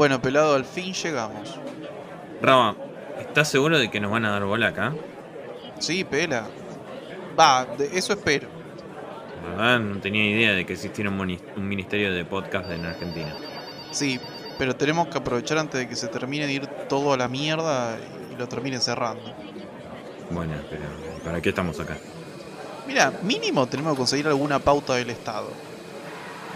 Bueno, 0.00 0.22
pelado, 0.22 0.54
al 0.54 0.64
fin 0.64 0.94
llegamos. 0.94 1.58
Rama, 2.40 2.74
¿estás 3.18 3.50
seguro 3.50 3.78
de 3.78 3.90
que 3.90 4.00
nos 4.00 4.10
van 4.10 4.24
a 4.24 4.30
dar 4.30 4.44
bola 4.46 4.68
acá? 4.68 4.94
Sí, 5.78 6.04
pela. 6.04 6.46
Va, 7.38 7.66
de 7.66 7.98
eso 7.98 8.14
espero. 8.14 8.48
La 9.42 9.50
verdad, 9.50 9.80
no 9.80 10.00
tenía 10.00 10.24
idea 10.24 10.52
de 10.52 10.64
que 10.64 10.72
existiera 10.72 11.10
un, 11.10 11.38
ministerio 11.68 12.14
de 12.14 12.24
podcast 12.24 12.70
en 12.70 12.86
Argentina. 12.86 13.36
Sí, 13.90 14.18
pero 14.56 14.74
tenemos 14.74 15.08
que 15.08 15.18
aprovechar 15.18 15.58
antes 15.58 15.78
de 15.78 15.86
que 15.86 15.96
se 15.96 16.08
termine 16.08 16.46
de 16.46 16.52
ir 16.54 16.66
todo 16.88 17.12
a 17.12 17.18
la 17.18 17.28
mierda 17.28 17.98
y 18.32 18.36
lo 18.36 18.48
terminen 18.48 18.80
cerrando. 18.80 19.34
Bueno, 20.30 20.54
pero 20.70 20.84
¿para 21.22 21.42
qué 21.42 21.50
estamos 21.50 21.78
acá? 21.78 21.98
Mira, 22.86 23.12
mínimo 23.22 23.66
tenemos 23.66 23.92
que 23.92 23.98
conseguir 23.98 24.28
alguna 24.28 24.60
pauta 24.60 24.94
del 24.94 25.10
Estado. 25.10 25.50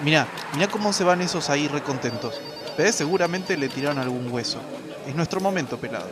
Mira, 0.03 0.29
mira 0.55 0.67
cómo 0.69 0.95
se 0.95 1.05
van 1.05 1.21
esos 1.21 1.51
ahí 1.51 1.69
recontentos. 1.69 2.41
¿Ves? 2.77 2.95
Seguramente 2.95 3.57
le 3.57 3.69
tiraron 3.69 3.99
algún 3.99 4.33
hueso. 4.33 4.59
Es 5.07 5.15
nuestro 5.15 5.41
momento, 5.41 5.77
pelado. 5.79 6.09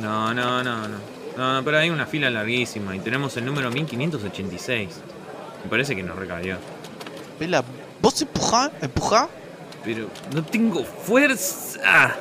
No, 0.00 0.32
no, 0.32 0.62
no, 0.62 0.88
no. 0.88 0.96
No, 1.36 1.64
pero 1.64 1.78
hay 1.78 1.90
una 1.90 2.06
fila 2.06 2.30
larguísima 2.30 2.96
y 2.96 3.00
tenemos 3.00 3.36
el 3.36 3.44
número 3.44 3.70
1586. 3.70 4.88
Me 5.64 5.70
parece 5.70 5.94
que 5.94 6.02
nos 6.02 6.16
recabió. 6.16 6.56
Pela, 7.38 7.62
¿vos 8.00 8.20
empujá? 8.20 8.70
¿Empujá? 8.80 9.28
Pero 9.84 10.08
no 10.34 10.44
tengo 10.44 10.84
fuerza. 10.84 12.16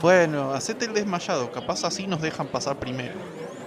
Bueno, 0.00 0.52
hacete 0.52 0.84
el 0.84 0.92
desmayado. 0.92 1.50
Capaz 1.50 1.84
así 1.84 2.06
nos 2.06 2.20
dejan 2.20 2.46
pasar 2.48 2.76
primero. 2.76 3.14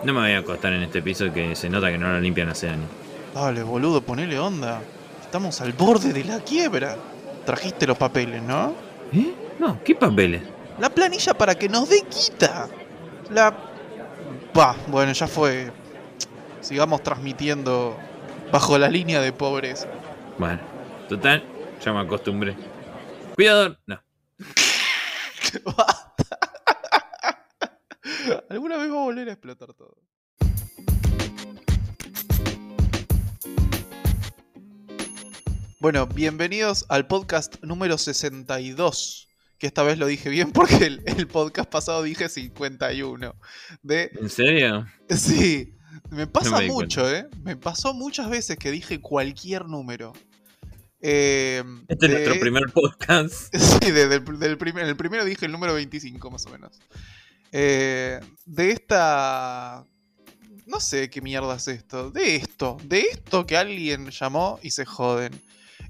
No 0.03 0.13
me 0.13 0.21
voy 0.21 0.31
a 0.31 0.39
acostar 0.39 0.71
en 0.73 0.83
este 0.83 1.01
piso 1.01 1.33
que 1.33 1.55
se 1.55 1.69
nota 1.69 1.91
que 1.91 1.97
no 1.97 2.07
lo 2.11 2.19
limpian 2.19 2.49
hace 2.49 2.69
años. 2.69 2.87
Dale, 3.33 3.63
boludo, 3.63 4.01
ponele 4.01 4.39
onda. 4.39 4.81
Estamos 5.21 5.59
al 5.61 5.73
borde 5.73 6.13
de 6.13 6.23
la 6.23 6.39
quiebra. 6.39 6.95
Trajiste 7.45 7.87
los 7.87 7.97
papeles, 7.97 8.41
¿no? 8.43 8.88
¿Eh? 9.13 9.33
No, 9.59 9.83
¿qué 9.83 9.95
papeles? 9.95 10.41
La 10.79 10.89
planilla 10.89 11.33
para 11.33 11.55
que 11.55 11.67
nos 11.67 11.89
dé 11.89 12.03
quita. 12.03 12.69
La... 13.29 13.55
Bah, 14.53 14.75
bueno, 14.87 15.11
ya 15.11 15.27
fue. 15.27 15.71
Sigamos 16.61 17.03
transmitiendo 17.03 17.97
bajo 18.51 18.77
la 18.77 18.89
línea 18.89 19.21
de 19.21 19.31
pobreza. 19.31 19.87
Bueno, 20.37 20.59
total, 21.07 21.43
ya 21.83 21.93
me 21.93 21.99
acostumbré. 21.99 22.55
Cuidado. 23.35 23.77
No. 23.85 24.01
Basta. 25.65 26.37
Alguna 28.49 28.77
vez 28.77 28.91
va 28.91 28.95
a 28.95 29.03
volver 29.03 29.29
a 29.29 29.31
explotar 29.33 29.73
todo. 29.73 29.97
Bueno, 35.81 36.07
bienvenidos 36.07 36.85
al 36.89 37.07
podcast 37.07 37.55
número 37.63 37.97
62. 37.97 39.29
Que 39.57 39.67
esta 39.67 39.81
vez 39.81 39.97
lo 39.97 40.07
dije 40.07 40.29
bien 40.29 40.51
porque 40.53 40.85
el, 40.85 41.01
el 41.05 41.25
podcast 41.25 41.69
pasado 41.69 42.03
dije 42.03 42.27
51. 42.27 43.33
De 43.81 44.11
¿En 44.19 44.29
serio? 44.29 44.85
Sí, 45.09 45.73
me 46.09 46.27
pasa 46.27 46.49
No 46.49 46.57
me 46.57 46.63
di 46.63 46.69
mucho, 46.69 47.09
¿eh? 47.09 47.27
Me 47.43 47.55
pasó 47.55 47.93
muchas 47.93 48.29
veces 48.29 48.57
que 48.57 48.71
dije 48.71 48.99
cualquier 48.99 49.67
número. 49.67 50.11
Eh, 50.99 51.63
Este 51.87 52.07
es 52.07 52.11
nuestro 52.11 52.39
primer 52.41 52.65
podcast. 52.73 53.55
Sí, 53.57 53.91
desde 53.91 54.15
el, 54.15 54.37
del 54.37 54.57
primer, 54.57 54.85
el 54.85 54.97
primero 54.97 55.23
dije 55.23 55.45
el 55.45 55.53
número 55.53 55.75
25, 55.75 56.29
más 56.29 56.45
o 56.45 56.49
menos. 56.49 56.77
Eh, 57.53 58.19
de 58.45 58.71
esta... 58.71 59.85
No 60.65 60.81
sé 60.81 61.09
qué 61.09 61.21
mierda 61.21 61.55
es 61.55 61.69
esto. 61.69 62.11
De 62.11 62.35
esto. 62.35 62.75
De 62.83 62.99
esto 62.99 63.47
que 63.47 63.55
alguien 63.55 64.09
llamó 64.09 64.59
y 64.61 64.71
se 64.71 64.83
joden. 64.85 65.41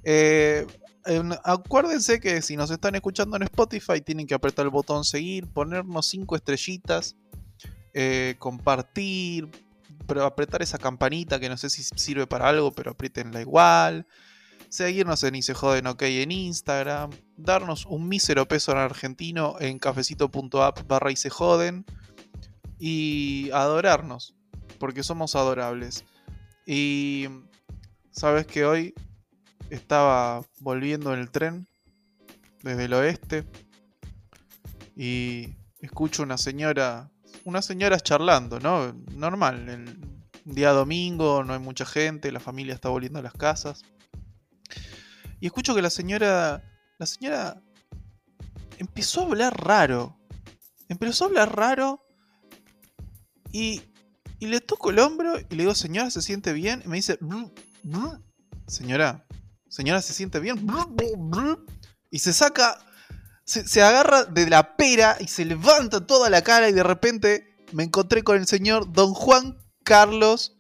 Eh, 0.04 0.66
en- 1.06 1.34
acuérdense 1.44 2.20
que 2.20 2.42
si 2.42 2.56
nos 2.56 2.72
están 2.72 2.96
escuchando 2.96 3.38
en 3.38 3.44
Spotify 3.44 4.02
tienen 4.02 4.28
que 4.28 4.34
apretar 4.36 4.66
el 4.66 4.72
botón 4.72 5.04
seguir, 5.04 5.48
ponernos 5.48 6.06
cinco 6.08 6.36
estrellitas, 6.36 7.16
eh, 7.94 8.36
compartir, 8.38 9.50
apretar 10.22 10.62
esa 10.62 10.78
campanita 10.78 11.40
que 11.40 11.50
no 11.50 11.58
sé 11.58 11.70
si 11.70 11.84
sirve 11.84 12.26
para 12.28 12.50
algo, 12.50 12.72
pero 12.72 12.92
apriétenla 12.92 13.42
igual. 13.42 14.08
Seguirnos 14.70 15.24
en 15.24 15.36
Y 15.36 15.42
se 15.42 15.54
joden 15.54 15.88
ok 15.88 16.04
en 16.04 16.32
Instagram. 16.32 17.10
Darnos 17.38 17.86
un 17.86 18.08
mísero 18.08 18.48
peso 18.48 18.72
en 18.72 18.78
argentino 18.78 19.56
en 19.60 19.80
cafecito.app 19.80 20.88
barra 20.88 21.12
y 21.12 21.16
se 21.16 21.30
joden. 21.30 21.86
Y 22.78 23.50
adorarnos. 23.52 24.36
Porque 24.80 25.04
somos 25.04 25.36
adorables. 25.36 26.06
Y 26.66 27.28
sabes 28.12 28.46
que 28.46 28.66
hoy 28.66 28.94
estaba 29.70 30.46
volviendo 30.60 31.14
en 31.14 31.20
el 31.20 31.32
tren 31.32 31.68
desde 32.64 32.86
el 32.86 32.94
oeste. 32.94 33.46
Y 34.96 35.56
escucho 35.80 36.24
una 36.24 36.38
señora. 36.38 37.12
Unas 37.46 37.66
señoras 37.66 38.04
charlando, 38.04 38.60
¿no? 38.60 38.94
Normal. 39.14 39.70
El 39.70 40.00
día 40.46 40.72
domingo, 40.72 41.44
no 41.44 41.54
hay 41.54 41.60
mucha 41.60 41.86
gente, 41.86 42.32
la 42.32 42.40
familia 42.40 42.74
está 42.74 42.90
volviendo 42.90 43.20
a 43.20 43.24
las 43.24 43.34
casas. 43.34 43.84
Y 45.40 45.46
escucho 45.46 45.76
que 45.76 45.82
la 45.82 45.90
señora. 45.90 46.64
La 46.98 47.06
señora. 47.06 47.62
Empezó 48.78 49.22
a 49.22 49.26
hablar 49.26 49.66
raro. 49.66 50.18
Empezó 50.90 51.26
a 51.26 51.28
hablar 51.28 51.56
raro. 51.56 52.06
Y. 53.52 53.82
Y 54.42 54.48
le 54.48 54.62
toco 54.62 54.90
el 54.90 55.00
hombro 55.00 55.38
y 55.38 55.44
le 55.50 55.64
digo, 55.64 55.76
señora, 55.76 56.10
¿se 56.10 56.22
siente 56.22 56.54
bien? 56.54 56.82
Y 56.86 56.88
me 56.88 56.96
dice, 56.96 57.18
"Bru, 57.20 57.54
bru". 57.84 58.24
señora, 58.68 59.26
señora, 59.70 60.02
¿se 60.02 60.14
siente 60.14 60.40
bien? 60.40 60.66
Bru, 60.66 60.86
bru, 60.88 61.16
bru". 61.18 61.66
Y 62.12 62.20
se 62.20 62.34
saca. 62.34 62.78
Se, 63.46 63.68
se 63.68 63.82
agarra 63.82 64.26
de 64.26 64.50
la 64.50 64.76
pera 64.76 65.18
y 65.20 65.28
se 65.28 65.46
levanta 65.46 66.06
toda 66.06 66.30
la 66.30 66.44
cara. 66.44 66.70
Y 66.70 66.74
de 66.74 66.84
repente 66.84 67.56
me 67.72 67.84
encontré 67.84 68.24
con 68.24 68.38
el 68.38 68.46
señor 68.46 68.92
Don 68.92 69.14
Juan 69.14 69.58
Carlos 69.84 70.58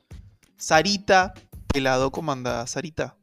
Sarita 0.58 1.34
Pelado. 1.68 2.12
¿Cómo 2.12 2.32
anda, 2.32 2.66
Sarita? 2.66 3.16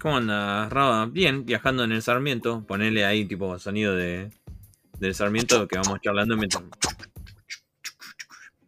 ¿Cómo 0.00 0.16
andas, 0.16 0.72
Raba? 0.72 1.06
Bien, 1.06 1.44
viajando 1.44 1.84
en 1.84 1.92
el 1.92 2.02
Sarmiento. 2.02 2.64
Ponele 2.66 3.04
ahí 3.04 3.24
tipo 3.24 3.58
sonido 3.58 3.94
de 3.94 4.30
del 4.98 5.14
Sarmiento 5.14 5.66
que 5.66 5.78
vamos 5.78 6.00
charlando 6.00 6.36
mientras. 6.36 6.62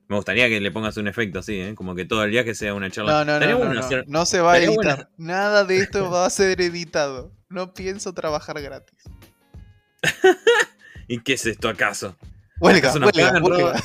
Me 0.08 0.16
gustaría 0.16 0.48
que 0.48 0.60
le 0.60 0.70
pongas 0.70 0.96
un 0.98 1.08
efecto 1.08 1.38
así, 1.38 1.58
¿eh? 1.60 1.74
Como 1.74 1.94
que 1.94 2.04
todo 2.04 2.24
el 2.24 2.30
viaje 2.30 2.54
sea 2.54 2.74
una 2.74 2.90
charla. 2.90 3.24
No, 3.24 3.38
no, 3.40 3.46
no, 3.46 3.58
no, 3.64 3.74
no, 3.74 3.80
hacer- 3.80 4.04
no 4.06 4.26
se 4.26 4.40
va 4.40 4.52
a 4.54 4.58
editar. 4.58 5.08
Nada 5.16 5.64
de 5.64 5.78
esto 5.78 6.10
va 6.10 6.26
a 6.26 6.30
ser 6.30 6.60
editado. 6.60 7.32
No 7.48 7.72
pienso 7.72 8.12
trabajar 8.12 8.60
gratis. 8.60 8.98
¿Y 11.08 11.20
qué 11.20 11.34
es 11.34 11.46
esto 11.46 11.68
acaso? 11.68 12.16
Huelga, 12.60 12.90
¿Acaso 12.90 12.98
huelga, 13.04 13.28
pagan, 13.28 13.42
huelga. 13.42 13.82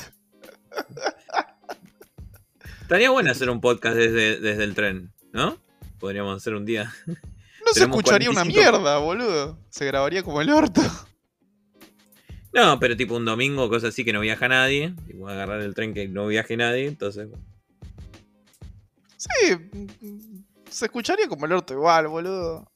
Estaría 2.82 3.10
bueno 3.10 3.30
hacer 3.30 3.48
un 3.50 3.60
podcast 3.60 3.96
desde, 3.96 4.40
desde 4.40 4.64
el 4.64 4.74
tren, 4.74 5.12
¿no? 5.32 5.58
Podríamos 5.98 6.36
hacer 6.36 6.54
un 6.54 6.64
día. 6.64 6.92
No 7.06 7.72
se 7.72 7.84
escucharía 7.84 8.30
una 8.30 8.42
45 8.42 8.72
mierda, 8.72 8.98
boludo. 8.98 9.58
Se 9.70 9.84
grabaría 9.86 10.22
como 10.22 10.40
el 10.40 10.50
orto. 10.50 10.82
No, 12.52 12.80
pero 12.80 12.96
tipo 12.96 13.16
un 13.16 13.24
domingo, 13.24 13.68
cosa 13.68 13.88
así 13.88 14.04
que 14.04 14.12
no 14.12 14.20
viaja 14.20 14.48
nadie. 14.48 14.94
Y 15.08 15.12
voy 15.14 15.30
a 15.30 15.34
agarrar 15.34 15.60
el 15.60 15.74
tren 15.74 15.94
que 15.94 16.08
no 16.08 16.26
viaje 16.26 16.56
nadie, 16.56 16.86
entonces. 16.86 17.28
Sí, 19.16 19.56
se 20.70 20.86
escucharía 20.86 21.28
como 21.28 21.46
el 21.46 21.52
orto 21.52 21.74
igual, 21.74 22.08
boludo. 22.08 22.70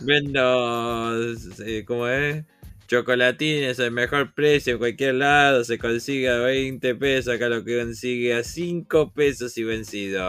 Vendo. 0.00 1.34
eh, 1.64 1.84
¿Cómo 1.86 2.08
es? 2.08 2.44
Chocolatines 2.88 3.78
el 3.80 3.90
mejor 3.90 4.34
precio 4.34 4.72
en 4.74 4.78
cualquier 4.78 5.14
lado. 5.14 5.62
Se 5.62 5.78
consigue 5.78 6.30
a 6.30 6.38
20 6.38 6.94
pesos. 6.94 7.34
Acá 7.34 7.48
lo 7.48 7.64
que 7.64 7.78
consigue 7.78 8.34
a 8.34 8.42
5 8.42 9.12
pesos 9.12 9.56
y 9.58 9.64
vencido. 9.64 10.24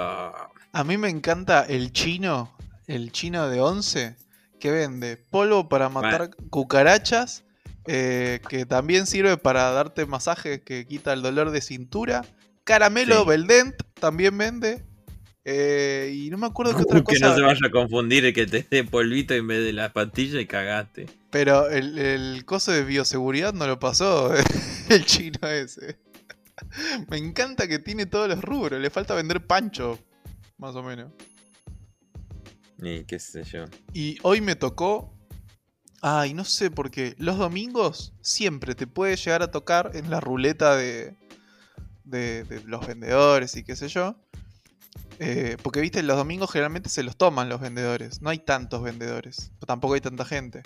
A 0.72 0.84
mí 0.86 0.98
me 0.98 1.10
encanta 1.10 1.66
el 1.66 1.92
chino, 1.94 2.56
el 2.86 3.12
chino 3.12 3.50
de 3.50 3.60
11, 3.62 4.16
que 4.60 4.72
vende 4.72 5.18
polvo 5.18 5.70
para 5.70 5.90
matar 5.90 6.32
cucarachas, 6.50 7.44
eh, 7.92 8.40
que 8.48 8.66
también 8.68 9.08
sirve 9.08 9.36
para 9.38 9.72
darte 9.72 10.06
masajes 10.06 10.62
que 10.62 10.86
quita 10.86 11.12
el 11.14 11.24
dolor 11.24 11.50
de 11.50 11.62
cintura. 11.62 12.24
Caramelo 12.64 13.24
Sí. 13.24 13.30
Beldent 13.30 13.76
también 14.00 14.38
vende. 14.38 14.86
eh, 15.44 16.12
y 16.14 16.30
no 16.30 16.38
me 16.38 16.46
acuerdo 16.46 16.76
qué 16.76 16.84
otra 16.84 17.00
que 17.00 17.04
cosa. 17.16 17.30
no 17.30 17.36
se 17.36 17.42
vaya 17.42 17.66
a 17.66 17.72
confundir 17.72 18.26
el 18.26 18.34
que 18.34 18.46
te 18.46 18.64
dé 18.70 18.84
polvito 18.84 19.34
en 19.34 19.48
vez 19.48 19.64
de 19.66 19.74
las 19.74 19.92
pastillas 19.92 20.40
y 20.40 20.46
cagaste. 20.46 21.08
Pero 21.32 21.68
el, 21.70 21.98
el 21.98 22.46
coso 22.46 22.72
de 22.72 22.84
bioseguridad 22.84 23.54
no 23.54 23.66
lo 23.66 23.80
pasó 23.80 24.32
el 24.90 25.06
chino 25.06 25.48
ese. 25.48 25.98
Me 27.10 27.18
encanta 27.18 27.68
que 27.68 27.80
tiene 27.80 28.06
todos 28.06 28.28
los 28.30 28.42
rubros. 28.44 28.80
Le 28.80 28.90
falta 28.92 29.16
vender 29.16 29.48
pancho, 29.48 29.98
más 30.60 30.76
o 30.76 30.84
menos. 30.84 31.12
Y 32.82 33.04
qué 33.06 33.18
sé 33.20 33.44
yo. 33.44 33.66
Y 33.94 34.18
hoy 34.22 34.42
me 34.42 34.56
tocó. 34.56 35.14
Ay, 36.02 36.34
no 36.34 36.46
sé 36.46 36.72
por 36.72 36.92
qué. 36.92 37.16
Los 37.18 37.38
domingos 37.38 38.14
siempre 38.22 38.76
te 38.76 38.88
puede 38.88 39.16
llegar 39.18 39.42
a 39.44 39.52
tocar 39.52 39.92
en 39.96 40.10
la 40.10 40.20
ruleta 40.22 40.76
de, 40.76 41.16
de, 42.06 42.44
de 42.46 42.64
los 42.64 42.86
vendedores 42.88 43.56
y 43.58 43.64
qué 43.64 43.76
sé 43.76 43.90
yo. 43.90 44.16
Eh, 45.20 45.58
porque 45.62 45.82
viste, 45.82 46.02
los 46.02 46.16
domingos 46.16 46.52
generalmente 46.52 46.88
se 46.90 47.04
los 47.04 47.18
toman 47.18 47.50
los 47.50 47.60
vendedores. 47.60 48.22
No 48.22 48.30
hay 48.30 48.40
tantos 48.40 48.82
vendedores. 48.82 49.52
Tampoco 49.68 49.96
hay 49.96 50.02
tanta 50.02 50.24
gente. 50.26 50.64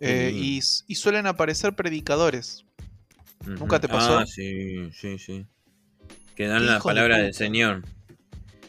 Eh, 0.00 0.32
Mm. 0.34 0.36
y, 0.36 0.56
y 0.58 0.94
suelen 0.96 1.26
aparecer 1.26 1.74
predicadores. 1.76 2.64
¿Nunca 3.46 3.78
te 3.80 3.88
pasó? 3.88 4.18
Ah, 4.18 4.26
sí, 4.26 4.90
sí, 4.92 5.18
sí. 5.18 5.46
Que 6.34 6.48
dan 6.48 6.66
la 6.66 6.74
de 6.74 6.80
palabra 6.80 7.18
del. 7.18 7.32
Señor. 7.34 7.84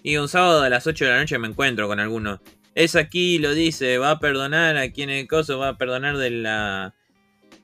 Y 0.03 0.17
un 0.17 0.29
sábado 0.29 0.61
a 0.61 0.69
las 0.69 0.85
8 0.85 1.05
de 1.05 1.11
la 1.11 1.17
noche 1.19 1.39
me 1.39 1.47
encuentro 1.47 1.87
con 1.87 1.99
alguno. 1.99 2.39
Es 2.75 2.97
aquí, 2.97 3.39
lo 3.39 3.53
dice, 3.53 3.97
va 3.97 4.11
a 4.11 4.19
perdonar 4.19 4.75
a 4.75 4.91
quien 4.91 5.09
el 5.09 5.27
coso, 5.27 5.57
va 5.57 5.69
a 5.69 5.77
perdonar 5.77 6.17
de 6.17 6.29
la, 6.29 6.93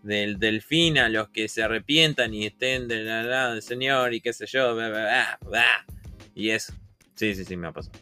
del 0.04 0.40
delfín 0.40 0.98
a 0.98 1.10
los 1.10 1.30
que 1.30 1.50
se 1.50 1.62
arrepientan 1.62 2.34
y 2.34 2.46
estén 2.46 2.88
del 2.88 3.06
lado 3.06 3.54
del 3.54 3.62
Señor 3.62 4.14
y 4.14 4.22
qué 4.22 4.32
sé 4.32 4.46
yo. 4.46 4.74
bla, 4.74 4.88
bla, 4.90 5.02
bla, 5.02 5.40
bla. 5.42 5.86
Y 6.34 6.50
eso. 6.50 6.74
Sí, 7.16 7.36
sí, 7.36 7.44
sí, 7.44 7.58
me 7.58 7.68
ha 7.68 7.74
pasado. 7.74 8.00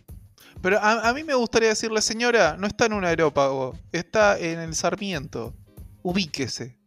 Pero 0.62 0.78
a, 0.78 1.10
a 1.10 1.14
mí 1.14 1.24
me 1.24 1.34
gustaría 1.34 1.70
decirle, 1.70 2.02
señora, 2.02 2.56
no 2.60 2.68
está 2.68 2.86
en 2.86 2.94
un 2.94 3.04
aerópago, 3.04 3.76
está 3.92 4.38
en 4.38 4.60
el 4.60 4.76
Sarmiento. 4.76 5.56
Ubíquese. 6.04 6.78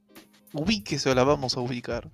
Ubíquese 0.53 1.11
o 1.11 1.15
la 1.17 1.25
vamos 1.25 1.57
a 1.57 1.61
ubicar. 1.61 2.11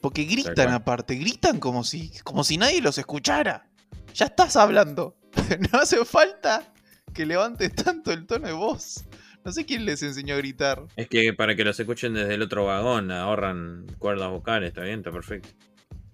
Porque 0.00 0.22
gritan 0.24 0.70
aparte, 0.70 1.16
gritan 1.16 1.58
como 1.58 1.82
si, 1.82 2.12
como 2.22 2.44
si 2.44 2.58
nadie 2.58 2.80
los 2.80 2.98
escuchara. 2.98 3.66
Ya 4.14 4.26
estás 4.26 4.54
hablando. 4.54 5.16
no 5.72 5.78
hace 5.78 6.04
falta 6.04 6.72
que 7.12 7.26
levantes 7.26 7.74
tanto 7.74 8.12
el 8.12 8.26
tono 8.26 8.46
de 8.46 8.52
voz. 8.52 9.04
No 9.44 9.52
sé 9.52 9.66
quién 9.66 9.84
les 9.84 10.02
enseñó 10.02 10.34
a 10.34 10.38
gritar. 10.38 10.86
Es 10.96 11.08
que 11.08 11.32
para 11.34 11.54
que 11.54 11.64
los 11.64 11.78
escuchen 11.78 12.14
desde 12.14 12.34
el 12.34 12.42
otro 12.42 12.64
vagón 12.64 13.10
ahorran 13.10 13.86
cuerdas 13.98 14.30
vocales, 14.30 14.68
está 14.68 14.82
bien, 14.82 15.00
está 15.00 15.12
perfecto. 15.12 15.50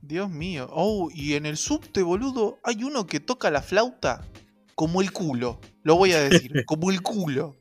Dios 0.02 0.28
mío. 0.28 0.68
Oh, 0.72 1.08
y 1.14 1.34
en 1.34 1.46
el 1.46 1.56
subte, 1.56 2.02
boludo, 2.02 2.58
hay 2.64 2.82
uno 2.82 3.06
que 3.06 3.20
toca 3.20 3.50
la 3.50 3.62
flauta 3.62 4.26
como 4.74 5.00
el 5.00 5.12
culo. 5.12 5.60
Lo 5.84 5.96
voy 5.96 6.12
a 6.12 6.20
decir, 6.20 6.64
como 6.66 6.90
el 6.90 7.02
culo. 7.02 7.56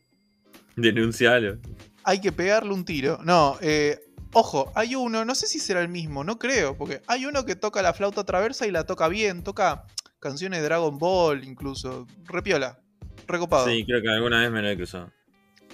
Denuncialo. 0.75 1.59
Hay 2.03 2.21
que 2.21 2.31
pegarle 2.31 2.73
un 2.73 2.85
tiro. 2.85 3.19
No, 3.23 3.57
eh, 3.61 3.99
ojo, 4.33 4.71
hay 4.73 4.95
uno, 4.95 5.25
no 5.25 5.35
sé 5.35 5.45
si 5.45 5.59
será 5.59 5.81
el 5.81 5.89
mismo, 5.89 6.23
no 6.23 6.39
creo, 6.39 6.75
porque 6.77 7.01
hay 7.05 7.25
uno 7.25 7.45
que 7.45 7.55
toca 7.55 7.81
la 7.81 7.93
flauta 7.93 8.23
traversa 8.23 8.65
y 8.65 8.71
la 8.71 8.85
toca 8.85 9.07
bien, 9.07 9.43
toca 9.43 9.85
canciones 10.19 10.59
de 10.59 10.65
Dragon 10.65 10.97
Ball 10.97 11.43
incluso. 11.43 12.07
Repiola, 12.25 12.79
recopado. 13.27 13.67
Sí, 13.67 13.83
creo 13.85 14.01
que 14.01 14.09
alguna 14.09 14.41
vez 14.41 14.51
me 14.51 14.61
lo 14.61 14.69
he 14.69 14.75
cruzado. 14.75 15.11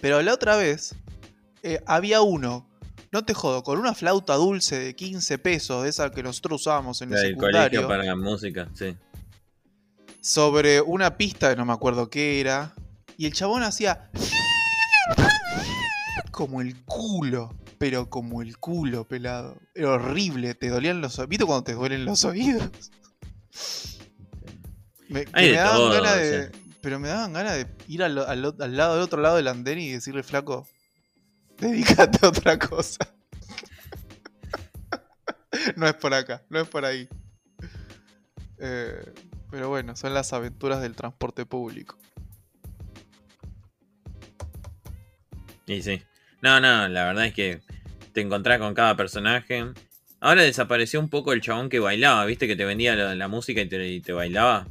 Pero 0.01 0.21
la 0.21 0.33
otra 0.33 0.55
vez 0.57 0.95
eh, 1.63 1.81
había 1.85 2.21
uno, 2.21 2.67
no 3.11 3.25
te 3.25 3.33
jodo, 3.33 3.63
con 3.63 3.79
una 3.79 3.93
flauta 3.95 4.35
dulce 4.35 4.77
de 4.79 4.95
15 4.95 5.37
pesos, 5.39 5.83
de 5.83 5.89
esa 5.89 6.11
que 6.11 6.21
nosotros 6.21 6.61
usábamos 6.61 7.01
en 7.01 7.09
el 7.13 7.15
Del 7.15 7.27
secundario. 7.35 7.87
colegio 7.87 7.87
para 7.87 8.15
música, 8.15 8.69
sí. 8.73 8.95
sobre 10.21 10.81
una 10.81 11.17
pista 11.17 11.49
que 11.49 11.55
no 11.55 11.65
me 11.65 11.73
acuerdo 11.73 12.09
qué 12.09 12.39
era. 12.39 12.73
Y 13.17 13.25
el 13.25 13.33
chabón 13.33 13.63
hacía. 13.63 14.09
Como 16.31 16.59
el 16.61 16.83
culo. 16.83 17.55
Pero 17.77 18.09
como 18.09 18.41
el 18.41 18.57
culo, 18.57 19.05
pelado. 19.07 19.57
Era 19.73 19.91
horrible. 19.91 20.53
Te 20.55 20.69
dolían 20.69 20.99
los 21.01 21.17
oídos. 21.17 21.29
¿Viste 21.29 21.45
cuando 21.45 21.63
te 21.63 21.73
duelen 21.73 22.03
los 22.05 22.25
oídos? 22.25 22.69
Me, 25.09 25.25
Hay 25.33 25.51
daban 25.53 25.75
todo, 25.77 25.91
ganas 25.91 26.13
o 26.13 26.17
de. 26.17 26.29
sea. 26.29 26.51
Pero 26.81 26.99
me 26.99 27.07
daban 27.07 27.33
ganas 27.33 27.53
de 27.55 27.67
ir 27.87 28.03
al, 28.03 28.17
al- 28.19 28.55
al 28.59 28.77
lado 28.77 28.93
del 28.95 29.03
otro 29.03 29.21
lado 29.21 29.37
del 29.37 29.47
andén 29.47 29.79
y 29.79 29.91
decirle, 29.91 30.21
flaco, 30.23 30.67
dedícate 31.57 32.19
a 32.25 32.29
otra 32.29 32.59
cosa. 32.59 32.99
no 35.75 35.87
es 35.87 35.93
por 35.95 36.13
acá, 36.13 36.43
no 36.49 36.59
es 36.61 36.67
por 36.67 36.85
ahí. 36.85 37.07
Eh, 38.59 39.13
pero 39.51 39.69
bueno, 39.69 39.95
son 39.95 40.13
las 40.13 40.31
aventuras 40.33 40.81
del 40.81 40.95
transporte 40.95 41.45
público. 41.45 41.97
Y 45.67 45.81
sí. 45.81 46.01
No, 46.41 46.59
no, 46.59 46.87
la 46.87 47.05
verdad 47.05 47.25
es 47.25 47.33
que 47.33 47.61
te 48.13 48.21
encontrás 48.21 48.59
con 48.59 48.73
cada 48.73 48.95
personaje. 48.95 49.65
Ahora 50.19 50.43
desapareció 50.43 50.99
un 50.99 51.09
poco 51.09 51.33
el 51.33 51.41
chabón 51.41 51.69
que 51.69 51.79
bailaba, 51.79 52.25
¿viste? 52.25 52.47
Que 52.47 52.55
te 52.55 52.65
vendía 52.65 52.95
la, 52.95 53.15
la 53.15 53.27
música 53.27 53.61
y 53.61 53.67
te, 53.67 53.87
y 53.87 54.01
te 54.01 54.13
bailaba. 54.13 54.67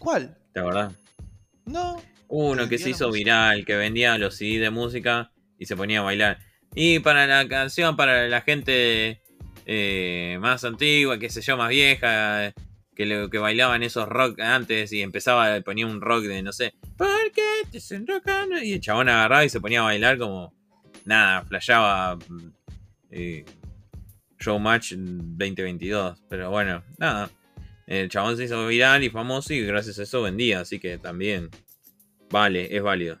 ¿Cuál? 0.00 0.36
¿Te 0.52 0.58
acordás? 0.60 0.92
No. 1.66 2.02
Uno 2.28 2.64
¿Te 2.64 2.70
que 2.70 2.78
se 2.78 2.90
hizo 2.90 3.08
música? 3.08 3.18
viral, 3.24 3.64
que 3.64 3.76
vendía 3.76 4.18
los 4.18 4.34
CD 4.36 4.58
de 4.58 4.70
música 4.70 5.30
y 5.58 5.66
se 5.66 5.76
ponía 5.76 6.00
a 6.00 6.02
bailar. 6.02 6.38
Y 6.74 6.98
para 7.00 7.26
la 7.26 7.46
canción, 7.48 7.96
para 7.96 8.26
la 8.28 8.40
gente 8.40 9.20
eh, 9.66 10.38
más 10.40 10.64
antigua, 10.64 11.18
qué 11.18 11.28
sé 11.28 11.42
yo, 11.42 11.56
más 11.56 11.68
vieja, 11.68 12.52
que, 12.96 13.06
le- 13.06 13.28
que 13.30 13.38
bailaban 13.38 13.82
esos 13.82 14.08
rock 14.08 14.40
antes 14.40 14.92
y 14.92 15.02
empezaba, 15.02 15.60
ponía 15.60 15.86
un 15.86 16.00
rock 16.00 16.24
de, 16.24 16.42
no 16.42 16.52
sé, 16.52 16.72
¿por 16.96 17.08
qué 17.34 17.42
te 17.64 17.72
desenrocan? 17.72 18.48
Y 18.62 18.72
el 18.72 18.80
chabón 18.80 19.08
agarraba 19.08 19.44
y 19.44 19.48
se 19.48 19.60
ponía 19.60 19.80
a 19.80 19.84
bailar 19.84 20.16
como, 20.18 20.54
nada, 21.04 21.42
flasheaba 21.42 22.16
mm, 22.16 22.48
eh, 23.10 23.44
Showmatch 24.38 24.92
2022. 24.96 26.22
Pero 26.28 26.50
bueno, 26.50 26.82
nada. 26.98 27.28
El 27.90 28.08
chabón 28.08 28.36
se 28.36 28.44
hizo 28.44 28.66
viral 28.68 29.02
y 29.02 29.10
famoso 29.10 29.52
y 29.52 29.62
gracias 29.66 29.98
a 29.98 30.04
eso 30.04 30.22
vendía, 30.22 30.60
así 30.60 30.78
que 30.78 30.96
también 30.96 31.50
vale, 32.30 32.74
es 32.76 32.82
válido. 32.82 33.18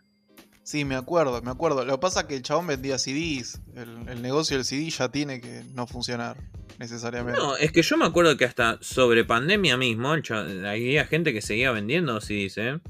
Sí, 0.62 0.84
me 0.84 0.94
acuerdo, 0.94 1.42
me 1.42 1.50
acuerdo. 1.50 1.84
Lo 1.84 1.94
que 1.94 1.98
pasa 2.00 2.20
es 2.20 2.26
que 2.26 2.36
el 2.36 2.42
chabón 2.42 2.68
vendía 2.68 2.96
CDs. 2.96 3.60
El, 3.74 4.08
el 4.08 4.22
negocio 4.22 4.56
del 4.56 4.64
CD 4.64 4.88
ya 4.88 5.08
tiene 5.10 5.40
que 5.40 5.64
no 5.74 5.88
funcionar 5.88 6.36
necesariamente. 6.78 7.40
No, 7.40 7.56
es 7.56 7.72
que 7.72 7.82
yo 7.82 7.96
me 7.96 8.04
acuerdo 8.04 8.36
que 8.36 8.44
hasta 8.44 8.78
sobre 8.80 9.24
pandemia 9.24 9.76
mismo, 9.76 10.12
había 10.12 11.04
gente 11.06 11.32
que 11.32 11.42
seguía 11.42 11.72
vendiendo 11.72 12.20
CDs, 12.20 12.58
¿eh? 12.58 12.80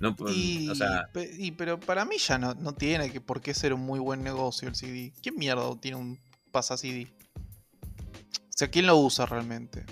No, 0.00 0.16
por- 0.16 0.32
Y, 0.32 0.68
o 0.68 0.74
sea, 0.74 1.08
y- 1.38 1.52
pero 1.52 1.78
para 1.78 2.04
mí 2.04 2.16
ya 2.18 2.38
no, 2.38 2.54
no 2.54 2.72
tiene 2.72 3.12
que 3.12 3.20
por 3.20 3.40
qué 3.40 3.54
ser 3.54 3.72
un 3.72 3.80
muy 3.82 4.00
buen 4.00 4.24
negocio 4.24 4.68
el 4.68 4.74
CD. 4.74 5.12
¿Quién 5.22 5.36
mierda 5.36 5.62
tiene 5.80 5.96
un 5.96 6.18
pasa 6.50 6.76
CD? 6.76 7.06
O 7.46 8.58
sea, 8.58 8.68
¿quién 8.68 8.86
lo 8.88 8.96
usa 8.96 9.26
realmente? 9.26 9.84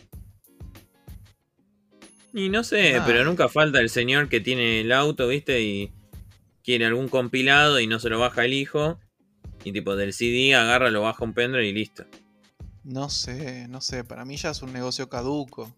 Y 2.36 2.50
no 2.50 2.62
sé, 2.64 3.00
pero 3.06 3.24
nunca 3.24 3.48
falta 3.48 3.80
el 3.80 3.88
señor 3.88 4.28
que 4.28 4.40
tiene 4.40 4.82
el 4.82 4.92
auto, 4.92 5.26
¿viste? 5.26 5.62
Y 5.62 5.90
quiere 6.62 6.84
algún 6.84 7.08
compilado 7.08 7.80
y 7.80 7.86
no 7.86 7.98
se 7.98 8.10
lo 8.10 8.18
baja 8.18 8.44
el 8.44 8.52
hijo. 8.52 9.00
Y 9.64 9.72
tipo 9.72 9.96
del 9.96 10.12
CD 10.12 10.54
agarra, 10.54 10.90
lo 10.90 11.00
baja 11.00 11.24
un 11.24 11.32
pendrive 11.32 11.66
y 11.66 11.72
listo. 11.72 12.04
No 12.84 13.08
sé, 13.08 13.66
no 13.68 13.80
sé. 13.80 14.04
Para 14.04 14.26
mí 14.26 14.36
ya 14.36 14.50
es 14.50 14.60
un 14.60 14.74
negocio 14.74 15.08
caduco. 15.08 15.74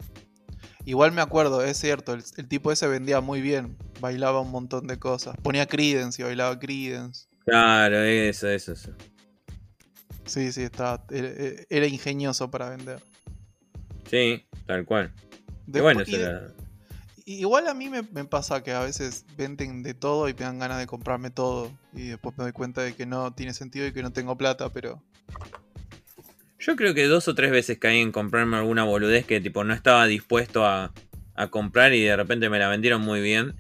Igual 0.85 1.13
me 1.13 1.21
acuerdo, 1.21 1.63
es 1.63 1.77
cierto, 1.77 2.13
el, 2.13 2.25
el 2.37 2.49
tipo 2.49 2.73
ese 2.73 2.89
vendía 2.89 3.21
muy 3.21 3.41
bien. 3.41 3.79
Bailaba 4.01 4.41
un 4.41 4.51
montón 4.51 4.89
de 4.89 4.99
cosas. 4.99 5.37
Ponía 5.41 5.67
Credence 5.67 6.21
y 6.21 6.25
bailaba 6.25 6.59
Credence. 6.59 7.29
Claro, 7.45 8.03
eso, 8.03 8.49
eso, 8.49 8.73
eso. 8.73 8.91
Sí, 10.27 10.51
sí, 10.51 10.63
estaba, 10.63 11.05
era, 11.11 11.31
era 11.71 11.87
ingenioso 11.87 12.51
para 12.51 12.69
vender. 12.71 13.01
Sí, 14.11 14.45
tal 14.67 14.85
cual. 14.85 15.13
Después- 15.69 16.09
bueno, 16.09 16.49
y 17.25 17.41
Igual 17.41 17.69
a 17.69 17.75
mí 17.75 17.91
me, 17.91 18.03
me 18.03 18.25
pasa 18.25 18.63
que 18.63 18.73
a 18.73 18.81
veces 18.81 19.27
venden 19.37 19.83
de 19.83 19.93
todo 19.93 20.31
y 20.31 20.33
me 20.33 20.41
dan 20.41 20.59
ganas 20.59 20.79
de 20.79 20.87
comprarme 20.87 21.31
todo. 21.31 21.71
Y 21.93 22.09
después 22.09 22.35
me 22.39 22.45
doy 22.45 22.53
cuenta 22.53 22.81
de 22.81 22.95
que 22.95 23.05
no 23.05 23.35
tiene 23.35 23.53
sentido 23.53 23.87
y 23.87 23.93
que 23.93 24.03
no 24.03 24.13
tengo 24.15 24.39
plata, 24.39 24.73
pero. 24.73 25.03
Yo 26.59 26.75
creo 26.75 26.95
que 26.95 27.05
dos 27.07 27.29
o 27.29 27.35
tres 27.35 27.51
veces 27.51 27.79
caí 27.79 27.99
en 28.01 28.13
comprarme 28.13 28.57
alguna 28.57 28.85
boludez 28.85 29.27
que 29.27 29.43
tipo 29.43 29.63
no 29.63 29.75
estaba 29.75 30.07
dispuesto 30.07 30.65
a, 30.65 30.93
a 31.35 31.47
comprar 31.49 31.93
y 31.93 32.03
de 32.03 32.17
repente 32.17 32.49
me 32.49 32.59
la 32.59 32.69
vendieron 32.69 33.03
muy 33.03 33.21
bien. 33.21 33.55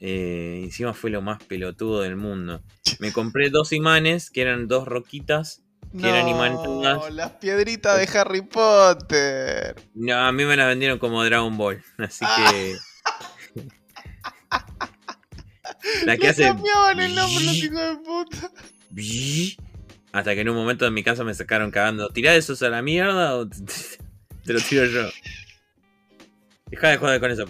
Eh, 0.00 0.60
encima 0.64 0.92
fue 0.92 1.10
lo 1.10 1.22
más 1.22 1.42
pelotudo 1.44 2.02
del 2.02 2.16
mundo. 2.16 2.62
Me 2.98 3.12
compré 3.12 3.48
dos 3.50 3.72
imanes 3.72 4.28
que 4.30 4.42
eran 4.42 4.66
dos 4.66 4.88
roquitas. 4.88 5.62
Imantadas. 5.98 7.12
las 7.14 7.30
piedritas 7.32 7.98
de 7.98 8.18
Harry 8.18 8.42
Potter. 8.42 9.74
No, 9.94 10.16
a 10.18 10.32
mí 10.32 10.44
me 10.44 10.56
las 10.56 10.68
vendieron 10.68 10.98
como 10.98 11.24
Dragon 11.24 11.56
Ball. 11.56 11.82
Así 11.98 12.24
Ah. 12.26 12.50
que. 12.50 12.76
la 16.04 16.16
que 16.16 16.22
Le 16.24 16.28
hace. 16.28 16.42
cambiaban 16.44 17.00
el 17.00 17.14
nombre 17.14 17.44
los 17.44 17.54
hijos 17.56 17.80
de 17.80 17.96
puta. 18.04 18.50
Hasta 20.12 20.34
que 20.34 20.40
en 20.40 20.48
un 20.48 20.56
momento 20.56 20.86
en 20.86 20.94
mi 20.94 21.02
casa 21.02 21.24
me 21.24 21.34
sacaron 21.34 21.70
cagando. 21.70 22.08
¿Tirá 22.08 22.34
esos 22.34 22.62
a 22.62 22.68
la 22.68 22.82
mierda 22.82 23.36
o 23.36 23.46
te, 23.48 24.52
lo 24.52 24.60
tiro 24.60 24.84
yo? 24.86 25.08
Deja 26.70 26.88
de 26.88 26.96
joder 26.96 27.20
con 27.20 27.30
eso. 27.30 27.44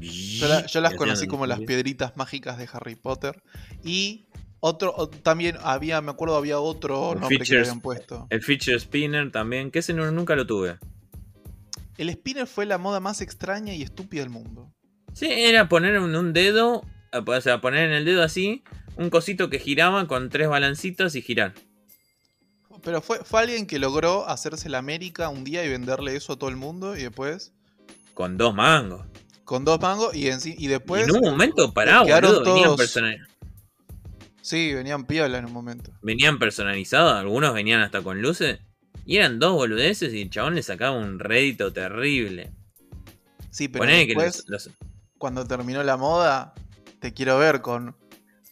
Yo, 0.00 0.48
la- 0.48 0.66
yo 0.66 0.80
las 0.80 0.94
conocí 0.94 1.26
como 1.26 1.46
las 1.46 1.60
piedritas 1.60 2.16
mágicas 2.16 2.56
de 2.58 2.68
Harry 2.72 2.94
Potter. 2.94 3.42
Y 3.84 4.26
otro, 4.60 5.08
también 5.22 5.56
había, 5.62 6.00
me 6.00 6.10
acuerdo, 6.10 6.36
había 6.36 6.58
otro 6.60 7.12
El 7.14 7.20
nombre 7.20 7.38
que 7.38 7.52
le 7.54 7.60
habían 7.60 7.80
puesto. 7.80 8.26
El 8.30 8.42
Feature 8.42 8.78
Spinner 8.78 9.30
también, 9.32 9.70
que 9.70 9.78
ese 9.80 9.94
no- 9.94 10.10
nunca 10.12 10.36
lo 10.36 10.46
tuve. 10.46 10.78
El 11.96 12.10
spinner 12.10 12.46
fue 12.46 12.64
la 12.66 12.78
moda 12.78 13.00
más 13.00 13.20
extraña 13.20 13.74
y 13.74 13.82
estúpida 13.82 14.22
del 14.22 14.30
mundo. 14.30 14.72
Sí, 15.12 15.26
era 15.30 15.68
poner 15.68 15.94
en 15.96 16.02
un 16.14 16.32
dedo, 16.32 16.82
o 17.12 17.40
sea, 17.40 17.60
poner 17.60 17.86
en 17.88 17.92
el 17.92 18.04
dedo 18.04 18.22
así, 18.22 18.62
un 18.96 19.10
cosito 19.10 19.50
que 19.50 19.58
giraba 19.58 20.06
con 20.06 20.30
tres 20.30 20.48
balancitos 20.48 21.14
y 21.14 21.22
girar. 21.22 21.52
Pero 22.82 23.02
fue, 23.02 23.18
fue 23.24 23.40
alguien 23.40 23.66
que 23.66 23.78
logró 23.78 24.26
hacerse 24.28 24.68
la 24.70 24.78
América 24.78 25.28
un 25.28 25.44
día 25.44 25.64
y 25.64 25.68
venderle 25.68 26.16
eso 26.16 26.32
a 26.34 26.38
todo 26.38 26.48
el 26.48 26.56
mundo 26.56 26.96
y 26.96 27.02
después 27.02 27.52
Con 28.14 28.38
dos 28.38 28.54
mangos. 28.54 29.02
con 29.44 29.64
dos 29.66 29.80
mangos 29.80 30.14
y, 30.14 30.28
y 30.28 30.66
después 30.68 31.06
y 31.06 31.10
en 31.10 31.16
un 31.16 31.30
momento 31.30 31.74
pará, 31.74 32.00
boludo, 32.02 32.42
venían 32.44 32.64
todos- 32.64 32.76
persona- 32.78 33.28
Sí, 34.42 34.72
venían 34.74 35.04
piola 35.04 35.38
en 35.38 35.44
un 35.46 35.52
momento. 35.52 35.90
Venían 36.02 36.38
personalizados, 36.38 37.14
algunos 37.14 37.52
venían 37.54 37.80
hasta 37.80 38.02
con 38.02 38.20
luces. 38.22 38.60
Y 39.06 39.16
eran 39.16 39.38
dos 39.38 39.52
boludeces 39.54 40.12
y 40.14 40.22
el 40.22 40.30
chabón 40.30 40.54
le 40.54 40.62
sacaba 40.62 40.96
un 40.96 41.18
rédito 41.18 41.72
terrible. 41.72 42.50
Sí, 43.50 43.68
pero 43.68 43.84
que 43.84 44.06
después, 44.06 44.44
los- 44.46 44.66
los- 44.66 44.76
cuando 45.18 45.46
terminó 45.46 45.82
la 45.82 45.96
moda, 45.96 46.54
te 47.00 47.12
quiero 47.12 47.38
ver 47.38 47.60
con 47.60 47.96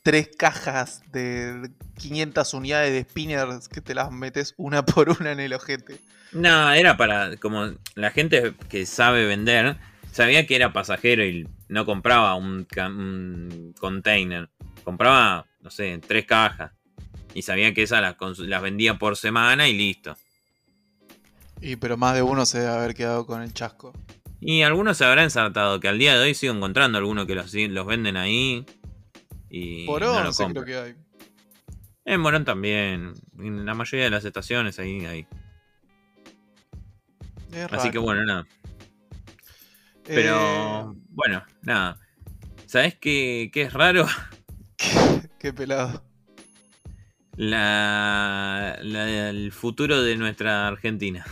tres 0.02 0.30
cajas 0.36 1.02
de 1.12 1.70
500 1.98 2.54
unidades 2.54 2.92
de 2.92 3.02
spinners 3.08 3.68
que 3.68 3.80
te 3.80 3.94
las 3.94 4.10
metes 4.10 4.54
una 4.56 4.84
por 4.84 5.10
una 5.10 5.32
en 5.32 5.40
el 5.40 5.52
ojete. 5.52 6.00
No, 6.32 6.72
era 6.72 6.96
para. 6.96 7.36
Como 7.36 7.72
la 7.94 8.10
gente 8.10 8.54
que 8.68 8.84
sabe 8.86 9.26
vender, 9.26 9.76
sabía 10.12 10.46
que 10.46 10.56
era 10.56 10.72
pasajero 10.72 11.24
y 11.24 11.48
no 11.68 11.86
compraba 11.86 12.34
un 12.34 12.66
container. 13.78 14.48
Compraba, 14.84 15.46
no 15.60 15.70
sé, 15.70 15.98
tres 16.06 16.24
cajas. 16.26 16.72
Y 17.34 17.42
sabía 17.42 17.74
que 17.74 17.82
esas 17.82 18.00
las, 18.02 18.62
vendía 18.62 18.98
por 18.98 19.16
semana 19.16 19.68
y 19.68 19.76
listo. 19.76 20.16
Y 21.60 21.76
pero 21.76 21.96
más 21.96 22.14
de 22.14 22.22
uno 22.22 22.46
se 22.46 22.60
debe 22.60 22.72
haber 22.72 22.94
quedado 22.94 23.26
con 23.26 23.42
el 23.42 23.52
chasco. 23.52 23.92
Y 24.40 24.62
algunos 24.62 24.96
se 24.96 25.04
habrán 25.04 25.24
ensartado, 25.24 25.80
que 25.80 25.88
al 25.88 25.98
día 25.98 26.14
de 26.16 26.20
hoy 26.24 26.34
sigo 26.34 26.54
encontrando 26.54 26.98
algunos 26.98 27.26
que 27.26 27.34
los, 27.34 27.52
los 27.52 27.86
venden 27.86 28.16
ahí. 28.16 28.64
Y 29.50 29.86
Por 29.86 30.02
no 30.02 30.22
lo 30.22 30.28
11 30.28 30.46
creo 30.46 30.46
compran. 30.46 30.66
que 30.66 30.76
hay. 30.76 30.94
En 32.04 32.20
Morón 32.20 32.44
también. 32.44 33.14
En 33.38 33.66
la 33.66 33.74
mayoría 33.74 34.04
de 34.04 34.10
las 34.10 34.24
estaciones 34.24 34.78
ahí, 34.78 35.04
ahí. 35.06 35.26
Así 37.70 37.90
que 37.90 37.98
bueno, 37.98 38.24
nada. 38.24 38.46
Pero 40.04 40.92
Eh, 40.94 41.00
bueno, 41.10 41.42
nada. 41.62 41.98
¿Sabes 42.66 42.94
qué, 42.96 43.50
qué 43.52 43.62
es 43.62 43.72
raro? 43.72 44.06
qué, 44.76 45.17
qué 45.38 45.52
pelado. 45.52 46.02
La, 47.36 48.78
la- 48.82 49.28
el 49.30 49.52
futuro 49.52 50.02
de 50.02 50.16
nuestra 50.16 50.66
Argentina. 50.66 51.24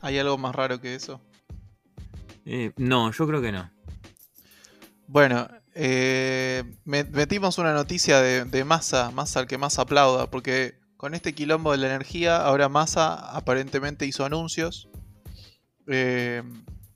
¿Hay 0.00 0.18
algo 0.18 0.38
más 0.38 0.54
raro 0.54 0.80
que 0.80 0.94
eso? 0.94 1.20
Eh, 2.44 2.72
no, 2.76 3.10
yo 3.10 3.26
creo 3.26 3.42
que 3.42 3.50
no. 3.50 3.70
Bueno, 5.08 5.48
eh, 5.74 6.62
me- 6.84 7.04
metimos 7.04 7.58
una 7.58 7.74
noticia 7.74 8.20
de, 8.20 8.44
de 8.44 8.64
Massa, 8.64 9.10
Massa 9.10 9.40
al 9.40 9.46
que 9.48 9.58
más 9.58 9.78
aplauda, 9.80 10.30
porque 10.30 10.78
con 10.96 11.14
este 11.14 11.34
quilombo 11.34 11.72
de 11.72 11.78
la 11.78 11.86
energía, 11.88 12.36
ahora 12.36 12.68
Massa 12.68 13.14
aparentemente 13.36 14.06
hizo 14.06 14.24
anuncios. 14.24 14.88
Eh, 15.88 16.42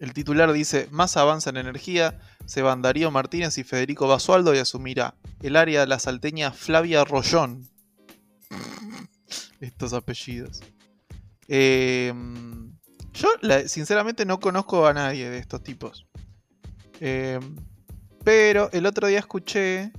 el 0.01 0.15
titular 0.15 0.51
dice, 0.53 0.89
Massa 0.91 1.21
avanza 1.21 1.51
en 1.51 1.59
energía, 1.59 2.19
se 2.47 2.63
van 2.63 2.81
Darío 2.81 3.11
Martínez 3.11 3.59
y 3.59 3.65
Federico 3.65 4.09
Basualdo 4.09 4.55
y 4.55 4.59
asumirá 4.59 5.15
el 5.43 5.57
área 5.57 5.81
de 5.81 5.87
la 5.87 5.99
salteña 5.99 6.53
Flavia 6.53 7.05
Rollón. 7.05 7.69
Estos 9.61 9.93
apellidos. 9.93 10.63
Eh, 11.49 12.15
yo 13.13 13.29
sinceramente 13.67 14.25
no 14.25 14.41
conozco 14.41 14.87
a 14.87 14.95
nadie 14.95 15.29
de 15.29 15.37
estos 15.37 15.63
tipos. 15.63 16.07
Eh, 17.01 17.39
pero 18.25 18.71
el 18.73 18.87
otro 18.87 19.07
día 19.07 19.19
escuché 19.19 19.93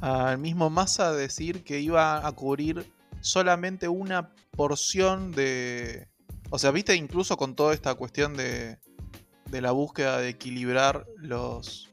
al 0.00 0.38
mismo 0.38 0.68
Massa 0.68 1.12
decir 1.12 1.62
que 1.62 1.78
iba 1.78 2.26
a 2.26 2.32
cubrir 2.32 2.92
solamente 3.20 3.86
una 3.86 4.30
porción 4.50 5.30
de... 5.30 6.08
O 6.50 6.58
sea, 6.58 6.72
viste, 6.72 6.96
incluso 6.96 7.36
con 7.36 7.54
toda 7.54 7.72
esta 7.72 7.94
cuestión 7.94 8.36
de, 8.36 8.78
de 9.54 9.60
la 9.60 9.70
búsqueda 9.70 10.18
de 10.18 10.28
equilibrar 10.30 11.06
los, 11.16 11.88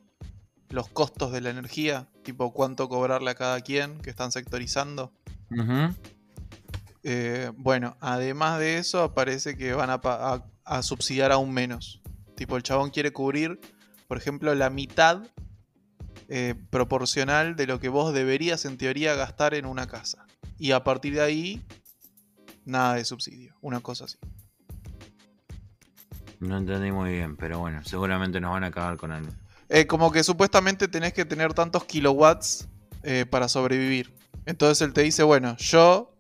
los 0.70 0.88
costos 0.90 1.32
de 1.32 1.42
la 1.42 1.52
energía, 1.52 2.08
tipo 2.24 2.52
cuánto 2.54 2.90
cobrarle 2.90 3.30
a 3.30 3.36
cada 3.36 3.62
quien 3.62 4.00
que 4.02 4.10
están 4.10 4.32
sectorizando. 4.32 5.12
Eh, 7.04 7.52
bueno, 7.56 7.96
además 8.00 8.60
de 8.60 8.78
eso, 8.80 9.14
parece 9.14 9.56
que 9.56 9.74
van 9.74 9.90
a- 9.92 10.44
a 10.66 10.82
subsidiar 10.84 11.32
aún 11.32 11.52
menos. 11.54 12.02
Tipo, 12.36 12.58
el 12.58 12.64
chabón 12.64 12.90
quiere 12.90 13.12
cubrir, 13.14 13.60
por 14.08 14.18
ejemplo, 14.18 14.54
la 14.56 14.70
mitad 14.70 15.22
eh, 16.34 16.56
proporcional 16.70 17.56
de 17.56 17.68
lo 17.68 17.80
que 17.80 17.90
vos 17.90 18.14
deberías 18.14 18.66
en 18.66 18.78
teoría 18.78 19.16
gastar 19.16 19.54
en 19.54 19.66
una 19.66 19.88
casa. 19.88 20.26
Y 20.58 20.72
a 20.72 20.84
partir 20.84 21.14
de 21.16 21.22
ahí, 21.22 21.62
nada 22.66 22.96
de 22.96 23.04
subsidio. 23.06 23.54
Una 23.62 23.82
cosa 23.82 24.06
así. 24.06 24.18
No 26.42 26.58
entendí 26.58 26.92
muy 26.92 27.12
bien, 27.12 27.38
pero 27.38 27.60
bueno, 27.60 27.84
seguramente 27.84 28.42
nos 28.42 28.52
van 28.52 28.64
a 28.64 28.68
acabar 28.68 28.98
con 28.98 29.12
algo. 29.12 29.32
Eh, 29.70 29.86
como 29.86 30.12
que 30.12 30.24
supuestamente 30.24 30.88
tenés 30.88 31.14
que 31.14 31.24
tener 31.24 31.54
tantos 31.54 31.86
kilowatts 31.86 32.68
eh, 33.04 33.28
para 33.30 33.48
sobrevivir. 33.48 34.12
Entonces 34.48 34.82
él 34.82 34.92
te 34.92 35.04
dice, 35.04 35.22
bueno, 35.22 35.56
yo 35.58 36.18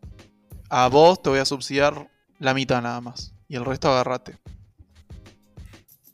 a 0.69 0.87
vos 0.89 1.23
te 1.23 1.31
voy 1.31 1.39
a 1.39 1.45
subsidiar 1.45 2.09
la 2.37 2.53
mitad 2.53 2.83
nada 2.83 3.01
más. 3.01 3.33
Y 3.47 3.55
el 3.55 3.65
resto 3.65 3.89
agarrate. 3.89 4.37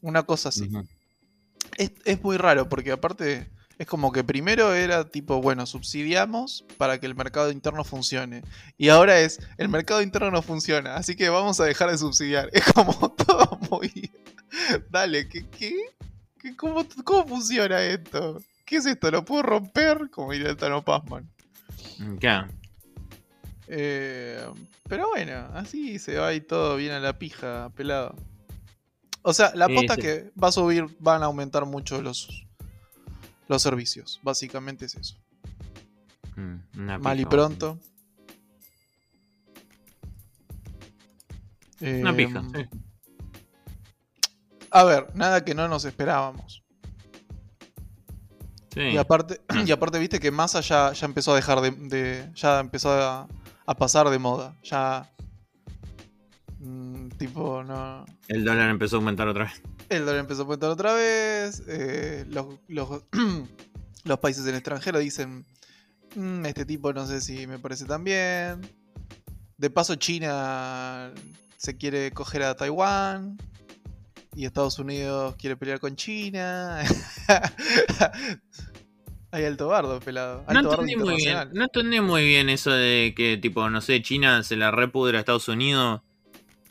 Una 0.02 0.24
cosa 0.24 0.50
así. 0.50 0.72
Es, 1.76 1.92
es 2.06 2.24
muy 2.24 2.38
raro 2.38 2.70
porque 2.70 2.94
aparte 2.94 3.52
es 3.80 3.86
como 3.88 4.12
que 4.12 4.24
primero 4.24 4.74
era 4.74 5.06
tipo, 5.06 5.42
bueno, 5.42 5.66
subsidiamos 5.66 6.66
para 6.78 7.00
que 7.00 7.06
el 7.06 7.16
mercado 7.16 7.52
interno 7.52 7.84
funcione. 7.84 8.42
Y 8.78 8.90
ahora 8.90 9.20
es, 9.20 9.40
el 9.58 9.70
mercado 9.70 10.02
interno 10.02 10.32
no 10.32 10.42
funciona, 10.42 10.96
así 10.96 11.16
que 11.16 11.30
vamos 11.30 11.60
a 11.60 11.66
dejar 11.66 11.92
de 11.92 11.98
subsidiar. 11.98 12.50
Es 12.54 12.64
como 12.74 12.94
todo 13.14 13.60
muy... 13.70 14.12
Dale, 14.90 15.28
¿qué, 15.28 15.46
qué? 15.50 15.74
¿Qué- 16.40 16.56
cómo, 16.56 16.86
cómo 17.04 17.28
funciona 17.28 17.84
esto? 17.84 18.40
¿Qué 18.66 18.78
es 18.78 18.86
esto? 18.86 19.12
¿Lo 19.12 19.24
puedo 19.26 19.44
romper? 19.44 20.10
Como 20.10 20.32
diría 20.32 20.50
el 20.50 20.58
Tano 20.58 20.84
Passman. 20.84 21.30
Claro. 22.20 22.48
Eh, 23.68 24.46
pero 24.88 25.10
bueno, 25.10 25.50
así 25.54 26.00
se 26.00 26.18
va 26.18 26.34
y 26.34 26.42
todo 26.42 26.76
bien 26.78 26.92
a 26.94 27.00
la 27.00 27.18
pija, 27.20 27.70
pelado. 27.76 28.16
O 29.22 29.34
sea, 29.34 29.52
la 29.56 29.68
Sí, 29.68 29.76
posta 29.76 29.96
sí. 29.96 30.02
que 30.02 30.32
va 30.42 30.48
a 30.48 30.52
subir, 30.54 30.86
van 31.00 31.22
a 31.22 31.26
aumentar 31.26 31.66
mucho 31.66 32.02
los, 32.02 32.46
los 33.48 33.62
servicios. 33.62 34.20
Básicamente 34.24 34.86
es 34.86 34.96
eso. 34.96 35.16
Mm, 36.36 37.00
Mal 37.02 37.20
y 37.20 37.26
pronto. 37.26 37.80
Una 41.82 42.16
pija, 42.16 42.40
Em, 42.40 42.52
sí. 42.52 42.70
A 44.72 44.84
ver, 44.84 45.16
nada 45.16 45.46
que 45.46 45.54
no 45.54 45.68
nos 45.68 45.86
esperábamos. 45.86 46.64
Sí. 48.74 48.82
Y 48.82 48.98
aparte, 48.98 49.42
y 49.66 49.72
aparte 49.72 50.00
viste 50.00 50.20
que 50.20 50.32
Massa 50.32 50.62
ya, 50.62 50.92
ya 50.94 51.06
empezó 51.06 51.34
a 51.34 51.36
dejar 51.36 51.62
de, 51.62 51.72
de- 51.72 52.32
ya 52.36 52.60
empezó 52.60 52.92
a, 52.92 53.28
a 53.66 53.74
pasar 53.76 54.10
de 54.10 54.20
moda. 54.20 54.56
Ya 54.64 55.10
mm, 56.60 57.10
tipo 57.18 57.64
no. 57.64 58.06
El 58.28 58.46
dólar 58.46 58.70
empezó 58.70 58.96
a 58.96 59.00
aumentar 59.00 59.28
otra 59.28 59.46
vez. 59.46 59.62
El 59.90 60.06
dólar 60.06 60.22
empezó 60.22 60.42
a 60.42 60.44
aumentar 60.46 60.70
otra 60.70 60.94
vez. 60.94 61.64
eh, 61.68 62.26
los, 62.30 62.48
los- 62.68 63.04
los 64.04 64.20
países 64.20 64.44
del 64.44 64.56
extranjero 64.56 65.00
dicen: 65.00 65.46
"Mm, 66.16 66.46
Este 66.46 66.66
tipo 66.66 66.92
no 66.94 67.06
sé 67.08 67.22
si 67.22 67.48
me 67.48 67.60
parece 67.60 67.86
tan 67.86 68.04
bien. 68.04 68.62
De 69.58 69.70
paso, 69.70 69.96
China 69.96 71.12
se 71.58 71.78
quiere 71.78 72.12
coger 72.12 72.44
a 72.44 72.56
Taiwán. 72.56 73.38
Y 74.36 74.46
Estados 74.46 74.78
Unidos 74.78 75.36
quiere 75.40 75.58
pelear 75.58 75.80
con 75.80 75.96
China. 75.96 76.84
Hay 79.32 79.44
alto 79.46 79.68
bardo, 79.68 80.00
pelado. 80.00 80.44
No 80.48 80.60
Alto 80.60 80.72
entendí, 80.74 80.96
muy 80.96 81.16
bien, 81.18 81.50
no 81.54 81.64
entendí 81.64 82.00
muy 82.00 82.26
bien 82.26 82.50
eso 82.50 82.72
de 82.72 83.14
que, 83.16 83.38
tipo, 83.38 83.70
no 83.70 83.82
sé, 83.82 84.02
China 84.02 84.42
se 84.44 84.56
la 84.56 84.72
repudra 84.72 85.18
a 85.18 85.22
Estados 85.22 85.48
Unidos 85.50 86.02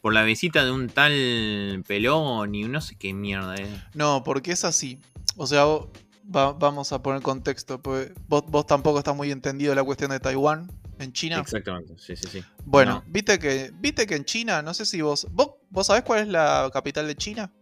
por 0.00 0.12
la 0.14 0.22
visita 0.24 0.64
de 0.64 0.70
un 0.70 0.88
tal 0.88 1.82
pelón 1.86 2.54
y 2.54 2.64
no 2.64 2.80
sé 2.80 2.96
qué 2.96 3.12
mierda 3.12 3.54
es. 3.56 3.68
No, 3.94 4.22
porque 4.24 4.52
es 4.52 4.64
así. 4.64 5.00
O 5.36 5.46
sea, 5.46 5.64
va- 5.66 6.52
vamos 6.52 6.92
a 6.92 7.02
poner 7.02 7.22
contexto. 7.22 7.80
porque 7.82 8.12
vos, 8.28 8.44
vos 8.48 8.66
tampoco 8.66 8.98
estás 8.98 9.16
muy 9.16 9.30
entendido 9.30 9.70
de 9.70 9.76
la 9.76 9.84
cuestión 9.84 10.10
de 10.10 10.20
Taiwán 10.20 10.70
en 10.98 11.12
China. 11.12 11.40
Exactamente, 11.40 11.94
sí, 11.98 12.16
sí, 12.16 12.26
sí. 12.30 12.44
Bueno, 12.64 13.02
No. 13.06 13.12
viste 13.12 13.38
que 13.38 13.70
viste 13.80 14.06
que 14.06 14.16
en 14.16 14.24
China, 14.24 14.62
no 14.62 14.72
sé 14.74 14.86
si 14.86 15.02
vos, 15.02 15.26
vos 15.30 15.50
vos 15.70 15.86
sabés 15.86 16.02
cuál 16.04 16.20
es 16.20 16.28
la 16.28 16.70
capital 16.72 17.06
de 17.06 17.16
China? 17.16 17.52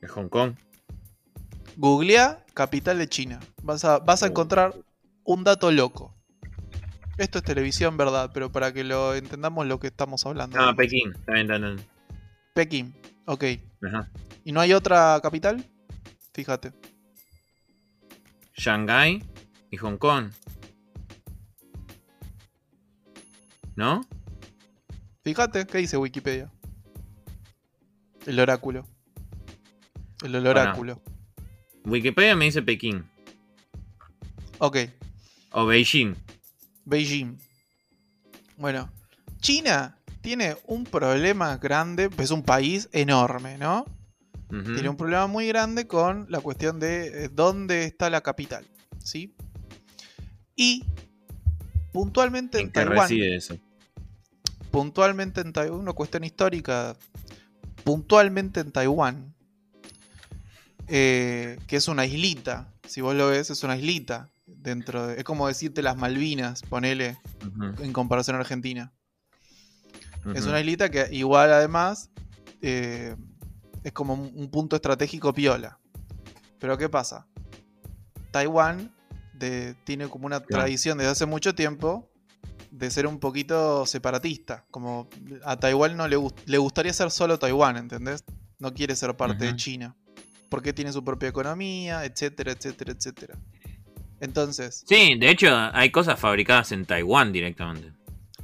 En 0.00 0.08
Hong 0.08 0.28
Kong. 0.28 0.54
Googlea 1.76 2.44
capital 2.54 2.98
de 2.98 3.08
China. 3.08 3.40
Vas 3.62 3.84
a 3.84 3.98
vas 3.98 4.22
a 4.22 4.26
encontrar 4.26 4.74
un 5.24 5.44
dato 5.44 5.70
loco. 5.70 6.14
Esto 7.18 7.38
es 7.38 7.44
televisión, 7.44 7.96
verdad, 7.96 8.30
pero 8.32 8.50
para 8.50 8.72
que 8.72 8.84
lo 8.84 9.14
entendamos 9.14 9.66
lo 9.66 9.78
que 9.78 9.88
estamos 9.88 10.24
hablando. 10.24 10.58
Ah, 10.58 10.74
Pekín. 10.74 11.12
Bien, 11.26 11.50
está 11.50 11.84
Pekín. 12.54 12.94
Ok. 13.26 13.44
Ajá. 13.82 14.10
¿Y 14.44 14.52
no 14.52 14.60
hay 14.60 14.72
otra 14.72 15.20
capital? 15.22 15.64
Fíjate. 16.34 16.72
Shanghái 18.56 19.22
y 19.70 19.76
Hong 19.76 19.96
Kong. 19.96 20.30
¿No? 23.76 24.02
Fíjate, 25.24 25.66
¿qué 25.66 25.78
dice 25.78 25.96
Wikipedia? 25.96 26.50
El 28.26 28.38
oráculo. 28.40 28.86
El 30.22 30.34
oráculo. 30.46 31.00
Wikipedia 31.84 32.36
me 32.36 32.46
dice 32.46 32.62
Pekín. 32.62 33.04
Ok, 34.58 34.76
O 35.50 35.66
Beijing. 35.66 36.14
Beijing. 36.84 37.38
Bueno, 38.56 38.90
China 39.40 39.96
tiene 40.20 40.56
un 40.66 40.84
problema 40.84 41.56
grande, 41.58 42.08
es 42.18 42.30
un 42.30 42.42
país 42.42 42.88
enorme, 42.92 43.58
¿no? 43.58 43.84
Tiene 44.48 44.90
un 44.90 44.98
problema 44.98 45.26
muy 45.26 45.48
grande 45.48 45.86
con 45.86 46.26
la 46.28 46.40
cuestión 46.40 46.78
de 46.78 47.24
eh, 47.24 47.30
dónde 47.32 47.84
está 47.84 48.10
la 48.10 48.20
capital, 48.20 48.66
¿sí? 49.02 49.34
Y 50.54 50.84
puntualmente 51.90 52.58
en, 52.58 52.66
¿En 52.66 52.72
qué 52.72 52.84
Taiwán, 52.84 53.10
eso? 53.12 53.58
puntualmente 54.70 55.40
en 55.40 55.54
Taiwán, 55.54 55.80
una 55.80 55.94
cuestión 55.94 56.24
histórica, 56.24 56.94
puntualmente 57.82 58.60
en 58.60 58.72
Taiwán, 58.72 59.34
eh, 60.88 61.58
que 61.66 61.76
es 61.76 61.88
una 61.88 62.04
islita, 62.04 62.74
si 62.86 63.00
vos 63.00 63.14
lo 63.14 63.28
ves, 63.28 63.48
es 63.48 63.62
una 63.62 63.78
islita 63.78 64.30
dentro 64.62 65.06
de, 65.08 65.18
es 65.18 65.24
como 65.24 65.48
decirte 65.48 65.82
las 65.82 65.96
Malvinas, 65.96 66.62
ponele, 66.62 67.18
en 67.80 67.92
comparación 67.92 68.36
a 68.36 68.40
Argentina. 68.40 68.92
Es 70.34 70.46
una 70.46 70.60
islita 70.60 70.88
que 70.88 71.08
igual 71.10 71.52
además 71.52 72.10
eh, 72.60 73.16
es 73.82 73.92
como 73.92 74.14
un, 74.14 74.30
un 74.34 74.50
punto 74.50 74.76
estratégico 74.76 75.32
piola. 75.32 75.78
Pero 76.60 76.78
¿qué 76.78 76.88
pasa? 76.88 77.26
Taiwán 78.30 78.94
de- 79.34 79.74
tiene 79.84 80.08
como 80.08 80.26
una 80.26 80.40
Claro. 80.40 80.62
tradición 80.62 80.98
desde 80.98 81.10
hace 81.10 81.26
mucho 81.26 81.54
tiempo 81.54 82.08
de 82.70 82.90
ser 82.90 83.06
un 83.06 83.18
poquito 83.18 83.84
separatista. 83.84 84.64
Como 84.70 85.08
a 85.44 85.56
Taiwán 85.58 85.96
no 85.96 86.06
le, 86.06 86.16
gust- 86.16 86.38
le 86.46 86.58
gustaría 86.58 86.92
ser 86.92 87.10
solo 87.10 87.38
Taiwán, 87.38 87.76
¿entendés? 87.76 88.24
No 88.60 88.72
quiere 88.72 88.94
ser 88.94 89.16
parte 89.16 89.44
de. 89.44 89.56
China. 89.56 89.96
Porque 90.48 90.72
tiene 90.72 90.92
su 90.92 91.02
propia 91.02 91.28
economía, 91.30 92.04
etcétera, 92.04 92.52
etcétera, 92.52 92.92
etcétera. 92.92 93.38
Entonces, 94.22 94.84
Sí, 94.86 95.16
de 95.18 95.28
hecho 95.30 95.48
hay 95.74 95.90
cosas 95.90 96.18
fabricadas 96.18 96.70
en 96.72 96.86
Taiwán 96.86 97.32
directamente. 97.32 97.92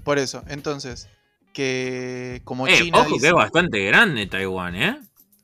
por 0.04 0.18
eso, 0.18 0.42
entonces, 0.48 1.08
que 1.52 2.40
como 2.44 2.66
Eh, 2.66 2.74
China 2.78 2.98
ojo 2.98 3.16
que 3.18 3.26
es 3.28 3.32
bastante 3.32 3.84
grande 3.84 4.26
Taiwán, 4.26 4.74
¿eh? 4.74 4.98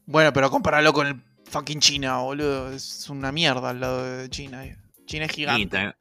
Bueno, 0.06 0.32
pero 0.32 0.50
compararlo 0.50 0.92
con 0.92 1.06
el 1.06 1.20
fucking 1.50 1.80
China, 1.80 2.18
boludo. 2.18 2.72
Es 2.72 3.08
una 3.08 3.30
mierda 3.32 3.70
al 3.70 3.80
lado 3.80 4.02
de 4.04 4.28
China. 4.28 4.64
eh. 4.66 4.76
China 5.06 5.26
es 5.26 5.32
gigante. 5.32 5.66
Tai- 5.68 5.94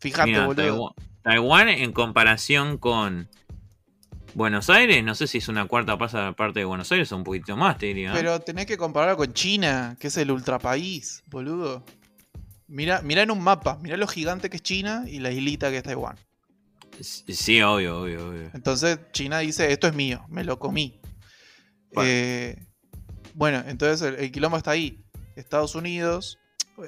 Fíjate, 0.00 0.26
mira, 0.30 0.46
boludo. 0.46 0.62
Taiwán, 0.64 0.92
Taiwán 1.22 1.68
en 1.68 1.92
comparación 1.92 2.76
con 2.78 3.28
Buenos 4.34 4.68
Aires, 4.68 5.02
no 5.04 5.14
sé 5.14 5.26
si 5.26 5.38
es 5.38 5.48
una 5.48 5.66
cuarta 5.66 5.96
pasa 5.96 6.32
parte 6.32 6.58
de 6.60 6.64
Buenos 6.66 6.90
Aires 6.92 7.10
o 7.12 7.16
un 7.16 7.24
poquito 7.24 7.56
más, 7.56 7.78
te 7.78 7.86
diría. 7.86 8.10
¿eh? 8.10 8.14
Pero 8.16 8.40
tenés 8.40 8.66
que 8.66 8.76
compararlo 8.76 9.16
con 9.16 9.32
China, 9.32 9.96
que 9.98 10.08
es 10.08 10.16
el 10.18 10.30
ultrapaís, 10.30 11.22
boludo. 11.26 11.84
Mira, 12.68 13.00
mira 13.02 13.22
en 13.22 13.30
un 13.30 13.40
mapa, 13.40 13.78
mira 13.80 13.96
lo 13.96 14.06
gigante 14.06 14.50
que 14.50 14.56
es 14.56 14.62
China 14.62 15.04
y 15.06 15.20
la 15.20 15.30
islita 15.30 15.70
que 15.70 15.78
es 15.78 15.82
Taiwán. 15.82 16.16
Sí, 17.00 17.60
obvio, 17.62 18.00
obvio, 18.00 18.28
obvio. 18.28 18.50
Entonces 18.54 18.98
China 19.12 19.38
dice, 19.40 19.70
esto 19.70 19.86
es 19.86 19.94
mío, 19.94 20.24
me 20.28 20.44
lo 20.44 20.58
comí. 20.58 21.00
Bueno. 21.92 22.10
Eh, 22.10 22.66
bueno, 23.34 23.62
entonces 23.66 24.00
el, 24.06 24.14
el 24.16 24.32
quilombo 24.32 24.56
está 24.56 24.72
ahí. 24.72 25.04
Estados 25.36 25.74
Unidos. 25.74 26.38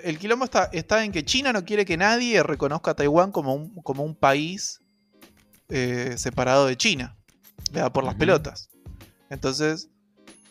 El 0.03 0.19
quilombo 0.19 0.45
está, 0.45 0.65
está 0.73 1.05
en 1.05 1.13
que 1.13 1.25
China 1.25 1.53
no 1.53 1.65
quiere 1.65 1.85
que 1.85 1.97
nadie 1.97 2.43
reconozca 2.43 2.93
a 2.93 2.95
Taiwán 2.95 3.33
como 3.33 3.55
un, 3.55 3.75
como 3.83 4.03
un 4.03 4.15
país 4.15 4.81
eh, 5.69 6.15
separado 6.17 6.67
de 6.67 6.77
China. 6.77 7.17
Le 7.73 7.81
da 7.81 7.93
por 7.93 8.05
las 8.05 8.15
pelotas. 8.15 8.71
Entonces, 9.31 9.91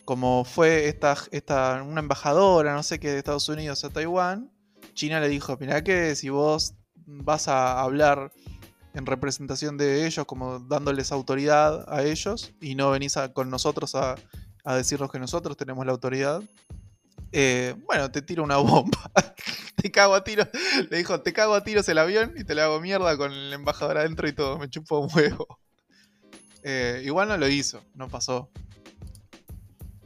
como 0.04 0.44
fue 0.44 0.88
esta, 0.88 1.16
esta, 1.32 1.82
una 1.82 2.00
embajadora, 2.00 2.74
no 2.74 2.82
sé 2.82 3.00
qué, 3.00 3.10
de 3.10 3.18
Estados 3.18 3.48
Unidos 3.48 3.84
a 3.84 3.90
Taiwán, 3.90 4.50
China 4.98 5.20
le 5.20 5.28
dijo, 5.28 5.56
mirá 5.60 5.84
que 5.84 6.16
si 6.16 6.28
vos 6.28 6.74
vas 7.06 7.46
a 7.46 7.80
hablar 7.80 8.32
en 8.94 9.06
representación 9.06 9.78
de 9.78 10.06
ellos, 10.06 10.26
como 10.26 10.58
dándoles 10.58 11.12
autoridad 11.12 11.86
a 11.88 12.02
ellos, 12.02 12.52
y 12.60 12.74
no 12.74 12.90
venís 12.90 13.14
con 13.32 13.48
nosotros 13.48 13.94
a, 13.94 14.16
a 14.64 14.74
decirnos 14.74 15.12
que 15.12 15.20
nosotros 15.20 15.56
tenemos 15.56 15.86
la 15.86 15.92
autoridad, 15.92 16.42
eh, 17.30 17.76
bueno, 17.86 18.10
te 18.10 18.22
tiro 18.22 18.42
una 18.42 18.56
bomba. 18.56 18.98
te 19.76 19.92
cago 19.92 20.16
a 20.16 20.24
tiros. 20.24 20.48
Le 20.90 20.98
dijo, 20.98 21.20
te 21.20 21.32
cago 21.32 21.54
a 21.54 21.62
tiros 21.62 21.88
el 21.88 21.98
avión 21.98 22.32
y 22.36 22.42
te 22.42 22.56
le 22.56 22.62
hago 22.62 22.80
mierda 22.80 23.16
con 23.16 23.32
el 23.32 23.52
embajador 23.52 23.98
adentro 23.98 24.26
y 24.26 24.32
todo. 24.32 24.58
Me 24.58 24.68
chupo 24.68 24.98
un 24.98 25.10
huevo. 25.14 25.46
Eh, 26.64 27.02
igual 27.04 27.28
no 27.28 27.36
lo 27.36 27.46
hizo, 27.46 27.84
no 27.94 28.08
pasó. 28.08 28.50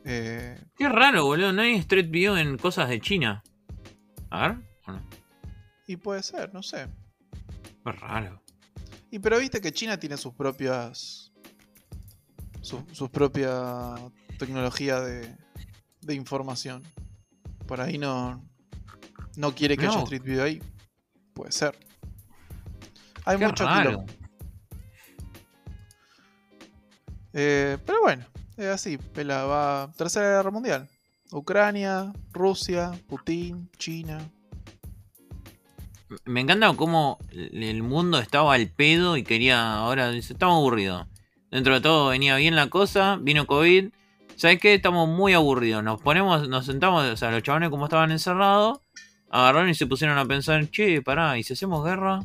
Eh, 0.04 0.60
Qué 0.76 0.86
raro, 0.90 1.24
boludo. 1.24 1.50
No 1.54 1.62
hay 1.62 1.76
Street 1.76 2.10
View 2.10 2.36
en 2.36 2.58
cosas 2.58 2.90
de 2.90 3.00
China. 3.00 3.42
A 4.28 4.48
ver. 4.48 4.71
¿O 4.86 4.92
no? 4.92 5.02
y 5.86 5.96
puede 5.96 6.22
ser, 6.22 6.52
no 6.54 6.62
sé. 6.62 6.88
Qué 7.84 7.92
raro. 7.92 8.42
Y 9.10 9.18
pero 9.18 9.38
viste 9.38 9.60
que 9.60 9.72
China 9.72 9.98
tiene 9.98 10.16
sus 10.16 10.32
propias. 10.34 11.32
Su, 12.60 12.84
sus 12.92 13.10
propia 13.10 13.94
tecnología 14.38 15.00
de, 15.00 15.36
de 16.00 16.14
información. 16.14 16.82
Por 17.66 17.80
ahí 17.80 17.98
no. 17.98 18.42
No 19.36 19.54
quiere 19.54 19.76
que 19.76 19.86
haya 19.86 19.96
No. 19.96 20.04
Street 20.04 20.22
View 20.22 20.42
ahí. 20.42 20.62
Puede 21.34 21.52
ser. 21.52 21.78
Hay 23.24 23.38
Qué 23.38 23.46
mucho 23.46 23.64
raro. 23.64 24.04
Eh, 27.32 27.78
pero 27.86 28.00
bueno, 28.02 28.24
es 28.56 28.66
así. 28.66 28.98
Pela 28.98 29.44
va. 29.44 29.92
Tercera 29.96 30.36
guerra 30.36 30.50
mundial. 30.50 30.88
Ucrania, 31.32 32.12
Rusia, 32.32 32.92
Putin, 33.08 33.70
China. 33.78 34.18
Me 36.24 36.40
encanta 36.40 36.72
cómo 36.74 37.18
el 37.30 37.82
mundo 37.82 38.18
estaba 38.18 38.54
al 38.54 38.68
pedo 38.68 39.16
y 39.16 39.22
quería. 39.22 39.74
Ahora 39.74 40.10
dice: 40.10 40.32
Estamos 40.32 40.56
aburridos. 40.56 41.06
Dentro 41.50 41.74
de 41.74 41.80
todo 41.80 42.08
venía 42.08 42.36
bien 42.36 42.56
la 42.56 42.68
cosa. 42.68 43.18
Vino 43.20 43.46
COVID. 43.46 43.90
¿Sabes 44.36 44.58
qué? 44.58 44.74
Estamos 44.74 45.08
muy 45.08 45.34
aburridos. 45.34 45.84
Nos 45.84 46.00
ponemos, 46.00 46.48
nos 46.48 46.66
sentamos. 46.66 47.04
O 47.04 47.16
sea, 47.16 47.30
los 47.30 47.42
chabones, 47.42 47.70
como 47.70 47.84
estaban 47.84 48.10
encerrados, 48.10 48.80
agarraron 49.30 49.68
y 49.68 49.74
se 49.74 49.86
pusieron 49.86 50.18
a 50.18 50.24
pensar: 50.24 50.70
Che, 50.70 51.02
pará, 51.02 51.38
¿y 51.38 51.42
si 51.42 51.52
hacemos 51.52 51.84
guerra? 51.84 52.20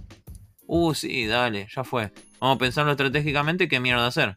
Uh, 0.65 0.93
sí, 0.93 1.25
dale, 1.27 1.67
ya 1.73 1.83
fue. 1.83 2.11
Vamos 2.39 2.55
a 2.55 2.59
pensarlo 2.59 2.91
estratégicamente 2.91 3.67
qué 3.67 3.79
mierda 3.79 4.07
hacer. 4.07 4.35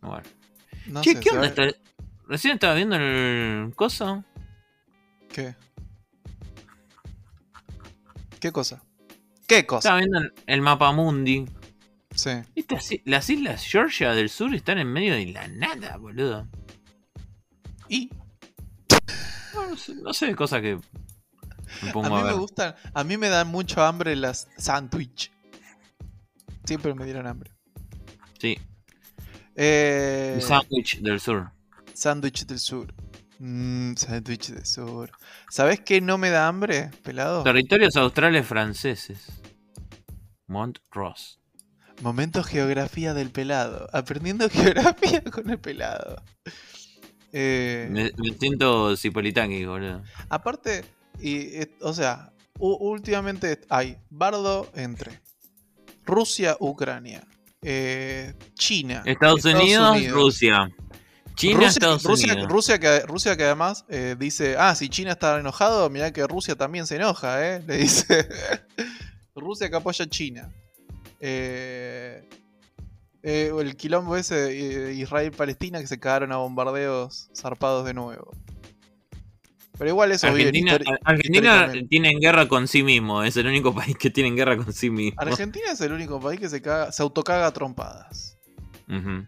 Bueno. 0.00 0.24
No 0.86 1.02
che, 1.02 1.14
sé, 1.14 1.20
¿qué 1.20 1.30
onda? 1.30 1.52
Recién 2.26 2.54
estaba 2.54 2.74
viendo 2.74 2.96
el 2.96 3.72
coso. 3.74 4.24
¿Qué? 5.32 5.54
¿Qué 8.40 8.52
cosa? 8.52 8.82
¿Qué 9.46 9.66
cosa? 9.66 9.88
Estaba 9.88 9.98
viendo 9.98 10.20
el- 10.46 10.62
mapa 10.62 10.92
mundi. 10.92 11.46
Sí. 12.14 12.30
Estas 12.54 12.88
las 13.04 13.30
islas 13.30 13.64
Georgia 13.64 14.12
del 14.14 14.28
sur 14.30 14.54
están 14.54 14.78
en 14.78 14.88
medio 14.92 15.14
de 15.14 15.26
la 15.26 15.46
nada, 15.48 15.96
boludo. 15.96 16.48
Y 17.88 18.10
No, 19.54 19.68
no 19.70 19.76
sé, 19.76 19.94
no 19.96 20.12
sé, 20.14 20.34
cosa 20.34 20.60
que 20.60 20.78
me 21.82 21.90
a 21.90 21.92
pongo 21.92 22.08
mí 22.10 22.16
a, 22.16 22.18
me 22.22 22.24
ver. 22.30 22.34
gustan, 22.34 22.74
a 22.94 23.04
mí 23.04 23.16
me 23.16 23.28
dan 23.28 23.48
mucho 23.48 23.82
hambre 23.82 24.16
las 24.16 24.48
sándwich. 24.56 25.30
Siempre 26.64 26.94
me 26.94 27.04
dieron 27.04 27.26
hambre. 27.26 27.50
Sí, 28.40 28.58
Eh, 29.56 30.38
sándwich 30.40 31.00
del 31.00 31.20
sur. 31.20 31.50
sándwich 31.92 32.46
del 32.46 32.58
sur. 32.58 32.94
Mmm, 33.40 33.94
sándwich 33.96 34.50
del 34.50 34.66
sur. 34.66 35.10
¿Sabes 35.48 35.80
qué 35.80 36.02
no 36.02 36.18
me 36.18 36.28
da 36.28 36.46
hambre, 36.46 36.90
pelado? 37.02 37.42
Territorios 37.42 37.96
australes 37.96 38.46
franceses. 38.46 39.40
Mont 40.46 40.78
Ross. 40.90 41.40
Momento 42.02 42.42
geografía 42.42 43.14
del 43.14 43.30
pelado. 43.30 43.88
Aprendiendo 43.94 44.48
geografía 44.50 45.22
con 45.22 45.48
el 45.48 45.58
pelado. 45.58 46.22
Eh, 47.32 47.88
Me, 47.90 48.10
me 48.18 48.36
siento 48.38 48.94
Cipolitaki, 48.94 49.64
boludo. 49.64 50.02
Aparte, 50.28 50.84
y, 51.18 51.36
eh, 51.62 51.70
o 51.80 51.94
sea, 51.94 52.32
últimamente 52.58 53.60
hay 53.70 53.96
bardo 54.10 54.70
entre 54.74 55.18
Rusia, 56.04 56.58
Ucrania, 56.60 57.26
eh, 57.62 58.34
China, 58.52 59.02
Estados, 59.06 59.46
Unidos, 59.46 60.10
Rusia. 60.10 60.70
China, 61.34 61.54
Rusia, 61.54 61.68
Estados 61.68 62.04
Rusia- 62.04 62.32
Unidos. 62.34 62.50
Rusia 62.52 62.78
que, 62.78 63.00
Rusia 63.00 63.36
que 63.36 63.44
además 63.44 63.84
eh, 63.88 64.16
dice, 64.18 64.56
ah, 64.58 64.74
si 64.74 64.88
China 64.88 65.12
está 65.12 65.38
enojado, 65.38 65.88
mirá 65.90 66.12
que 66.12 66.26
Rusia 66.26 66.54
también 66.56 66.86
se 66.86 66.96
enoja, 66.96 67.46
¿eh? 67.46 67.62
Le 67.66 67.76
dice 67.78 68.28
Rusia 69.34 69.70
que 69.70 69.76
apoya 69.76 70.04
a 70.04 70.08
China. 70.08 70.50
Eh, 71.20 72.28
eh, 73.22 73.52
el 73.58 73.76
quilombo 73.76 74.16
ese 74.16 74.90
eh, 74.90 74.92
Israel-Palestina 74.94 75.80
que 75.80 75.86
se 75.86 75.98
cagaron 76.00 76.32
a 76.32 76.36
bombardeos 76.38 77.28
zarpados 77.34 77.84
de 77.84 77.94
nuevo. 77.94 78.32
Pero 79.78 79.88
igual 79.90 80.12
eso 80.12 80.26
Argentina, 80.26 80.78
Argentina 81.04 81.72
tiene 81.88 82.10
guerra 82.20 82.46
con 82.48 82.68
sí 82.68 82.82
mismo. 82.82 83.22
Es 83.22 83.34
el 83.38 83.46
único 83.46 83.74
país 83.74 83.96
que 83.96 84.10
tiene 84.10 84.30
guerra 84.32 84.58
con 84.58 84.74
sí 84.74 84.90
mismo. 84.90 85.18
Argentina 85.18 85.72
es 85.72 85.80
el 85.80 85.92
único 85.92 86.20
país 86.20 86.38
que 86.38 86.50
se, 86.50 86.60
caga, 86.60 86.92
se 86.92 87.02
autocaga 87.02 87.46
a 87.46 87.52
trompadas. 87.52 88.36
Ujú. 88.88 89.26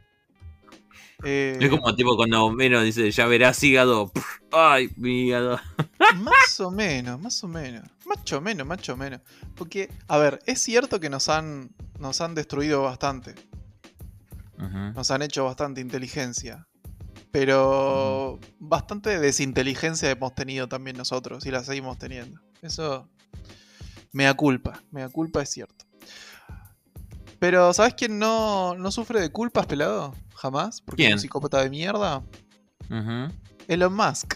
Eh, 1.24 1.56
Es 1.60 1.70
como 1.70 1.94
tipo 1.94 2.16
cuando 2.16 2.44
Homero 2.44 2.82
dice, 2.82 3.10
ya 3.10 3.26
verás 3.26 3.62
hígado. 3.62 4.08
Pff, 4.08 4.40
Ay, 4.52 4.90
mi 4.96 5.26
hígado. 5.26 5.60
Más 6.16 6.60
o 6.60 6.70
menos, 6.70 7.20
más 7.20 7.42
o 7.44 7.48
menos. 7.48 7.88
Macho 8.06 8.40
menos, 8.40 8.66
macho 8.66 8.96
menos. 8.96 9.20
Porque, 9.54 9.88
a 10.08 10.18
ver, 10.18 10.40
es 10.46 10.60
cierto 10.60 11.00
que 11.00 11.08
nos 11.08 11.28
han, 11.28 11.70
nos 11.98 12.20
han 12.20 12.34
destruido 12.34 12.82
bastante. 12.82 13.34
Nos 14.94 15.10
han 15.10 15.22
hecho 15.22 15.44
bastante 15.44 15.80
inteligencia. 15.80 16.68
Pero 17.32 18.38
bastante 18.60 19.18
desinteligencia 19.18 20.10
hemos 20.10 20.34
tenido 20.34 20.68
también 20.68 20.96
nosotros 20.96 21.44
y 21.46 21.50
la 21.50 21.64
seguimos 21.64 21.98
teniendo. 21.98 22.40
Eso 22.60 23.08
me 24.12 24.24
da 24.24 24.34
culpa. 24.34 24.80
Me 24.90 25.00
da 25.00 25.08
culpa, 25.08 25.42
es 25.42 25.48
cierto. 25.48 25.86
Pero, 27.42 27.74
¿sabes 27.74 27.94
quién 27.94 28.20
no, 28.20 28.76
no 28.76 28.92
sufre 28.92 29.20
de 29.20 29.28
culpas, 29.32 29.66
pelado? 29.66 30.14
Jamás. 30.36 30.80
Porque 30.80 31.08
es 31.08 31.12
un 31.14 31.18
psicópata 31.18 31.60
de 31.60 31.70
mierda. 31.70 32.22
Elon 33.66 33.92
Musk. 33.92 34.34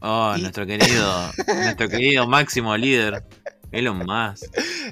Oh, 0.00 0.32
Y- 0.34 0.40
nuestro 0.40 0.64
querido, 0.64 1.30
nuestro 1.64 1.86
querido 1.90 2.26
máximo 2.26 2.74
líder. 2.78 3.26
Elon 3.72 3.98
Musk. 3.98 4.44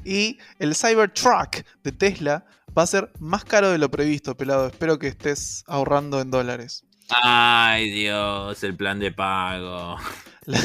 Y 0.04 0.36
el 0.58 0.74
Cybertruck 0.74 1.64
de 1.82 1.92
Tesla 1.92 2.44
va 2.76 2.82
a 2.82 2.86
ser 2.86 3.10
más 3.18 3.46
caro 3.46 3.70
de 3.70 3.78
lo 3.78 3.90
previsto, 3.90 4.36
pelado. 4.36 4.66
Espero 4.66 4.98
que 4.98 5.08
estés 5.08 5.64
ahorrando 5.68 6.20
en 6.20 6.30
dólares. 6.30 6.84
Ay, 7.08 7.92
Dios, 7.92 8.62
el 8.62 8.76
plan 8.76 8.98
de 8.98 9.10
pago. 9.12 9.96
La, 10.44 10.60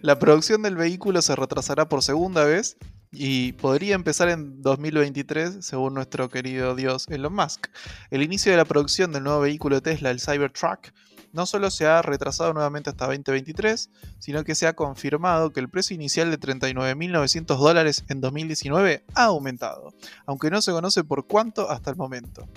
la 0.00 0.18
producción 0.18 0.62
del 0.62 0.74
vehículo 0.74 1.20
se 1.20 1.36
retrasará 1.36 1.86
por 1.88 2.02
segunda 2.02 2.44
vez 2.46 2.78
y 3.12 3.52
podría 3.52 3.94
empezar 3.94 4.30
en 4.30 4.62
2023, 4.62 5.58
según 5.60 5.94
nuestro 5.94 6.30
querido 6.30 6.74
dios 6.74 7.06
Elon 7.08 7.34
Musk. 7.34 7.66
El 8.10 8.22
inicio 8.22 8.50
de 8.50 8.56
la 8.56 8.64
producción 8.64 9.12
del 9.12 9.24
nuevo 9.24 9.40
vehículo 9.40 9.82
Tesla, 9.82 10.10
el 10.10 10.20
Cybertruck, 10.20 10.92
no 11.32 11.46
solo 11.46 11.70
se 11.70 11.86
ha 11.86 12.00
retrasado 12.00 12.54
nuevamente 12.54 12.90
hasta 12.90 13.06
2023, 13.06 13.90
sino 14.18 14.44
que 14.44 14.54
se 14.54 14.66
ha 14.66 14.74
confirmado 14.74 15.52
que 15.52 15.60
el 15.60 15.68
precio 15.68 15.94
inicial 15.94 16.30
de 16.30 16.40
39.900 16.40 17.58
dólares 17.58 18.04
en 18.08 18.20
2019 18.22 19.04
ha 19.14 19.24
aumentado, 19.24 19.94
aunque 20.26 20.50
no 20.50 20.62
se 20.62 20.72
conoce 20.72 21.04
por 21.04 21.26
cuánto 21.26 21.70
hasta 21.70 21.90
el 21.90 21.96
momento. 21.96 22.48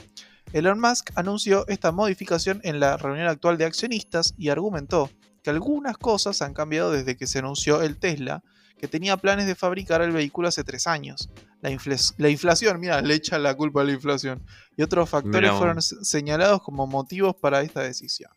Elon 0.54 0.80
Musk 0.80 1.12
anunció 1.15 1.68
esta 1.68 1.91
modificación 1.91 2.62
en 2.63 2.80
la 2.80 2.96
reunión 2.96 3.28
actual 3.28 3.58
de 3.58 3.65
accionistas 3.65 4.34
y 4.38 4.50
argumentó 4.50 5.10
que 5.44 5.50
algunas 5.50 5.98
cosas 5.98 6.41
han 6.41 6.54
cambiado 6.54 6.91
desde 6.91 7.18
que 7.18 7.28
se 7.28 7.39
anunció 7.39 7.82
el 7.82 7.98
Tesla, 7.98 8.41
que 8.86 8.91
tenía 8.91 9.17
planes 9.17 9.48
de 9.48 9.56
fabricar 9.56 10.02
el 10.04 10.12
vehículo 10.12 10.48
hace 10.48 10.63
tres 10.63 10.86
años. 10.86 11.30
La, 11.62 12.30
inflación, 12.30 12.80
mira, 12.80 13.02
le 13.02 13.15
echa 13.15 13.39
la 13.39 13.56
culpa 13.56 13.82
a 13.82 13.84
la 13.84 13.93
inflación. 13.93 14.43
Y 14.78 14.84
otros 14.84 15.10
factores 15.10 15.41
Mirá 15.41 15.58
fueron 15.58 15.82
se- 15.82 16.04
señalados 16.06 16.62
como 16.62 16.86
motivos 16.86 17.36
para 17.36 17.62
esta 17.62 17.82
decisión. 17.82 18.32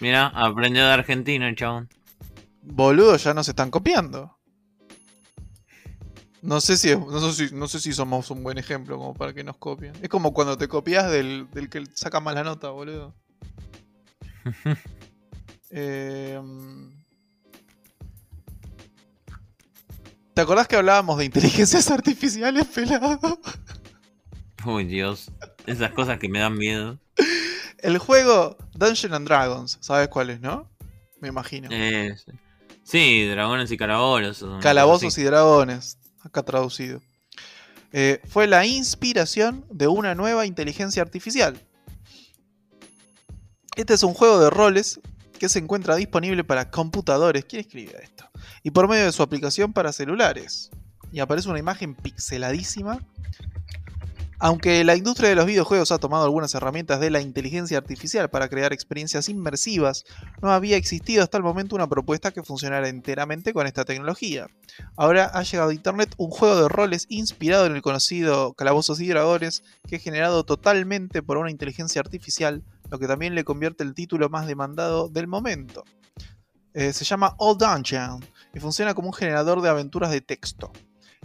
Mira, 0.00 0.28
aprendió 0.28 0.84
de 0.86 0.92
argentino 0.92 1.48
el 1.48 1.56
chabón. 1.56 1.88
Boludo, 2.62 3.16
ya 3.16 3.34
nos 3.34 3.48
están 3.48 3.70
copiando. 3.72 4.38
No 6.42 6.60
sé, 6.60 6.76
si, 6.76 6.90
es- 6.90 6.98
no, 6.98 7.20
sé 7.32 7.48
si, 7.48 7.54
no 7.54 7.66
sé 7.66 7.80
si 7.80 7.92
somos 7.92 8.30
un 8.30 8.44
buen 8.44 8.58
ejemplo 8.58 8.96
como 8.96 9.14
para 9.14 9.32
que 9.34 9.42
nos 9.42 9.56
copien. 9.56 9.92
Es 10.02 10.08
como 10.08 10.32
cuando 10.32 10.56
te 10.56 10.68
copias 10.68 11.10
del, 11.10 11.48
del 11.52 11.68
que 11.68 11.84
saca 11.94 12.20
más 12.20 12.34
la 12.36 12.44
nota, 12.44 12.70
boludo. 12.70 13.14
Eh, 15.76 16.40
¿Te 20.34 20.40
acordás 20.40 20.66
que 20.66 20.74
hablábamos 20.74 21.18
de 21.18 21.26
inteligencias 21.26 21.90
artificiales, 21.90 22.66
pelado? 22.66 23.40
Uy, 24.66 24.84
Dios. 24.84 25.30
Esas 25.66 25.92
cosas 25.92 26.18
que 26.18 26.28
me 26.28 26.40
dan 26.40 26.58
miedo. 26.58 26.98
El 27.78 27.98
juego 27.98 28.56
Dungeons 28.74 29.14
and 29.14 29.28
Dragons, 29.28 29.78
¿sabes 29.80 30.08
cuál 30.08 30.30
es, 30.30 30.40
no? 30.40 30.68
Me 31.20 31.28
imagino. 31.28 31.68
Eh, 31.70 32.16
sí, 32.82 33.28
dragones 33.28 33.70
y 33.70 33.76
calabozos. 33.76 34.60
Calabozos 34.60 35.16
y 35.18 35.22
dragones, 35.22 35.98
acá 36.22 36.42
traducido. 36.42 37.00
Eh, 37.92 38.20
fue 38.28 38.48
la 38.48 38.66
inspiración 38.66 39.64
de 39.70 39.86
una 39.86 40.16
nueva 40.16 40.46
inteligencia 40.46 41.00
artificial. 41.02 41.56
Este 43.76 43.94
es 43.94 44.02
un 44.02 44.14
juego 44.14 44.40
de 44.40 44.50
roles 44.50 45.00
que 45.38 45.48
se 45.48 45.58
encuentra 45.58 45.96
disponible 45.96 46.44
para 46.44 46.70
computadores. 46.70 47.44
¿Quién 47.44 47.60
escribe 47.60 48.02
esto? 48.02 48.24
Y 48.62 48.70
por 48.70 48.88
medio 48.88 49.04
de 49.04 49.12
su 49.12 49.22
aplicación 49.22 49.72
para 49.72 49.92
celulares. 49.92 50.70
Y 51.12 51.20
aparece 51.20 51.48
una 51.48 51.58
imagen 51.58 51.94
pixeladísima. 51.94 53.00
Aunque 54.40 54.84
la 54.84 54.96
industria 54.96 55.28
de 55.28 55.36
los 55.36 55.46
videojuegos 55.46 55.92
ha 55.92 55.98
tomado 55.98 56.24
algunas 56.24 56.54
herramientas 56.54 57.00
de 57.00 57.08
la 57.08 57.20
inteligencia 57.20 57.78
artificial 57.78 58.28
para 58.28 58.48
crear 58.48 58.72
experiencias 58.72 59.28
inmersivas, 59.28 60.04
no 60.42 60.50
había 60.50 60.76
existido 60.76 61.22
hasta 61.22 61.38
el 61.38 61.44
momento 61.44 61.76
una 61.76 61.88
propuesta 61.88 62.32
que 62.32 62.42
funcionara 62.42 62.88
enteramente 62.88 63.54
con 63.54 63.66
esta 63.66 63.84
tecnología. 63.84 64.48
Ahora 64.96 65.26
ha 65.32 65.42
llegado 65.44 65.70
a 65.70 65.74
internet 65.74 66.14
un 66.18 66.30
juego 66.30 66.60
de 66.60 66.68
roles 66.68 67.06
inspirado 67.08 67.64
en 67.66 67.76
el 67.76 67.82
conocido 67.82 68.52
Calabozos 68.54 69.00
y 69.00 69.08
Dragones, 69.08 69.62
que 69.88 69.96
es 69.96 70.02
generado 70.02 70.44
totalmente 70.44 71.22
por 71.22 71.38
una 71.38 71.50
inteligencia 71.50 72.00
artificial, 72.00 72.62
lo 72.94 73.00
que 73.00 73.08
también 73.08 73.34
le 73.34 73.42
convierte 73.42 73.82
el 73.82 73.92
título 73.92 74.28
más 74.28 74.46
demandado 74.46 75.08
del 75.08 75.26
momento. 75.26 75.82
Eh, 76.74 76.92
se 76.92 77.04
llama 77.04 77.34
All 77.38 77.58
Dungeon 77.58 78.24
y 78.54 78.60
funciona 78.60 78.94
como 78.94 79.08
un 79.08 79.12
generador 79.12 79.60
de 79.62 79.68
aventuras 79.68 80.12
de 80.12 80.20
texto. 80.20 80.70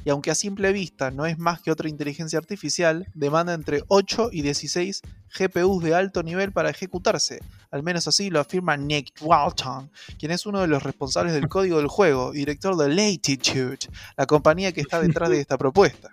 Y 0.04 0.10
aunque 0.10 0.32
a 0.32 0.36
simple 0.36 0.74
vista 0.74 1.12
no 1.12 1.28
es 1.28 1.38
más 1.38 1.62
que 1.62 1.70
otra 1.70 1.88
inteligencia 1.88 2.40
artificial, 2.40 3.06
demanda 3.14 3.54
entre 3.54 3.84
8 3.88 4.30
y 4.32 4.42
16 4.42 5.04
GPUs 5.38 5.84
de 5.84 5.94
alto 5.94 6.24
nivel 6.24 6.52
para 6.54 6.72
ejecutarse. 6.72 7.40
Al 7.70 7.84
menos 7.84 8.08
así 8.08 8.32
lo 8.32 8.40
afirma 8.40 8.76
Nick 8.76 9.14
Walton, 9.22 9.92
quien 10.18 10.32
es 10.32 10.48
uno 10.48 10.62
de 10.62 10.68
los 10.68 10.82
responsables 10.82 11.34
del 11.34 11.50
código 11.50 11.78
del 11.78 11.88
juego 11.88 12.34
y 12.34 12.40
director 12.40 12.76
de 12.78 12.90
Latitude, 12.90 13.78
la 14.18 14.26
compañía 14.26 14.72
que 14.72 14.82
está 14.82 15.00
detrás 15.00 15.30
de 15.30 15.40
esta 15.40 15.60
propuesta. 15.60 16.10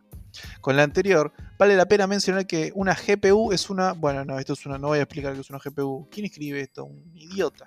Con 0.60 0.76
la 0.76 0.82
anterior, 0.82 1.32
vale 1.58 1.76
la 1.76 1.86
pena 1.86 2.06
mencionar 2.06 2.46
que 2.46 2.72
una 2.74 2.94
GPU 2.94 3.52
es 3.52 3.70
una. 3.70 3.92
Bueno, 3.92 4.24
no, 4.24 4.38
esto 4.38 4.52
es 4.54 4.64
una. 4.66 4.78
No 4.78 4.88
voy 4.88 4.98
a 4.98 5.02
explicar 5.02 5.34
qué 5.34 5.40
es 5.40 5.50
una 5.50 5.58
GPU. 5.58 6.08
¿Quién 6.10 6.26
escribe 6.26 6.60
esto? 6.60 6.84
Un 6.84 7.12
idiota. 7.14 7.66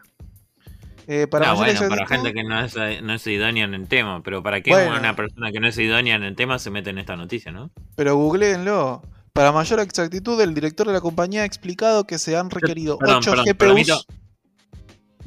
Eh, 1.07 1.25
para 1.25 1.47
no, 1.47 1.55
bueno, 1.55 1.79
para 1.89 2.05
gente 2.05 2.33
que 2.33 2.43
no 2.43 2.59
es, 2.63 2.75
no 3.01 3.13
es 3.15 3.25
idónea 3.25 3.65
en 3.65 3.73
el 3.73 3.87
tema, 3.87 4.21
pero 4.21 4.43
¿para 4.43 4.61
qué 4.61 4.69
Bueno. 4.69 4.95
una 4.99 5.15
persona 5.15 5.51
que 5.51 5.59
no 5.59 5.67
es 5.67 5.77
idónea 5.79 6.15
en 6.15 6.23
el 6.23 6.35
tema 6.35 6.59
se 6.59 6.69
mete 6.69 6.91
en 6.91 6.99
esta 6.99 7.15
noticia, 7.15 7.51
no? 7.51 7.71
Pero 7.95 8.15
googleenlo. 8.15 9.01
Para 9.33 9.51
mayor 9.51 9.79
exactitud, 9.79 10.39
el 10.41 10.53
director 10.53 10.85
de 10.85 10.93
la 10.93 11.01
compañía 11.01 11.41
ha 11.43 11.45
explicado 11.45 12.05
que 12.05 12.19
se 12.19 12.35
han 12.37 12.49
requerido 12.51 12.97
perdón, 12.99 13.17
8 13.17 13.31
perdón, 13.31 13.45
GPUs. 13.45 13.57
permito- 13.57 14.05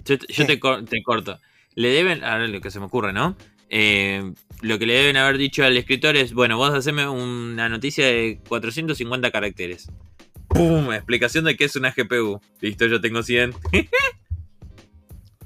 Yo, 0.04 0.18
te- 0.18 0.32
yo 0.32 0.46
te, 0.46 0.60
cor- 0.60 0.84
te 0.84 1.02
corto. 1.02 1.38
Le 1.74 1.88
deben, 1.88 2.22
ahora 2.22 2.46
lo 2.46 2.60
que 2.60 2.70
se 2.70 2.78
me 2.78 2.86
ocurre, 2.86 3.12
¿no? 3.12 3.36
Eh, 3.74 4.34
lo 4.60 4.78
que 4.78 4.84
le 4.84 4.92
deben 4.92 5.16
haber 5.16 5.38
dicho 5.38 5.64
al 5.64 5.76
escritor 5.78 6.14
es, 6.14 6.34
bueno, 6.34 6.58
vos 6.58 6.74
haceme 6.74 7.08
una 7.08 7.70
noticia 7.70 8.06
de 8.06 8.38
450 8.46 9.30
caracteres. 9.30 9.88
¡Pum! 10.46 10.92
Explicación 10.92 11.46
de 11.46 11.56
qué 11.56 11.64
es 11.64 11.74
una 11.74 11.90
GPU. 11.90 12.38
Listo, 12.60 12.86
yo 12.86 13.00
tengo 13.00 13.22
100. 13.22 13.54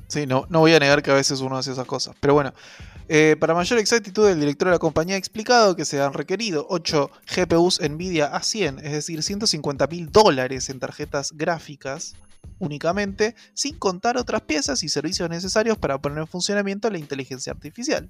Sí, 0.08 0.26
no, 0.26 0.46
no 0.50 0.60
voy 0.60 0.72
a 0.72 0.78
negar 0.78 1.02
que 1.02 1.10
a 1.10 1.14
veces 1.14 1.40
uno 1.40 1.56
hace 1.56 1.72
esas 1.72 1.86
cosas. 1.86 2.14
Pero 2.20 2.34
bueno, 2.34 2.52
eh, 3.08 3.36
para 3.38 3.54
mayor 3.54 3.78
exactitud, 3.78 4.28
el 4.28 4.40
director 4.40 4.68
de 4.68 4.72
la 4.72 4.78
compañía 4.78 5.14
ha 5.14 5.18
explicado 5.18 5.76
que 5.76 5.84
se 5.84 6.00
han 6.00 6.12
requerido 6.12 6.66
8 6.68 7.10
GPUs 7.34 7.80
Nvidia 7.80 8.32
A100, 8.32 8.82
es 8.84 8.92
decir, 8.92 9.22
150 9.22 9.86
mil 9.86 10.10
dólares 10.10 10.68
en 10.68 10.80
tarjetas 10.80 11.32
gráficas 11.32 12.14
únicamente, 12.58 13.34
sin 13.54 13.78
contar 13.78 14.16
otras 14.16 14.42
piezas 14.42 14.82
y 14.82 14.88
servicios 14.88 15.28
necesarios 15.28 15.78
para 15.78 15.98
poner 15.98 16.18
en 16.18 16.26
funcionamiento 16.26 16.90
la 16.90 16.98
inteligencia 16.98 17.52
artificial. 17.52 18.08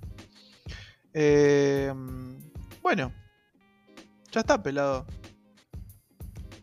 Eh, 1.12 1.92
bueno, 2.82 3.12
ya 4.30 4.40
está 4.40 4.62
pelado. 4.62 5.06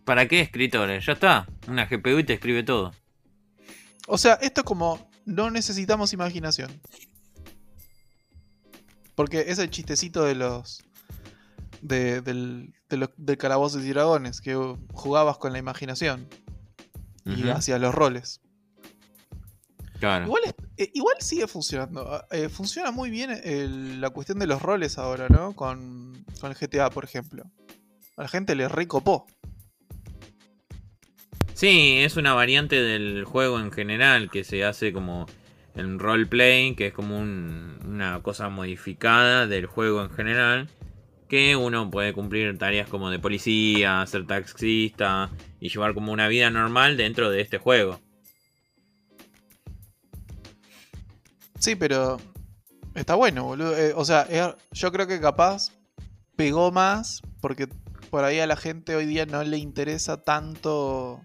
¿Para 0.05 0.27
qué 0.27 0.41
escritores? 0.41 1.05
Ya 1.05 1.13
está. 1.13 1.47
Una 1.67 1.85
GPU 1.85 2.19
y 2.19 2.23
te 2.23 2.33
escribe 2.33 2.63
todo. 2.63 2.91
O 4.07 4.17
sea, 4.17 4.33
esto 4.35 4.61
es 4.61 4.65
como 4.65 5.09
no 5.25 5.49
necesitamos 5.49 6.13
imaginación. 6.13 6.69
Porque 9.15 9.45
es 9.47 9.59
el 9.59 9.69
chistecito 9.69 10.23
de 10.23 10.35
los. 10.35 10.83
De, 11.81 12.21
del, 12.21 12.73
de 12.89 12.97
los 12.97 13.09
de 13.17 13.37
calabozos 13.37 13.83
y 13.83 13.89
dragones, 13.89 14.39
que 14.39 14.55
jugabas 14.93 15.37
con 15.37 15.51
la 15.51 15.59
imaginación 15.59 16.29
y 17.25 17.49
hacías 17.49 17.79
los 17.79 17.93
roles. 17.95 18.41
Claro. 19.99 20.25
Igual, 20.25 20.41
es- 20.45 20.55
eh, 20.77 20.91
igual 20.93 21.15
sigue 21.19 21.47
funcionando. 21.47 22.01
Ah, 22.13 22.25
eh, 22.31 22.49
funciona 22.49 22.91
muy 22.91 23.09
bien 23.09 23.31
el- 23.43 24.01
la 24.01 24.09
cuestión 24.09 24.39
de 24.39 24.47
los 24.47 24.61
roles 24.61 24.97
ahora, 24.97 25.27
¿no? 25.29 25.53
Con, 25.55 26.25
con 26.41 26.51
el 26.51 26.57
GTA, 26.57 26.89
por 26.89 27.05
ejemplo. 27.05 27.43
A 28.17 28.23
la 28.23 28.27
gente 28.27 28.53
le 28.55 28.67
recopó. 28.67 29.25
Sí, 31.53 31.97
es 31.99 32.17
una 32.17 32.33
variante 32.33 32.81
del 32.81 33.23
juego 33.25 33.59
en 33.59 33.71
general 33.71 34.29
que 34.29 34.43
se 34.43 34.63
hace 34.65 34.91
como 34.91 35.27
en 35.75 35.99
roleplay, 35.99 36.75
que 36.75 36.87
es 36.87 36.93
como 36.93 37.17
un- 37.19 37.79
una 37.85 38.21
cosa 38.21 38.49
modificada 38.49 39.47
del 39.47 39.65
juego 39.67 40.03
en 40.03 40.09
general, 40.09 40.69
que 41.33 41.55
uno 41.55 41.89
puede 41.89 42.13
cumplir 42.13 42.55
tareas 42.59 42.87
como 42.87 43.09
de 43.09 43.17
policía, 43.17 44.05
ser 44.05 44.27
taxista 44.27 45.31
y 45.59 45.69
llevar 45.69 45.95
como 45.95 46.11
una 46.11 46.27
vida 46.27 46.51
normal 46.51 46.95
dentro 46.95 47.31
de 47.31 47.41
este 47.41 47.57
juego. 47.57 47.99
Sí, 51.57 51.75
pero 51.75 52.19
está 52.93 53.15
bueno, 53.15 53.45
boludo. 53.45 53.75
Eh, 53.75 53.93
o 53.95 54.05
sea, 54.05 54.27
eh, 54.29 54.53
yo 54.73 54.91
creo 54.91 55.07
que 55.07 55.19
capaz 55.19 55.71
pegó 56.35 56.71
más 56.71 57.23
porque 57.41 57.67
por 58.11 58.25
ahí 58.25 58.37
a 58.37 58.45
la 58.45 58.55
gente 58.55 58.95
hoy 58.95 59.07
día 59.07 59.25
no 59.25 59.43
le 59.43 59.57
interesa 59.57 60.23
tanto 60.23 61.19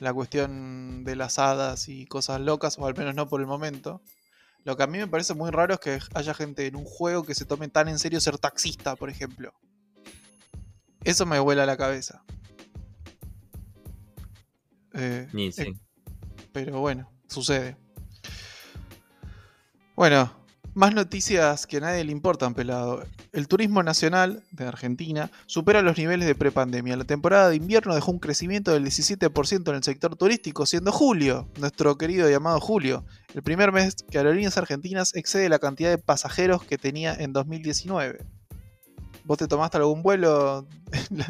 la 0.00 0.12
cuestión 0.12 1.04
de 1.04 1.14
las 1.14 1.38
hadas 1.38 1.88
y 1.88 2.06
cosas 2.06 2.40
locas, 2.40 2.80
o 2.80 2.86
al 2.86 2.96
menos 2.96 3.14
no 3.14 3.28
por 3.28 3.40
el 3.40 3.46
momento. 3.46 4.02
Lo 4.66 4.76
que 4.76 4.82
a 4.82 4.88
mí 4.88 4.98
me 4.98 5.06
parece 5.06 5.32
muy 5.32 5.52
raro 5.52 5.74
es 5.74 5.80
que 5.80 6.00
haya 6.14 6.34
gente 6.34 6.66
en 6.66 6.74
un 6.74 6.84
juego 6.84 7.22
que 7.22 7.36
se 7.36 7.44
tome 7.44 7.68
tan 7.68 7.86
en 7.86 8.00
serio 8.00 8.20
ser 8.20 8.36
taxista, 8.36 8.96
por 8.96 9.08
ejemplo. 9.08 9.54
Eso 11.04 11.24
me 11.24 11.38
vuela 11.38 11.64
la 11.64 11.76
cabeza. 11.76 12.24
Eh, 14.92 15.28
eh, 15.32 15.72
pero 16.52 16.80
bueno, 16.80 17.08
sucede. 17.28 17.76
Bueno, 19.94 20.32
más 20.74 20.92
noticias 20.92 21.64
que 21.64 21.76
a 21.76 21.80
nadie 21.80 22.02
le 22.02 22.10
importan, 22.10 22.52
pelado. 22.52 23.04
El 23.36 23.48
turismo 23.48 23.82
nacional 23.82 24.42
de 24.50 24.66
Argentina 24.66 25.30
supera 25.44 25.82
los 25.82 25.98
niveles 25.98 26.26
de 26.26 26.34
prepandemia. 26.34 26.96
La 26.96 27.04
temporada 27.04 27.50
de 27.50 27.56
invierno 27.56 27.94
dejó 27.94 28.10
un 28.10 28.18
crecimiento 28.18 28.72
del 28.72 28.86
17% 28.86 29.68
en 29.68 29.74
el 29.74 29.82
sector 29.82 30.16
turístico, 30.16 30.64
siendo 30.64 30.90
julio, 30.90 31.46
nuestro 31.60 31.98
querido 31.98 32.30
llamado 32.30 32.60
julio, 32.60 33.04
el 33.34 33.42
primer 33.42 33.72
mes 33.72 33.96
que 34.10 34.16
Aerolíneas 34.16 34.56
Argentinas 34.56 35.14
excede 35.14 35.50
la 35.50 35.58
cantidad 35.58 35.90
de 35.90 35.98
pasajeros 35.98 36.64
que 36.64 36.78
tenía 36.78 37.12
en 37.12 37.34
2019. 37.34 38.24
¿Vos 39.24 39.36
te 39.36 39.46
tomaste 39.46 39.76
algún 39.76 40.02
vuelo 40.02 40.66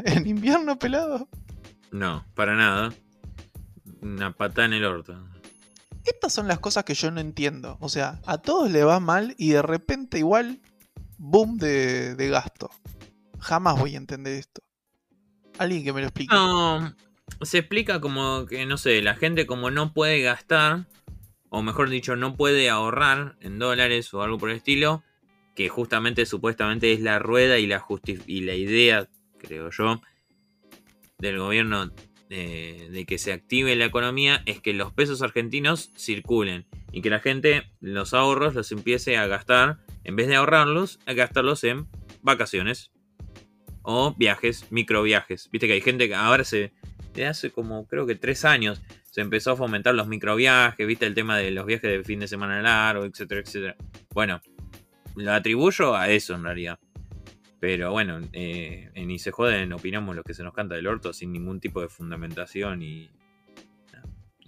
en 0.04 0.28
invierno, 0.28 0.78
pelado? 0.78 1.28
No, 1.90 2.24
para 2.36 2.54
nada. 2.54 2.92
Una 4.00 4.30
patada 4.30 4.66
en 4.66 4.74
el 4.74 4.84
orto. 4.84 5.20
Estas 6.04 6.32
son 6.32 6.46
las 6.46 6.60
cosas 6.60 6.84
que 6.84 6.94
yo 6.94 7.10
no 7.10 7.20
entiendo. 7.20 7.78
O 7.80 7.88
sea, 7.88 8.20
a 8.26 8.38
todos 8.38 8.70
le 8.70 8.84
va 8.84 9.00
mal 9.00 9.34
y 9.38 9.50
de 9.50 9.62
repente 9.62 10.18
igual, 10.18 10.60
boom 11.18 11.56
de, 11.58 12.14
gasto. 12.30 12.70
Jamás 13.38 13.78
voy 13.78 13.94
a 13.94 13.98
entender 13.98 14.34
esto. 14.34 14.62
Alguien 15.58 15.84
que 15.84 15.92
me 15.92 16.00
lo 16.00 16.08
explique. 16.08 16.34
No, 16.34 16.94
se 17.42 17.58
explica 17.58 18.00
como 18.00 18.46
que, 18.46 18.66
no 18.66 18.76
sé, 18.76 19.02
la 19.02 19.14
gente 19.14 19.46
como 19.46 19.70
no 19.70 19.92
puede 19.92 20.20
gastar, 20.20 20.86
o 21.48 21.62
mejor 21.62 21.88
dicho, 21.88 22.16
no 22.16 22.36
puede 22.36 22.68
ahorrar 22.70 23.36
en 23.40 23.58
dólares 23.58 24.12
o 24.14 24.22
algo 24.22 24.38
por 24.38 24.50
el 24.50 24.56
estilo, 24.56 25.02
que 25.54 25.68
justamente 25.68 26.26
supuestamente 26.26 26.92
es 26.92 27.00
la 27.00 27.18
rueda 27.18 27.58
y 27.58 27.66
la, 27.66 27.84
y 28.26 28.40
la 28.42 28.54
idea, 28.54 29.08
creo 29.38 29.70
yo, 29.70 30.00
del 31.18 31.38
gobierno 31.38 31.90
de, 32.28 33.04
que 33.06 33.18
se 33.18 33.32
active 33.32 33.76
la 33.76 33.84
economía 33.84 34.42
es 34.46 34.60
que 34.60 34.74
los 34.74 34.92
pesos 34.92 35.22
argentinos 35.22 35.90
circulen 35.96 36.66
y 36.92 37.00
que 37.00 37.10
la 37.10 37.20
gente 37.20 37.70
los 37.80 38.14
ahorros 38.14 38.54
los 38.54 38.72
empiece 38.72 39.16
a 39.16 39.26
gastar, 39.26 39.78
en 40.06 40.14
vez 40.14 40.28
de 40.28 40.36
ahorrarlos, 40.36 41.00
gastarlos 41.04 41.64
en 41.64 41.88
vacaciones 42.22 42.92
o 43.82 44.14
viajes, 44.14 44.70
microviajes. 44.70 45.50
Viste 45.50 45.66
que 45.66 45.72
hay 45.72 45.80
gente 45.80 46.06
que 46.06 46.14
ahora 46.14 46.44
se, 46.44 46.72
de 47.12 47.26
hace 47.26 47.50
como 47.50 47.88
creo 47.88 48.06
que 48.06 48.14
tres 48.14 48.44
años, 48.44 48.80
se 49.10 49.20
empezó 49.20 49.50
a 49.50 49.56
fomentar 49.56 49.96
los 49.96 50.06
microviajes, 50.06 50.86
viste 50.86 51.06
el 51.06 51.14
tema 51.14 51.36
de 51.36 51.50
los 51.50 51.66
viajes 51.66 51.90
de 51.90 52.04
fin 52.04 52.20
de 52.20 52.28
semana 52.28 52.62
largo, 52.62 53.04
etcétera, 53.04 53.40
etcétera. 53.40 53.76
Bueno, 54.14 54.40
lo 55.16 55.32
atribuyo 55.32 55.96
a 55.96 56.08
eso 56.08 56.36
en 56.36 56.44
realidad. 56.44 56.78
Pero 57.58 57.90
bueno, 57.90 58.20
eh, 58.32 58.92
Y 58.94 59.18
se 59.18 59.32
joden 59.32 59.72
opinamos 59.72 60.14
lo 60.14 60.22
que 60.22 60.34
se 60.34 60.44
nos 60.44 60.54
canta 60.54 60.76
del 60.76 60.86
orto 60.86 61.12
sin 61.12 61.32
ningún 61.32 61.58
tipo 61.58 61.80
de 61.80 61.88
fundamentación 61.88 62.82
y. 62.82 63.10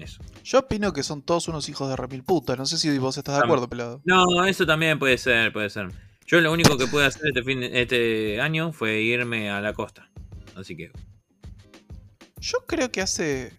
eso. 0.00 0.22
Yo 0.44 0.60
opino 0.60 0.92
que 0.92 1.02
son 1.02 1.22
todos 1.22 1.48
unos 1.48 1.68
hijos 1.68 1.88
de 1.88 1.96
remil 1.96 2.22
puta. 2.22 2.56
No 2.56 2.66
sé 2.66 2.78
si 2.78 2.96
vos 2.98 3.16
estás 3.16 3.38
de 3.38 3.44
acuerdo, 3.44 3.68
pelado. 3.68 4.00
No, 4.04 4.44
eso 4.44 4.66
también 4.66 4.98
puede 4.98 5.18
ser, 5.18 5.52
puede 5.52 5.70
ser. 5.70 5.90
Yo 6.26 6.40
lo 6.40 6.52
único 6.52 6.76
que 6.76 6.86
pude 6.86 7.06
hacer 7.06 7.22
este, 7.26 7.42
fin 7.42 7.62
este 7.62 8.40
año 8.40 8.72
fue 8.72 9.00
irme 9.00 9.50
a 9.50 9.60
la 9.60 9.72
costa. 9.72 10.10
Así 10.54 10.76
que. 10.76 10.92
Yo 12.38 12.58
creo 12.66 12.92
que 12.92 13.00
hace. 13.00 13.58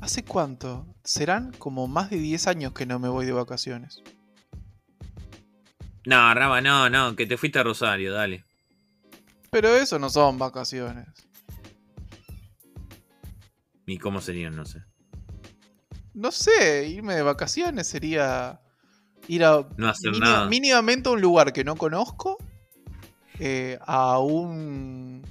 ¿Hace 0.00 0.24
cuánto? 0.24 0.86
Serán 1.04 1.52
como 1.52 1.86
más 1.86 2.10
de 2.10 2.18
10 2.18 2.46
años 2.48 2.72
que 2.72 2.86
no 2.86 2.98
me 2.98 3.08
voy 3.08 3.26
de 3.26 3.32
vacaciones. 3.32 4.02
No, 6.04 6.34
Rama, 6.34 6.60
no, 6.60 6.90
no, 6.90 7.14
que 7.14 7.26
te 7.26 7.36
fuiste 7.36 7.60
a 7.60 7.62
Rosario, 7.62 8.12
dale. 8.12 8.44
Pero 9.50 9.68
eso 9.76 9.98
no 9.98 10.10
son 10.10 10.38
vacaciones. 10.38 11.06
¿Y 13.86 13.98
cómo 13.98 14.20
serían? 14.20 14.56
No 14.56 14.64
sé. 14.64 14.82
No 16.14 16.30
sé, 16.30 16.88
irme 16.88 17.14
de 17.14 17.22
vacaciones 17.22 17.86
sería 17.86 18.60
ir 19.28 19.44
a 19.44 19.66
no 19.76 19.88
hacer 19.88 20.18
nada. 20.18 20.46
mínimamente 20.48 21.08
a 21.08 21.12
un 21.12 21.20
lugar 21.20 21.52
que 21.52 21.64
no 21.64 21.76
conozco, 21.76 22.36
eh, 23.38 23.78
a 23.86 24.18
un 24.18 25.22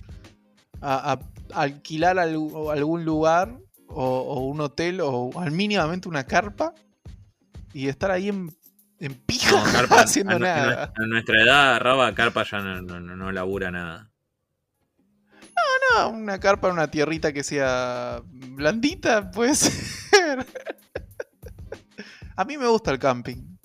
a, 0.81 1.19
alquilar 1.53 2.17
algún 2.17 3.05
lugar 3.05 3.59
o, 3.87 4.03
o, 4.03 4.45
un 4.47 4.61
hotel 4.61 5.01
o 5.01 5.31
al 5.39 5.51
mínimamente 5.51 6.09
una 6.09 6.25
carpa 6.25 6.73
y 7.73 7.87
estar 7.87 8.09
ahí 8.09 8.29
en 8.29 8.49
en 9.01 9.15
pija 9.15 9.55
haciendo 9.99 10.39
nada. 10.39 10.93
A, 10.95 11.05
nuestra 11.07 11.41
edad, 11.41 11.79
Raba, 11.81 12.13
carpa 12.13 12.43
ya 12.43 12.59
no, 12.59 13.31
labura 13.31 13.71
nada. 13.71 14.10
Una 16.11 16.39
carpa 16.39 16.67
en 16.67 16.73
una 16.73 16.89
tierrita 16.89 17.33
que 17.33 17.43
sea 17.43 18.21
blandita, 18.25 19.31
puede 19.31 19.55
ser. 19.55 20.45
a 22.35 22.45
mí 22.45 22.57
me 22.57 22.67
gusta 22.67 22.91
el 22.91 22.99
camping. 22.99 23.57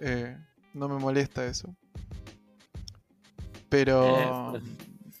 Eh, 0.00 0.36
no 0.74 0.88
me 0.88 0.98
molesta 0.98 1.46
eso. 1.46 1.74
Pero. 3.68 4.56
Eh. 4.56 4.62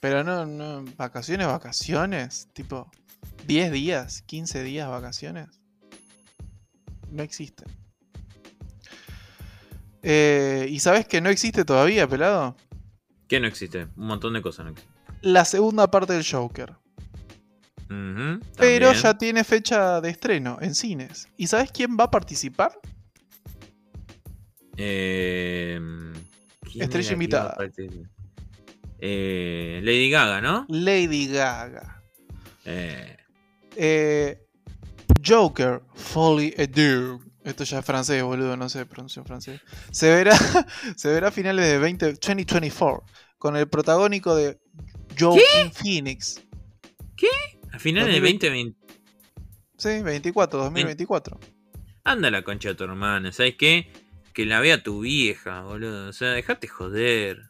Pero 0.00 0.22
no, 0.22 0.46
no. 0.46 0.84
Vacaciones, 0.96 1.46
vacaciones. 1.46 2.48
Tipo, 2.52 2.90
10 3.46 3.72
días, 3.72 4.22
15 4.22 4.62
días 4.62 4.88
vacaciones. 4.88 5.48
No 7.10 7.22
existen. 7.22 7.66
Eh, 10.02 10.66
¿Y 10.70 10.78
sabes 10.78 11.06
que 11.06 11.20
no 11.20 11.28
existe 11.28 11.64
todavía, 11.64 12.06
pelado? 12.06 12.56
¿Qué 13.26 13.40
no 13.40 13.46
existe? 13.46 13.88
Un 13.96 14.06
montón 14.06 14.34
de 14.34 14.42
cosas 14.42 14.66
no 14.66 14.72
existen. 14.72 14.97
La 15.22 15.44
segunda 15.44 15.90
parte 15.90 16.12
del 16.12 16.24
Joker. 16.24 16.74
Pero 18.56 18.92
ya 18.92 19.16
tiene 19.16 19.44
fecha 19.44 20.00
de 20.00 20.10
estreno 20.10 20.58
en 20.60 20.74
cines. 20.74 21.28
¿Y 21.36 21.46
sabes 21.46 21.70
quién 21.72 21.96
va 21.98 22.04
a 22.04 22.10
participar? 22.10 22.72
Eh, 24.76 25.80
Estrella 26.74 27.12
invitada. 27.12 27.56
Eh, 29.00 29.80
Lady 29.82 30.10
Gaga, 30.10 30.40
¿no? 30.40 30.66
Lady 30.68 31.28
Gaga. 31.28 32.02
Joker, 35.24 35.82
Folly 35.94 36.54
Adieu. 36.58 37.20
Esto 37.44 37.64
ya 37.64 37.78
es 37.78 37.84
francés, 37.84 38.22
boludo, 38.22 38.56
no 38.56 38.68
sé 38.68 38.84
pronunciar 38.84 39.26
francés. 39.26 39.60
Se 39.90 40.10
verá, 40.14 40.36
se 40.96 41.08
verá 41.08 41.28
a 41.28 41.30
finales 41.30 41.66
de 41.66 41.78
2024 41.78 43.04
con 43.38 43.56
el 43.56 43.68
protagónico 43.68 44.34
de 44.34 44.60
Joaquin 45.18 45.72
Phoenix. 45.72 46.42
¿Qué? 47.16 47.28
¿A 47.72 47.78
finales 47.78 48.14
de 48.14 48.20
2020? 48.20 48.78
Sí, 49.76 50.02
24, 50.02 50.64
2024. 50.64 51.38
Anda 52.04 52.30
la 52.30 52.42
concha 52.42 52.70
de 52.70 52.74
tu 52.74 52.84
hermana, 52.84 53.32
¿sabes 53.32 53.56
qué? 53.58 53.92
Que 54.32 54.46
la 54.46 54.60
vea 54.60 54.82
tu 54.82 55.00
vieja, 55.00 55.62
boludo. 55.62 56.08
O 56.08 56.12
sea, 56.12 56.30
dejate 56.30 56.68
joder. 56.68 57.42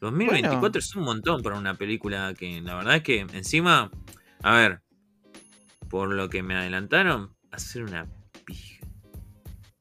2024 0.00 0.78
es 0.78 0.94
un 0.94 1.04
montón 1.04 1.42
para 1.42 1.56
una 1.56 1.74
película 1.74 2.34
que 2.34 2.60
la 2.60 2.76
verdad 2.76 2.96
es 2.96 3.02
que 3.02 3.20
encima, 3.20 3.90
a 4.42 4.54
ver, 4.54 4.82
por 5.88 6.12
lo 6.12 6.28
que 6.28 6.42
me 6.42 6.54
adelantaron, 6.54 7.36
ser 7.56 7.84
una 7.84 8.06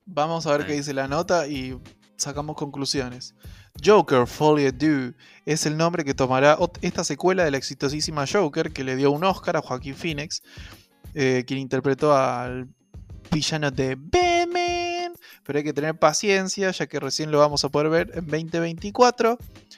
Vamos 0.05 0.45
a 0.45 0.57
ver 0.57 0.65
qué 0.65 0.73
dice 0.73 0.93
la 0.93 1.07
nota 1.07 1.47
y 1.47 1.77
sacamos 2.15 2.55
conclusiones. 2.55 3.35
Joker 3.83 4.27
Folie 4.27 4.71
Du 4.71 5.13
es 5.45 5.65
el 5.65 5.77
nombre 5.77 6.03
que 6.03 6.13
tomará 6.13 6.57
esta 6.81 7.03
secuela 7.03 7.43
de 7.43 7.51
la 7.51 7.57
exitosísima 7.57 8.25
Joker 8.25 8.71
que 8.71 8.83
le 8.83 8.95
dio 8.95 9.11
un 9.11 9.23
Oscar 9.23 9.57
a 9.57 9.61
Joaquín 9.61 9.95
Phoenix, 9.95 10.41
eh, 11.13 11.43
quien 11.45 11.59
interpretó 11.59 12.15
al 12.15 12.67
villano 13.31 13.71
de 13.71 13.95
Batman. 13.95 15.13
Pero 15.43 15.57
hay 15.57 15.63
que 15.63 15.73
tener 15.73 15.97
paciencia 15.97 16.71
ya 16.71 16.87
que 16.87 16.99
recién 16.99 17.31
lo 17.31 17.39
vamos 17.39 17.63
a 17.63 17.69
poder 17.69 17.89
ver 17.89 18.11
en 18.15 18.25
2024. 18.25 19.37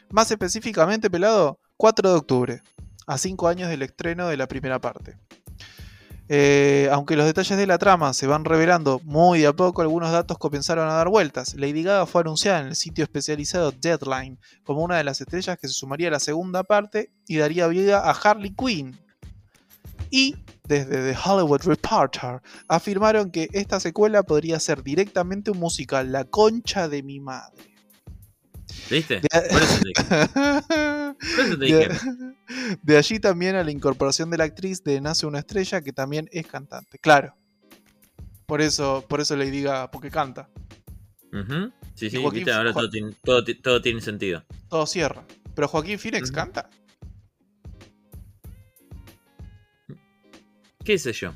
Más 0.10 0.32
específicamente, 0.32 1.10
pelado, 1.10 1.60
4 1.76 2.10
de 2.10 2.16
octubre, 2.16 2.62
a 3.06 3.18
5 3.18 3.48
años 3.48 3.70
del 3.70 3.82
estreno 3.82 4.28
de 4.28 4.38
la 4.38 4.48
primera 4.48 4.80
parte. 4.80 5.18
Eh, 6.30 6.90
aunque 6.92 7.16
los 7.16 7.26
detalles 7.26 7.58
de 7.58 7.68
la 7.68 7.78
trama 7.78 8.14
se 8.14 8.28
van 8.28 8.44
revelando 8.44 9.00
muy 9.06 9.40
de 9.40 9.48
a 9.48 9.54
poco, 9.54 9.82
algunos 9.82 10.12
datos 10.12 10.38
comenzaron 10.38 10.90
a 10.90 10.94
dar 10.94 11.08
vueltas. 11.08 11.56
Lady 11.56 11.84
Gaga 11.84 12.06
fue 12.06 12.22
anunciada 12.22 12.60
en 12.60 12.68
el 12.68 12.76
sitio 12.76 13.04
especializado 13.04 13.72
Deadline 13.72 14.38
como 14.64 14.84
una 14.84 14.98
de 14.98 15.06
las 15.06 15.22
estrellas 15.22 15.58
que 15.58 15.68
se 15.68 15.74
sumaría 15.74 16.10
a 16.10 16.12
la 16.12 16.20
segunda 16.20 16.64
parte 16.64 17.12
y 17.28 17.38
daría 17.38 17.68
vida 17.68 18.00
a 18.00 18.12
Harley 18.12 18.54
Quinn. 18.54 19.00
Y 20.10 20.36
desde 20.66 21.14
The 21.14 21.18
Hollywood 21.26 21.62
Reporter 21.64 22.42
afirmaron 22.68 23.32
que 23.32 23.48
esta 23.54 23.80
secuela 23.80 24.24
podría 24.24 24.60
ser 24.60 24.84
directamente 24.84 25.52
un 25.52 25.60
musical, 25.60 26.12
La 26.12 26.26
concha 26.26 26.90
de 26.90 27.04
mi 27.04 27.20
madre. 27.20 27.77
¿Viste? 28.90 29.20
De, 29.22 29.30
Por 29.50 29.62
eso 29.62 29.80
te 29.82 29.88
dije. 29.88 30.04
Por 31.36 31.46
eso 31.46 31.58
te 31.58 31.66
dije. 31.66 31.90
de- 32.84 32.98
allí 32.98 33.20
también 33.20 33.56
a 33.56 33.64
la 33.64 33.72
incorporación 33.72 34.30
de 34.30 34.38
la 34.38 34.44
actriz 34.46 34.84
de 34.84 35.02
Nace 35.02 35.26
una 35.26 35.40
estrella, 35.40 35.82
que 35.82 35.92
también 35.94 36.30
es 36.32 36.48
cantante. 36.48 36.98
Claro. 37.00 37.36
Por 38.46 38.62
eso, 38.62 39.06
por 39.10 39.20
eso 39.20 39.36
le 39.36 39.52
diga, 39.52 39.92
porque 39.92 40.10
canta. 40.10 40.50
Sí, 41.96 42.10
sí, 42.10 42.18
Joaquín 42.22 42.40
viste, 42.40 42.52
ahora 42.54 42.74
todo 42.74 42.90
tiene, 42.90 43.12
todo, 43.24 43.44
todo 43.62 43.82
tiene 43.82 44.00
sentido. 44.02 44.44
Todo 44.70 44.86
cierra. 44.88 45.24
Pero 45.54 45.68
Joaquín 45.68 46.00
Phoenix 46.00 46.30
Ujú. 46.30 46.36
canta. 46.36 46.70
¿Qué 50.84 50.98
sé 50.98 51.12
yo? 51.14 51.34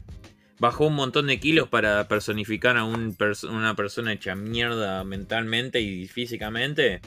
Bajó 0.60 0.88
un 0.88 0.96
montón 0.96 1.28
de 1.28 1.40
kilos 1.40 1.68
para 1.68 2.08
personificar 2.08 2.78
a 2.78 2.84
un 2.86 3.18
pers- 3.18 3.50
una 3.50 3.76
persona 3.76 4.14
hecha 4.14 4.36
mierda 4.36 5.04
mentalmente 5.04 5.82
y 5.82 6.08
físicamente. 6.08 7.02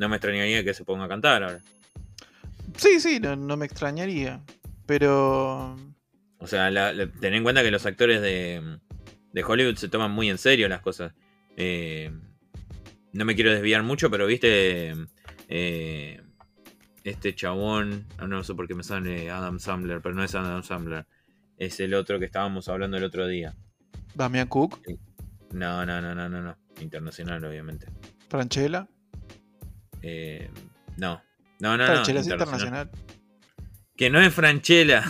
No 0.00 0.08
me 0.08 0.16
extrañaría 0.16 0.64
que 0.64 0.72
se 0.72 0.82
ponga 0.84 1.04
a 1.04 1.08
cantar 1.08 1.42
ahora. 1.42 1.60
Sí, 2.76 2.98
sí, 3.00 3.20
no, 3.20 3.36
no 3.36 3.56
me 3.58 3.66
extrañaría. 3.66 4.40
Pero. 4.86 5.76
O 6.38 6.46
sea, 6.46 6.70
la- 6.70 6.94
la- 6.94 7.06
ten 7.06 7.34
en 7.34 7.42
cuenta 7.42 7.62
que 7.62 7.70
los 7.70 7.84
actores 7.84 8.22
de, 8.22 8.78
de 9.32 9.44
Hollywood 9.44 9.76
se 9.76 9.90
toman 9.90 10.10
muy 10.10 10.30
en 10.30 10.38
serio 10.38 10.68
las 10.70 10.80
cosas. 10.80 11.12
Eh, 11.58 12.10
no 13.12 13.24
me 13.26 13.34
quiero 13.34 13.52
desviar 13.52 13.82
mucho, 13.82 14.10
pero 14.10 14.26
viste. 14.26 14.94
eh, 15.48 16.22
este 17.04 17.34
chabón. 17.34 18.06
ah, 18.16 18.26
No 18.26 18.42
sé 18.42 18.54
por 18.54 18.66
qué 18.66 18.74
me 18.74 18.82
sale 18.82 19.30
Adam 19.30 19.58
Sandler, 19.58 20.00
pero 20.00 20.14
no 20.14 20.24
es 20.24 20.34
Adam 20.34 20.62
Sandler. 20.62 21.04
Es 21.58 21.78
el 21.80 21.92
otro 21.92 22.18
que 22.18 22.24
estábamos 22.24 22.68
hablando 22.70 22.96
el 22.96 23.04
otro 23.04 23.26
día. 23.26 23.54
Damián 24.14 24.48
Cook, 24.48 24.80
No, 25.52 25.84
no, 25.84 26.00
no, 26.00 26.14
no, 26.14 26.26
no, 26.28 26.40
no. 26.40 26.56
Internacional, 26.80 27.44
obviamente. 27.44 27.86
Franchella. 28.30 28.88
Eh, 30.02 30.50
no. 30.96 31.22
No, 31.58 31.76
no, 31.76 31.78
no. 31.78 31.86
Franchella 31.86 32.20
es 32.20 32.26
internacional. 32.26 32.88
internacional. 32.88 32.90
Que 33.96 34.10
no 34.10 34.20
es 34.20 34.32
Franchella. 34.32 35.04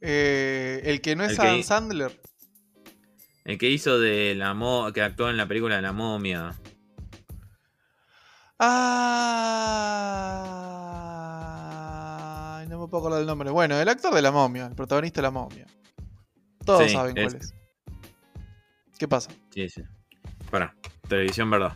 Eh, 0.00 0.82
el 0.84 1.00
que 1.00 1.14
no 1.16 1.24
es 1.24 1.30
El 1.32 1.36
que- 1.38 1.42
Adam 1.46 1.62
Sandler. 1.62 2.20
El 3.44 3.56
que 3.58 3.70
hizo 3.70 3.98
de 3.98 4.34
la 4.34 4.52
mo 4.54 4.92
que 4.92 5.00
actuó 5.02 5.30
en 5.30 5.36
la 5.36 5.46
película 5.46 5.76
de 5.76 5.82
la 5.82 5.92
momia. 5.92 6.54
Ah, 11.32 12.64
no 12.68 12.78
me 12.80 12.86
puedo 12.88 12.98
acordar 13.02 13.18
del 13.20 13.26
nombre. 13.26 13.50
Bueno, 13.50 13.78
el 13.80 13.88
actor 13.88 14.12
de 14.14 14.22
la 14.22 14.30
momia, 14.30 14.66
el 14.66 14.74
protagonista 14.74 15.20
de 15.20 15.22
la 15.22 15.30
momia. 15.30 15.66
Todos 16.64 16.84
Sí, 16.84 16.90
saben 16.90 17.14
cuál 17.14 17.34
es. 17.36 17.54
¿Qué 18.98 19.08
pasa? 19.08 19.30
Sí, 19.52 19.68
sí. 19.68 19.82
Pará. 20.52 20.74
Televisión, 21.08 21.50
verdad. 21.50 21.74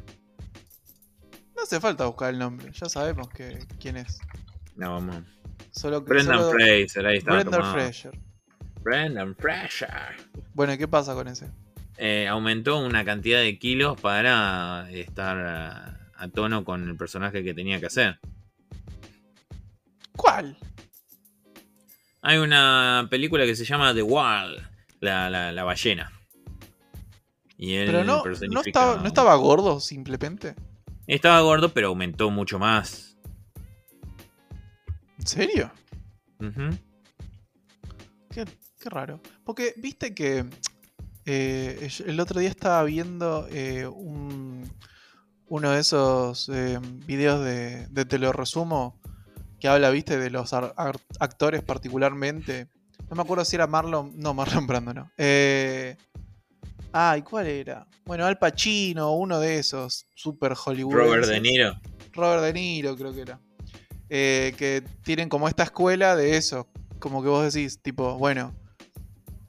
No 1.57 1.63
hace 1.63 1.81
falta 1.81 2.05
buscar 2.05 2.29
el 2.35 2.39
nombre, 2.39 2.71
ya 2.73 2.91
sabemos 2.91 3.31
que, 3.31 3.59
quién 3.81 3.97
es. 3.97 4.19
No, 4.77 4.91
vamos. 4.93 5.25
Solo 5.71 6.05
que 6.05 6.11
Brendan 6.11 6.39
solo- 6.41 6.51
Fraser, 6.53 7.07
ahí 7.07 7.17
está. 7.17 7.33
Brendan. 7.33 7.73
Fraser. 7.73 8.19
Brendan 8.83 9.35
Fraser. 9.35 10.17
Bueno, 10.53 10.75
¿y 10.75 10.79
qué 10.79 10.87
pasa 10.87 11.15
con 11.15 11.27
ese? 11.27 11.49
Eh, 11.97 12.29
aumentó 12.29 12.77
una 12.79 13.03
cantidad 13.07 13.41
de 13.41 13.59
kilos 13.59 13.99
para 13.99 14.91
estar 14.91 15.39
a, 15.39 16.11
a 16.15 16.29
tono 16.29 16.63
con 16.63 16.87
el 16.87 16.97
personaje 16.99 17.43
que 17.43 17.55
tenía 17.55 17.81
que 17.81 17.87
hacer. 17.87 18.21
¿Cuál? 20.15 20.59
Hay 22.21 22.37
una 22.37 23.07
película 23.11 23.47
que 23.47 23.57
se 23.57 23.65
llama 23.65 23.95
The 23.95 24.03
Wall, 24.03 24.69
la, 25.01 25.31
la, 25.31 25.51
la 25.53 25.65
ballena. 25.65 26.13
Y 27.59 27.75
él 27.75 27.87
Pero 27.87 28.05
no, 28.05 28.23
no, 28.51 28.61
estaba, 28.61 28.97
no 28.97 29.07
estaba 29.07 29.35
gordo 29.37 29.81
simplemente. 29.81 30.55
Estaba 31.07 31.41
gordo, 31.41 31.73
pero 31.73 31.89
aumentó 31.89 32.31
mucho 32.31 32.59
más. 32.59 33.17
¿En 35.19 35.27
serio? 35.27 35.71
Qué, 38.31 38.45
qué 38.45 38.91
raro. 38.91 39.21
Porque 39.45 39.75
viste 39.77 40.15
que 40.15 40.45
eh, 41.25 41.89
el 42.07 42.21
otro 42.21 42.41
día 42.41 42.51
estaba 42.51 42.83
viendo 42.85 43.49
eh, 43.51 43.87
un, 43.87 44.71
uno 45.47 45.71
de 45.71 45.81
esos 45.81 46.49
eh, 46.49 46.79
videos 47.07 47.45
de, 47.45 47.87
de 47.89 48.05
Te 48.05 48.19
lo 48.19 48.33
resumo 48.33 49.01
que 49.59 49.69
habla, 49.69 49.91
viste, 49.91 50.19
de 50.19 50.31
los 50.31 50.53
actores 50.53 51.63
particularmente. 51.63 52.69
No 53.09 53.17
me 53.17 53.23
acuerdo 53.23 53.45
si 53.45 53.57
era 53.57 53.67
Marlon. 53.67 54.13
No, 54.17 54.35
Marlon 54.35 54.67
Brando 54.67 54.93
no. 54.93 55.11
Eh, 55.17 55.97
ay, 56.93 57.23
¿cuál 57.23 57.47
era? 57.47 57.87
Bueno, 58.05 58.25
Al 58.27 58.39
Pacino, 58.39 59.13
uno 59.17 59.41
de 59.41 59.59
esos. 59.59 60.07
Super 60.15 60.55
Hollywood. 60.65 60.95
Robert 60.95 61.27
De 61.27 61.41
Niro. 61.41 61.81
Robert 62.13 62.43
De 62.43 62.53
Niro, 62.53 62.97
creo 62.97 63.13
que 63.13 63.21
era. 63.23 63.41
Eh, 64.09 64.55
que 64.57 64.83
tienen 65.03 65.29
como 65.29 65.49
esta 65.49 65.65
escuela 65.65 66.15
de 66.17 66.37
eso. 66.37 66.69
Como 66.99 67.23
que 67.23 67.29
vos 67.29 67.53
decís, 67.53 67.81
tipo, 67.83 68.17
bueno, 68.17 68.55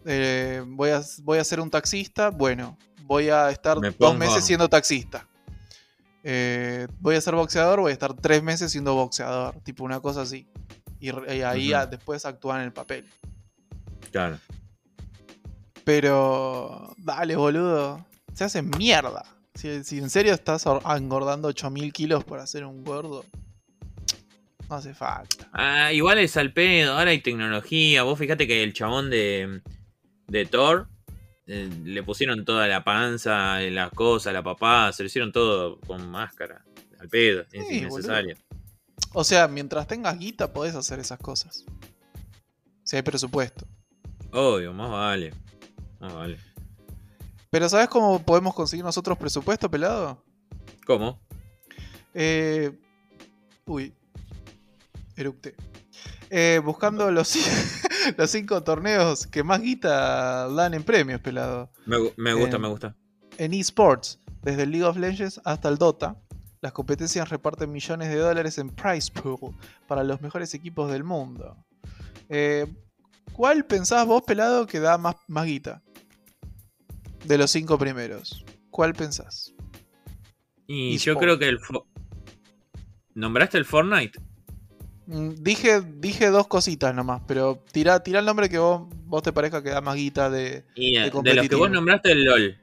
eh, 0.06 0.64
voy, 0.66 0.90
a, 0.90 1.02
voy 1.24 1.38
a 1.38 1.44
ser 1.44 1.60
un 1.60 1.70
taxista, 1.70 2.30
bueno, 2.30 2.78
voy 3.04 3.30
a 3.30 3.50
estar 3.52 3.80
Me 3.80 3.92
dos 3.92 4.18
meses 4.18 4.44
siendo 4.44 4.68
taxista. 4.68 5.28
Eh, 6.24 6.88
voy 7.00 7.16
a 7.16 7.22
ser 7.22 7.36
boxeador, 7.36 7.80
voy 7.80 7.92
a 7.92 7.94
estar 7.94 8.14
tres 8.14 8.44
meses 8.44 8.72
siendo 8.72 8.96
boxeador, 8.96 9.60
tipo 9.62 9.84
una 9.84 10.00
cosa 10.02 10.22
así. 10.22 10.48
Y, 11.00 11.10
ahí 11.44 11.72
a- 11.74 11.86
después 11.86 12.26
actúan 12.26 12.60
en 12.60 12.66
el 12.66 12.74
papel. 12.74 13.06
Claro. 14.12 14.38
Pero, 15.88 16.94
dale, 16.98 17.38
boludo, 17.38 18.06
se 18.34 18.44
hace 18.44 18.62
mierda. 18.62 19.24
Si, 19.56 19.86
si 19.86 20.00
en 20.00 20.10
serio 20.10 20.34
estás 20.34 20.68
or- 20.68 20.82
engordando 20.86 21.48
8000 21.48 21.94
kilos 21.94 22.26
por 22.26 22.40
hacer 22.42 22.66
un 22.66 22.84
gordo, 22.84 23.24
no 24.70 24.76
hace 24.76 24.94
falta. 24.94 25.48
Ah, 25.54 25.94
igual 25.94 26.18
es 26.18 26.36
al 26.36 26.52
pedo, 26.52 26.98
ahora 26.98 27.12
hay 27.12 27.22
tecnología. 27.22 28.04
Vos 28.04 28.20
fíjate 28.20 28.46
que 28.48 28.64
el 28.64 28.74
chabón 28.74 29.10
de, 29.10 29.62
de 30.28 30.46
Thor 30.46 30.90
eh, 31.46 31.70
le 31.86 32.04
pusieron 32.04 32.44
toda 32.44 32.68
la 32.68 32.84
panza, 32.84 33.62
las 33.62 33.90
cosas, 33.92 34.34
la 34.34 34.44
papada, 34.44 34.92
se 34.92 35.04
lo 35.04 35.08
hicieron 35.08 35.32
todo 35.32 35.80
con 35.80 36.06
máscara. 36.12 36.66
Al 37.00 37.08
pedo, 37.08 37.46
es 37.54 37.66
Sí, 37.66 37.78
innecesario. 37.78 38.36
O 39.14 39.24
sea, 39.24 39.48
mientras 39.48 39.88
tengas 39.88 40.20
guita 40.20 40.52
podés 40.52 40.76
hacer 40.76 41.00
esas 41.00 41.20
cosas. 41.20 41.64
Si 42.84 42.98
hay 42.98 43.04
presupuesto. 43.04 43.66
Obvio, 44.34 44.74
más 44.74 44.92
vale. 44.92 45.34
Más 46.00 46.14
vale. 46.14 46.40
Pero 47.50 47.70
¿sabes 47.70 47.88
cómo 47.88 48.22
podemos 48.24 48.54
conseguir 48.54 48.84
nosotros 48.86 49.18
presupuesto, 49.18 49.70
pelado? 49.72 50.24
¿Cómo? 50.86 51.20
Eh, 52.14 52.72
uy. 53.66 53.94
Eructé. 55.16 55.56
Eh, 56.30 56.62
buscando 56.64 57.10
los, 57.12 57.36
los 58.18 58.30
cinco 58.30 58.62
torneos 58.64 59.26
que 59.28 59.44
más 59.44 59.62
guita 59.62 60.48
dan 60.50 60.74
en 60.74 60.84
premios, 60.84 61.22
pelado. 61.22 61.72
Me, 61.86 61.98
gu- 61.98 62.14
me 62.18 62.34
gusta, 62.34 62.60
me 62.60 62.68
gusta. 62.68 62.96
En 63.38 63.54
esports, 63.54 64.20
desde 64.42 64.64
el 64.64 64.72
League 64.72 64.86
of 64.86 64.98
Legends 64.98 65.40
hasta 65.46 65.70
el 65.70 65.78
Dota, 65.78 66.18
las 66.62 66.74
competencias 66.74 67.30
reparten 67.30 67.72
millones 67.72 68.10
de 68.10 68.18
dólares 68.18 68.58
en 68.58 68.70
prize 68.70 69.12
pool 69.12 69.56
para 69.88 70.04
los 70.04 70.22
mejores 70.22 70.54
equipos 70.54 70.92
del 70.92 71.04
mundo. 71.04 71.56
Eh, 72.30 72.68
¿Cuál 73.32 73.66
pensás 73.66 74.06
vos, 74.08 74.24
pelado, 74.24 74.66
que 74.68 74.80
da 74.80 74.98
más, 74.98 75.16
más 75.28 75.46
guita? 75.46 75.82
De 77.28 77.38
los 77.38 77.52
cinco 77.52 77.78
primeros. 77.78 78.46
¿Cuál 78.70 78.94
pensás? 78.94 79.54
Y 80.66 80.98
yo 80.98 81.18
creo 81.18 81.38
que 81.38 81.50
el... 81.50 81.60
¿Nombraste 83.16 83.58
el 83.58 83.66
Fortnite? 83.66 84.20
Mm, 85.08 85.30
Dije, 85.40 85.82
dije 85.82 86.28
dos 86.30 86.48
cositas 86.48 86.94
nomás, 86.94 87.22
pero 87.28 87.64
tira, 87.72 88.02
tira 88.02 88.20
el 88.20 88.26
nombre 88.26 88.50
que 88.50 88.60
vos, 88.60 88.88
vos 89.06 89.24
te 89.24 89.34
parezca 89.34 89.64
que 89.64 89.70
da 89.70 89.82
más 89.82 89.96
guita 89.96 90.30
de... 90.30 90.66
Y 90.76 90.96
De 90.96 91.08
eh, 91.08 91.12
de 91.24 91.34
los 91.34 91.50
que 91.50 91.56
vos 91.56 91.72
nombraste, 91.72 92.12
el 92.12 92.24
LOL. 92.24 92.58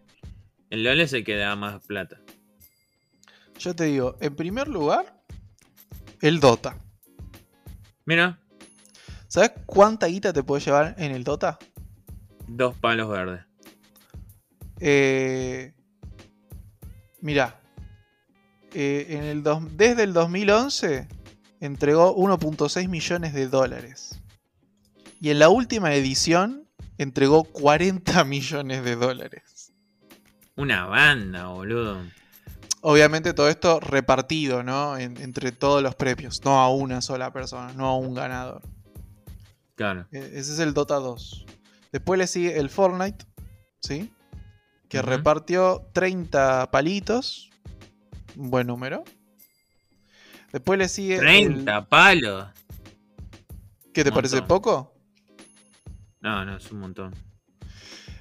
El 0.70 0.84
LOL 0.84 1.00
es 1.00 1.12
el 1.12 1.24
que 1.24 1.36
da 1.36 1.56
más 1.56 1.84
plata. 1.86 2.20
Yo 3.58 3.74
te 3.74 3.84
digo, 3.84 4.16
en 4.20 4.34
primer 4.34 4.68
lugar, 4.68 5.22
el 6.20 6.40
Dota. 6.40 6.76
Mira, 8.06 8.38
¿Sabes 9.28 9.52
cuánta 9.66 10.06
guita 10.06 10.32
te 10.32 10.42
puede 10.42 10.64
llevar 10.64 10.94
en 10.96 11.12
el 11.12 11.24
Dota? 11.24 11.58
dos 12.46 12.76
palos 12.76 13.08
verdes. 13.08 13.44
Eh, 14.80 15.72
mira, 17.20 17.60
eh, 18.72 19.06
en 19.10 19.24
el 19.24 19.42
dos- 19.42 19.62
desde 19.76 20.02
el 20.02 20.12
2011 20.12 21.08
entregó 21.60 22.14
1.6 22.14 22.88
millones 22.88 23.32
de 23.34 23.48
dólares. 23.48 24.20
Y 25.20 25.30
en 25.30 25.38
la 25.38 25.48
última 25.48 25.94
edición 25.94 26.68
entregó 26.98 27.44
40 27.44 28.24
millones 28.24 28.84
de 28.84 28.96
dólares. 28.96 29.72
Una 30.56 30.86
banda, 30.86 31.46
boludo. 31.48 31.98
Obviamente 32.82 33.32
todo 33.32 33.48
esto 33.48 33.80
repartido, 33.80 34.62
¿no? 34.62 34.98
En- 34.98 35.16
entre 35.20 35.52
todos 35.52 35.82
los 35.82 35.94
premios, 35.94 36.44
no 36.44 36.60
a 36.60 36.70
una 36.72 37.00
sola 37.00 37.32
persona, 37.32 37.72
no 37.72 37.86
a 37.86 37.96
un 37.96 38.14
ganador. 38.14 38.60
Claro. 39.74 40.06
E- 40.12 40.18
Ese 40.34 40.52
es 40.52 40.58
el 40.58 40.74
Dota 40.74 40.96
2. 40.96 41.46
Después 41.90 42.18
le 42.18 42.26
sigue 42.26 42.58
el 42.58 42.68
Fortnite, 42.68 43.24
¿sí? 43.80 44.12
Que 44.94 45.02
repartió 45.02 45.88
30 45.92 46.70
palitos, 46.70 47.50
un 48.36 48.50
buen 48.50 48.66
número. 48.68 49.02
Después 50.52 50.78
le 50.78 50.88
sigue... 50.88 51.16
el- 51.16 51.22
30 51.64 51.88
palos. 51.88 52.46
¿Qué 53.92 54.04
te 54.04 54.12
parece 54.12 54.36
poco? 54.46 54.94
No, 56.20 56.44
no, 56.44 56.56
es 56.56 56.70
un 56.70 56.78
montón. 56.78 57.12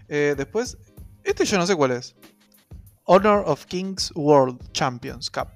Eh, 0.07 0.34
después, 0.36 0.78
este 1.24 1.45
yo 1.45 1.57
no 1.59 1.67
sé 1.67 1.76
cuál 1.76 1.91
es. 1.91 2.15
Honor 3.05 3.43
of 3.45 3.65
Kings 3.67 4.11
World 4.15 4.71
Champions 4.71 5.30
Cup. 5.30 5.49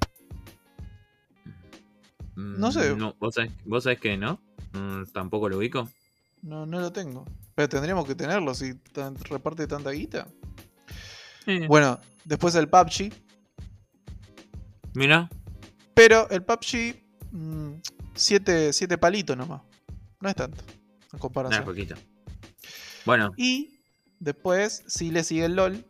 Mm, 2.35 2.59
No 2.59 2.71
sé. 2.71 2.95
No, 2.95 3.15
¿vos, 3.19 3.33
sabés, 3.35 3.51
vos 3.65 3.83
sabés 3.83 3.99
que 3.99 4.17
no? 4.17 4.39
Mm, 4.73 5.03
Tampoco 5.13 5.49
lo 5.49 5.57
ubico. 5.57 5.89
No, 6.43 6.65
no 6.67 6.79
lo 6.79 6.91
tengo. 6.91 7.25
Pero 7.55 7.69
tendríamos 7.69 8.05
que 8.05 8.13
tenerlo 8.13 8.53
si 8.53 8.75
tan- 8.75 9.15
reparte 9.15 9.65
tanta 9.65 9.89
guita. 9.91 10.27
Bueno, 11.67 11.99
después 12.25 12.55
el 12.55 12.67
PUBG. 12.67 13.13
Mira, 14.93 15.29
Pero 15.93 16.29
el 16.29 16.43
PUBG, 16.43 17.03
7 18.13 18.97
palitos 18.97 19.37
nomás. 19.37 19.61
No 20.19 20.29
es 20.29 20.35
tanto, 20.35 20.63
en 21.13 21.19
comparación. 21.19 21.63
poquito. 21.63 21.95
Bueno, 23.05 23.31
y 23.37 23.79
después, 24.19 24.83
si 24.87 25.11
le 25.11 25.23
sigue 25.23 25.45
el 25.45 25.55
LOL. 25.55 25.85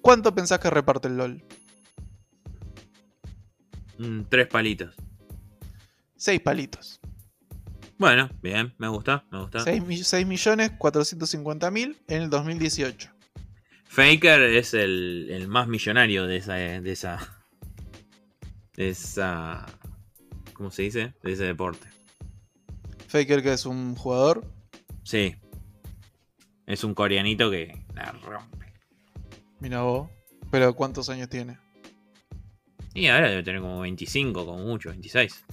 ¿Cuánto 0.00 0.34
pensás 0.34 0.58
que 0.58 0.70
reparte 0.70 1.08
el 1.08 1.16
LOL? 1.16 1.42
mm, 3.98 4.22
tres 4.28 4.46
palitos. 4.48 4.94
6 6.16 6.40
palitos. 6.40 7.00
Bueno, 7.98 8.28
bien, 8.42 8.74
me 8.78 8.88
gusta, 8.88 9.24
me 9.30 9.40
gusta. 9.40 9.60
6, 9.60 10.26
millones 10.26 10.72
450 10.78 11.70
mil 11.70 11.96
en 12.08 12.22
el 12.22 12.30
2018. 12.30 13.13
Faker 13.94 14.42
es 14.42 14.74
el, 14.74 15.28
el 15.30 15.46
más 15.46 15.68
millonario 15.68 16.26
de 16.26 16.38
esa, 16.38 16.54
de 16.54 16.90
esa. 16.90 17.44
De 18.74 18.88
esa. 18.88 19.66
¿Cómo 20.52 20.72
se 20.72 20.82
dice? 20.82 21.14
De 21.22 21.32
ese 21.32 21.44
deporte. 21.44 21.86
Faker, 23.06 23.40
que 23.40 23.52
es 23.52 23.66
un 23.66 23.94
jugador. 23.94 24.50
Sí. 25.04 25.36
Es 26.66 26.82
un 26.82 26.92
coreanito 26.92 27.52
que 27.52 27.84
la 27.94 28.10
rompe. 28.10 28.72
Mira 29.60 29.82
vos. 29.82 30.10
Pero 30.50 30.74
¿cuántos 30.74 31.08
años 31.08 31.28
tiene? 31.28 31.56
Y 32.94 33.06
ahora 33.06 33.30
debe 33.30 33.44
tener 33.44 33.60
como 33.60 33.78
25, 33.78 34.44
como 34.44 34.58
mucho, 34.58 34.88
26. 34.88 35.44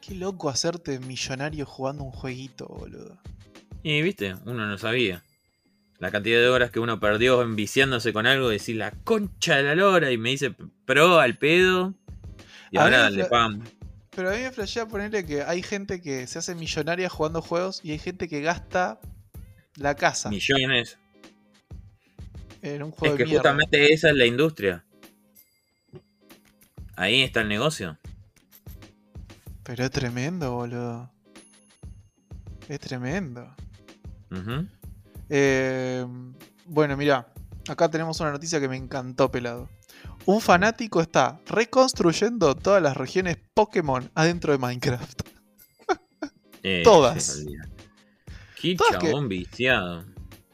Qué 0.00 0.14
loco 0.14 0.48
hacerte 0.48 1.00
millonario 1.00 1.66
jugando 1.66 2.04
un 2.04 2.12
jueguito, 2.12 2.68
boludo. 2.68 3.18
Y 3.82 4.00
viste, 4.00 4.36
uno 4.44 4.64
no 4.64 4.78
sabía. 4.78 5.24
La 5.98 6.10
cantidad 6.12 6.38
de 6.38 6.48
horas 6.48 6.70
que 6.70 6.78
uno 6.80 7.00
perdió 7.00 7.42
enviciándose 7.42 8.12
con 8.12 8.26
algo, 8.26 8.48
decir 8.48 8.76
la 8.76 8.92
concha 8.92 9.56
de 9.56 9.64
la 9.64 9.74
lora 9.74 10.12
y 10.12 10.18
me 10.18 10.30
dice 10.30 10.54
pro 10.84 11.18
al 11.18 11.36
pedo. 11.38 11.94
Y 12.70 12.78
A 12.78 12.82
ahora 12.84 13.10
le 13.10 13.24
pam. 13.24 13.64
Pero 14.14 14.30
a 14.30 14.34
mí 14.34 14.38
me 14.42 14.52
flashea 14.52 14.86
ponerle 14.86 15.24
que 15.26 15.42
hay 15.42 15.62
gente 15.62 16.00
que 16.00 16.26
se 16.26 16.38
hace 16.38 16.54
millonaria 16.54 17.08
jugando 17.08 17.40
juegos 17.42 17.80
y 17.84 17.92
hay 17.92 17.98
gente 17.98 18.28
que 18.28 18.40
gasta 18.40 19.00
la 19.76 19.94
casa 19.94 20.28
Millones. 20.28 20.98
en 22.62 22.82
un 22.82 22.90
juego 22.90 23.14
Es 23.14 23.18
que 23.18 23.24
de 23.24 23.30
mierda. 23.30 23.40
justamente 23.50 23.92
esa 23.92 24.10
es 24.10 24.16
la 24.16 24.26
industria. 24.26 24.84
Ahí 26.96 27.22
está 27.22 27.42
el 27.42 27.48
negocio. 27.48 27.96
Pero 29.62 29.84
es 29.84 29.90
tremendo, 29.90 30.52
boludo. 30.52 31.12
Es 32.68 32.80
tremendo. 32.80 33.54
Eh, 35.28 36.06
bueno, 36.66 36.96
mira, 36.96 37.32
acá 37.68 37.90
tenemos 37.90 38.18
una 38.20 38.30
noticia 38.32 38.60
que 38.60 38.68
me 38.68 38.76
encantó, 38.76 39.30
pelado. 39.30 39.68
Un 40.26 40.40
fanático 40.40 41.00
está 41.00 41.40
reconstruyendo 41.46 42.54
todas 42.54 42.82
las 42.82 42.96
regiones 42.96 43.38
Pokémon 43.54 44.10
adentro 44.14 44.52
de 44.52 44.58
Minecraft. 44.58 45.20
Eh, 46.62 46.82
Todas. 46.84 47.44
Qué 48.60 48.74
Todas 48.76 48.96
que- 48.98 49.06
chabón 49.08 49.28
viciado. 49.28 50.04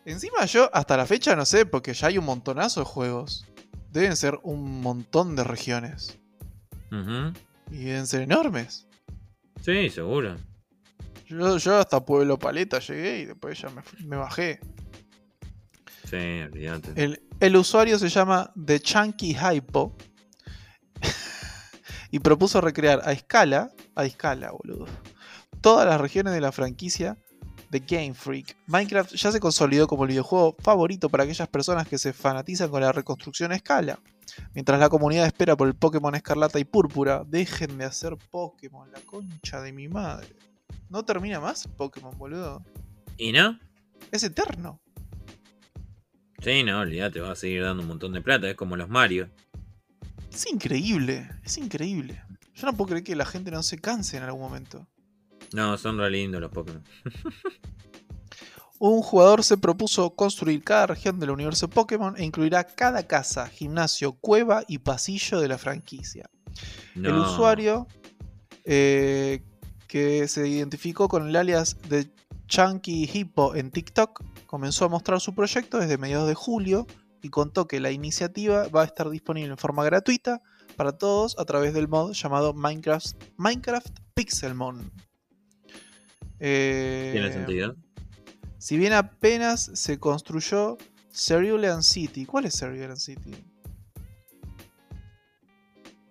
Encima 0.04 0.44
yo 0.44 0.68
hasta 0.74 0.96
la 0.98 1.06
fecha 1.06 1.34
no 1.34 1.46
sé, 1.46 1.64
porque 1.64 1.94
ya 1.94 2.08
hay 2.08 2.18
un 2.18 2.26
montonazo 2.26 2.80
de 2.80 2.86
juegos. 2.86 3.46
Deben 3.90 4.16
ser 4.16 4.38
un 4.42 4.80
montón 4.82 5.34
de 5.34 5.44
regiones. 5.44 6.18
Y 7.70 7.84
deben 7.84 8.06
ser 8.06 8.22
enormes. 8.22 8.86
Sí, 9.62 9.88
seguro. 9.90 10.36
Yo, 11.26 11.56
yo 11.58 11.78
hasta 11.78 12.04
Pueblo 12.04 12.38
Paleta 12.38 12.78
llegué 12.80 13.20
y 13.20 13.24
después 13.26 13.60
ya 13.60 13.68
me, 14.04 14.16
bajé. 14.16 14.60
Sí, 16.08 16.16
olvídate. 16.42 16.92
El, 17.02 17.22
el 17.40 17.56
usuario 17.56 17.98
se 17.98 18.08
llama 18.08 18.52
The 18.62 18.80
Chunky 18.80 19.34
Hypo. 19.34 19.96
y 22.10 22.18
propuso 22.18 22.60
recrear 22.60 23.00
a 23.04 23.12
escala, 23.12 23.70
a 23.94 24.04
escala, 24.04 24.52
boludo, 24.52 24.86
todas 25.60 25.86
las 25.86 26.00
regiones 26.00 26.34
de 26.34 26.40
la 26.40 26.52
franquicia 26.52 27.18
de 27.70 27.80
Game 27.80 28.14
Freak. 28.14 28.56
Minecraft 28.66 29.14
ya 29.14 29.32
se 29.32 29.40
consolidó 29.40 29.88
como 29.88 30.04
el 30.04 30.10
videojuego 30.10 30.54
favorito 30.60 31.08
para 31.08 31.24
aquellas 31.24 31.48
personas 31.48 31.88
que 31.88 31.98
se 31.98 32.12
fanatizan 32.12 32.70
con 32.70 32.82
la 32.82 32.92
reconstrucción 32.92 33.50
a 33.50 33.56
escala. 33.56 33.98
Mientras 34.54 34.78
la 34.78 34.88
comunidad 34.88 35.26
espera 35.26 35.56
por 35.56 35.66
el 35.66 35.74
Pokémon 35.74 36.14
Escarlata 36.14 36.58
y 36.58 36.64
Púrpura, 36.64 37.24
dejen 37.26 37.78
de 37.78 37.84
hacer 37.84 38.16
Pokémon, 38.30 38.90
la 38.92 39.00
concha 39.00 39.60
de 39.60 39.72
mi 39.72 39.88
madre. 39.88 40.28
No 40.88 41.04
termina 41.04 41.40
más 41.40 41.66
Pokémon, 41.66 42.16
boludo. 42.16 42.62
¿Y 43.16 43.32
no? 43.32 43.58
Es 44.10 44.22
eterno. 44.22 44.80
Sí, 46.42 46.62
no, 46.62 46.80
olvídate, 46.80 47.20
va 47.20 47.32
a 47.32 47.36
seguir 47.36 47.62
dando 47.62 47.82
un 47.82 47.88
montón 47.88 48.12
de 48.12 48.20
plata. 48.20 48.48
Es 48.48 48.56
como 48.56 48.76
los 48.76 48.88
Mario. 48.88 49.30
Es 50.32 50.50
increíble, 50.52 51.30
es 51.42 51.58
increíble. 51.58 52.22
Yo 52.54 52.66
no 52.66 52.76
puedo 52.76 52.90
creer 52.90 53.04
que 53.04 53.16
la 53.16 53.24
gente 53.24 53.50
no 53.50 53.62
se 53.62 53.78
canse 53.78 54.16
en 54.16 54.24
algún 54.24 54.42
momento. 54.42 54.86
No, 55.52 55.78
son 55.78 55.98
re 55.98 56.10
lindos 56.10 56.40
los 56.40 56.50
Pokémon. 56.50 56.82
Un 58.78 59.02
jugador 59.02 59.44
se 59.44 59.56
propuso 59.56 60.14
construir 60.14 60.62
cada 60.62 60.88
región 60.88 61.18
del 61.18 61.30
universo 61.30 61.70
Pokémon 61.70 62.16
e 62.18 62.24
incluirá 62.24 62.64
cada 62.64 63.06
casa, 63.06 63.48
gimnasio, 63.48 64.12
cueva 64.12 64.64
y 64.66 64.78
pasillo 64.78 65.40
de 65.40 65.48
la 65.48 65.58
franquicia. 65.58 66.28
No. 66.94 67.08
El 67.08 67.14
usuario 67.16 67.86
eh, 68.64 69.42
que 69.94 70.26
se 70.26 70.48
identificó 70.48 71.06
con 71.06 71.28
el 71.28 71.36
alias 71.36 71.76
de 71.88 72.10
Chunky 72.48 73.08
Hippo 73.12 73.54
en 73.54 73.70
TikTok 73.70 74.24
comenzó 74.44 74.86
a 74.86 74.88
mostrar 74.88 75.20
su 75.20 75.36
proyecto 75.36 75.78
desde 75.78 75.98
mediados 75.98 76.26
de 76.26 76.34
julio 76.34 76.88
y 77.22 77.28
contó 77.28 77.68
que 77.68 77.78
la 77.78 77.92
iniciativa 77.92 78.66
va 78.74 78.82
a 78.82 78.86
estar 78.86 79.08
disponible 79.08 79.52
en 79.52 79.56
forma 79.56 79.84
gratuita 79.84 80.42
para 80.74 80.98
todos 80.98 81.38
a 81.38 81.44
través 81.44 81.74
del 81.74 81.86
mod 81.86 82.12
llamado 82.12 82.54
Minecraft, 82.54 83.14
Minecraft 83.36 84.00
Pixelmon. 84.14 84.90
Eh, 86.40 87.10
Tiene 87.12 87.32
sentido. 87.32 87.76
Si 88.58 88.76
bien 88.76 88.94
apenas 88.94 89.70
se 89.74 90.00
construyó 90.00 90.76
Cerulean 91.12 91.84
City. 91.84 92.26
¿Cuál 92.26 92.46
es 92.46 92.58
Cerulean 92.58 92.96
City? 92.96 93.32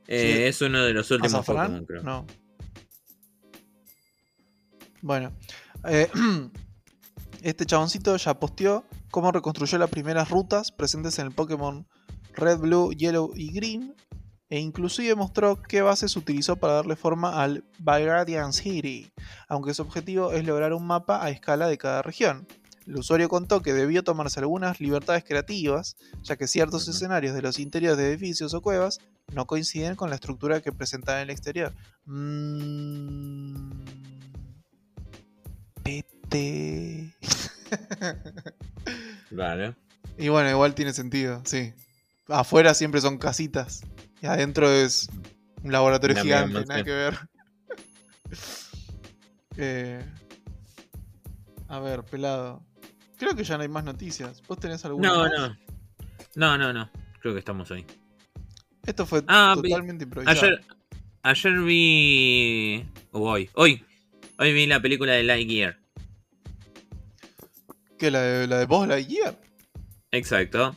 Eh, 0.07 0.47
es 0.47 0.61
uno 0.61 0.85
de 0.85 0.93
los 0.93 1.11
últimos 1.11 1.33
¿Azafrán? 1.33 1.65
Pokémon, 1.65 1.85
creo. 1.85 2.03
No. 2.03 2.42
Bueno. 5.03 5.33
eh, 5.83 6.09
este 7.41 7.65
chaboncito 7.65 8.15
ya 8.15 8.39
posteó 8.39 8.85
cómo 9.11 9.31
reconstruyó 9.33 9.77
las 9.77 9.89
primeras 9.89 10.29
rutas 10.29 10.71
presentes 10.71 11.19
en 11.19 11.27
el 11.27 11.33
Pokémon 11.33 11.85
Red, 12.33 12.59
Blue, 12.59 12.93
Yellow 12.93 13.33
y 13.35 13.51
Green. 13.51 13.93
E 14.49 14.59
inclusive 14.59 15.15
mostró 15.15 15.61
qué 15.61 15.81
bases 15.81 16.15
utilizó 16.15 16.55
para 16.55 16.73
darle 16.73 16.95
forma 16.95 17.41
al 17.43 17.65
Byradian 17.79 18.53
City, 18.53 19.11
aunque 19.49 19.73
su 19.73 19.81
objetivo 19.81 20.31
es 20.31 20.45
lograr 20.45 20.73
un 20.73 20.85
mapa 20.85 21.23
a 21.23 21.29
escala 21.31 21.67
de 21.67 21.77
cada 21.77 22.01
región. 22.01 22.47
El 22.85 22.97
usuario 22.97 23.29
contó 23.29 23.61
que 23.61 23.73
debió 23.73 24.03
tomarse 24.03 24.39
algunas 24.39 24.79
libertades 24.79 25.23
creativas, 25.23 25.95
ya 26.21 26.35
que 26.37 26.47
ciertos 26.47 26.87
escenarios 26.87 27.33
de 27.33 27.41
los 27.41 27.57
interiores 27.59 27.97
de 27.97 28.09
edificios 28.09 28.53
o 28.53 28.61
cuevas 28.61 28.99
no 29.33 29.47
coinciden 29.47 29.95
con 29.95 30.09
la 30.09 30.15
estructura 30.15 30.61
que 30.61 30.71
presentaba 30.71 31.17
en 31.19 31.23
el 31.23 31.29
exterior. 31.31 31.73
Mm, 32.05 34.02
Vale. 39.31 39.75
y 40.17 40.29
bueno, 40.29 40.49
igual 40.49 40.75
tiene 40.75 40.93
sentido, 40.93 41.41
sí. 41.45 41.73
Afuera 42.27 42.73
siempre 42.73 43.01
son 43.01 43.17
casitas. 43.17 43.81
Y 44.21 44.27
adentro 44.27 44.71
es 44.71 45.09
un 45.63 45.71
laboratorio 45.71 46.21
gigante, 46.21 46.65
nada 46.65 46.83
que 46.83 46.91
ver. 46.91 47.17
Eh, 49.57 50.03
a 51.67 51.79
ver, 51.79 52.01
pelado. 52.03 52.65
Creo 53.19 53.35
que 53.35 53.43
ya 53.43 53.55
no 53.57 53.61
hay 53.61 53.69
más 53.69 53.83
noticias. 53.83 54.41
¿Vos 54.47 54.59
tenés 54.59 54.83
alguna? 54.85 55.09
No, 55.09 55.17
más? 55.19 55.31
no. 55.37 55.57
No, 56.35 56.57
no, 56.57 56.73
no. 56.73 56.89
Creo 57.21 57.33
que 57.33 57.39
estamos 57.39 57.69
ahí. 57.69 57.85
Esto 58.83 59.05
fue 59.05 59.23
Ah, 59.27 59.53
vi- 59.61 59.69
totalmente 59.69 60.05
improvisado. 60.05 60.47
Ayer, 60.47 60.65
ayer 61.21 61.59
vi. 61.61 62.83
o 63.11 63.29
hoy. 63.29 63.47
Hoy. 63.53 63.85
Hoy 64.39 64.53
vi 64.53 64.65
la 64.65 64.81
película 64.81 65.11
de 65.13 65.21
Lightyear. 65.21 65.77
¿Qué? 68.03 68.11
¿La 68.11 68.21
de, 68.21 68.47
la 68.47 68.57
de 68.57 68.65
Buzz 68.65 68.85
Lightyear? 68.85 69.39
Exacto. 70.11 70.75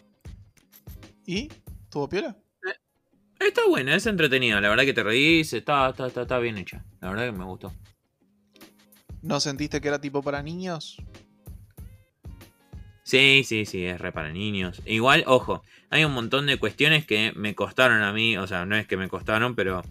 ¿Y? 1.27 1.49
¿Tuvo 1.91 2.09
piola? 2.09 2.37
Está 3.41 3.63
buena, 3.67 3.97
es 3.97 4.07
entretenida. 4.07 4.61
La 4.61 4.69
verdad 4.69 4.85
que 4.85 4.93
te 4.93 5.03
reís. 5.03 5.53
Está, 5.53 5.89
está, 5.89 6.07
está, 6.07 6.23
está 6.23 6.39
bien 6.39 6.57
hecha. 6.57 6.85
La 7.01 7.11
verdad 7.11 7.25
que 7.27 7.33
me 7.37 7.45
gustó. 7.45 7.73
¿No 9.23 9.41
sentiste 9.41 9.81
que 9.81 9.89
era 9.89 10.01
tipo 10.01 10.23
para 10.23 10.41
niños? 10.41 10.99
Sí, 13.03 13.43
sí, 13.45 13.67
sí, 13.67 13.85
es 13.85 14.01
re 14.01 14.13
para 14.13 14.31
niños. 14.31 14.81
Igual, 14.87 15.25
ojo, 15.27 15.65
hay 15.91 16.05
un 16.05 16.13
montón 16.13 16.47
de 16.47 16.59
cuestiones 16.59 17.07
que 17.07 17.33
me 17.35 17.57
costaron 17.57 18.03
a 18.03 18.13
mí, 18.13 18.37
o 18.37 18.47
sea, 18.47 18.67
no 18.67 18.77
es 18.77 18.87
que 18.87 18.97
me 18.97 19.09
costaron, 19.09 19.57
pero 19.57 19.83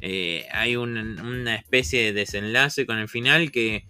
eh, 0.00 0.46
hay 0.52 0.76
un- 0.76 1.18
una 1.18 1.56
especie 1.56 2.00
de 2.04 2.12
desenlace 2.12 2.86
con 2.86 2.98
el 2.98 3.08
final 3.08 3.50
que, 3.50 3.89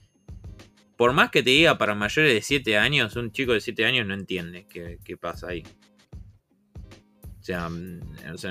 por 1.01 1.15
más 1.15 1.31
que 1.31 1.43
te 1.43 1.49
diga 1.49 1.79
para 1.79 1.95
mayores 1.95 2.35
de 2.35 2.43
7 2.43 2.77
años, 2.77 3.17
un 3.17 3.33
chico 3.33 3.55
de 3.55 3.63
7 3.63 3.87
años 3.87 4.07
no 4.07 4.13
entiende 4.13 4.67
qué, 4.69 5.17
pasa 5.17 5.49
ahí. 5.49 5.63
O 7.41 7.43
sea, 7.43 7.71
mm, 7.71 8.01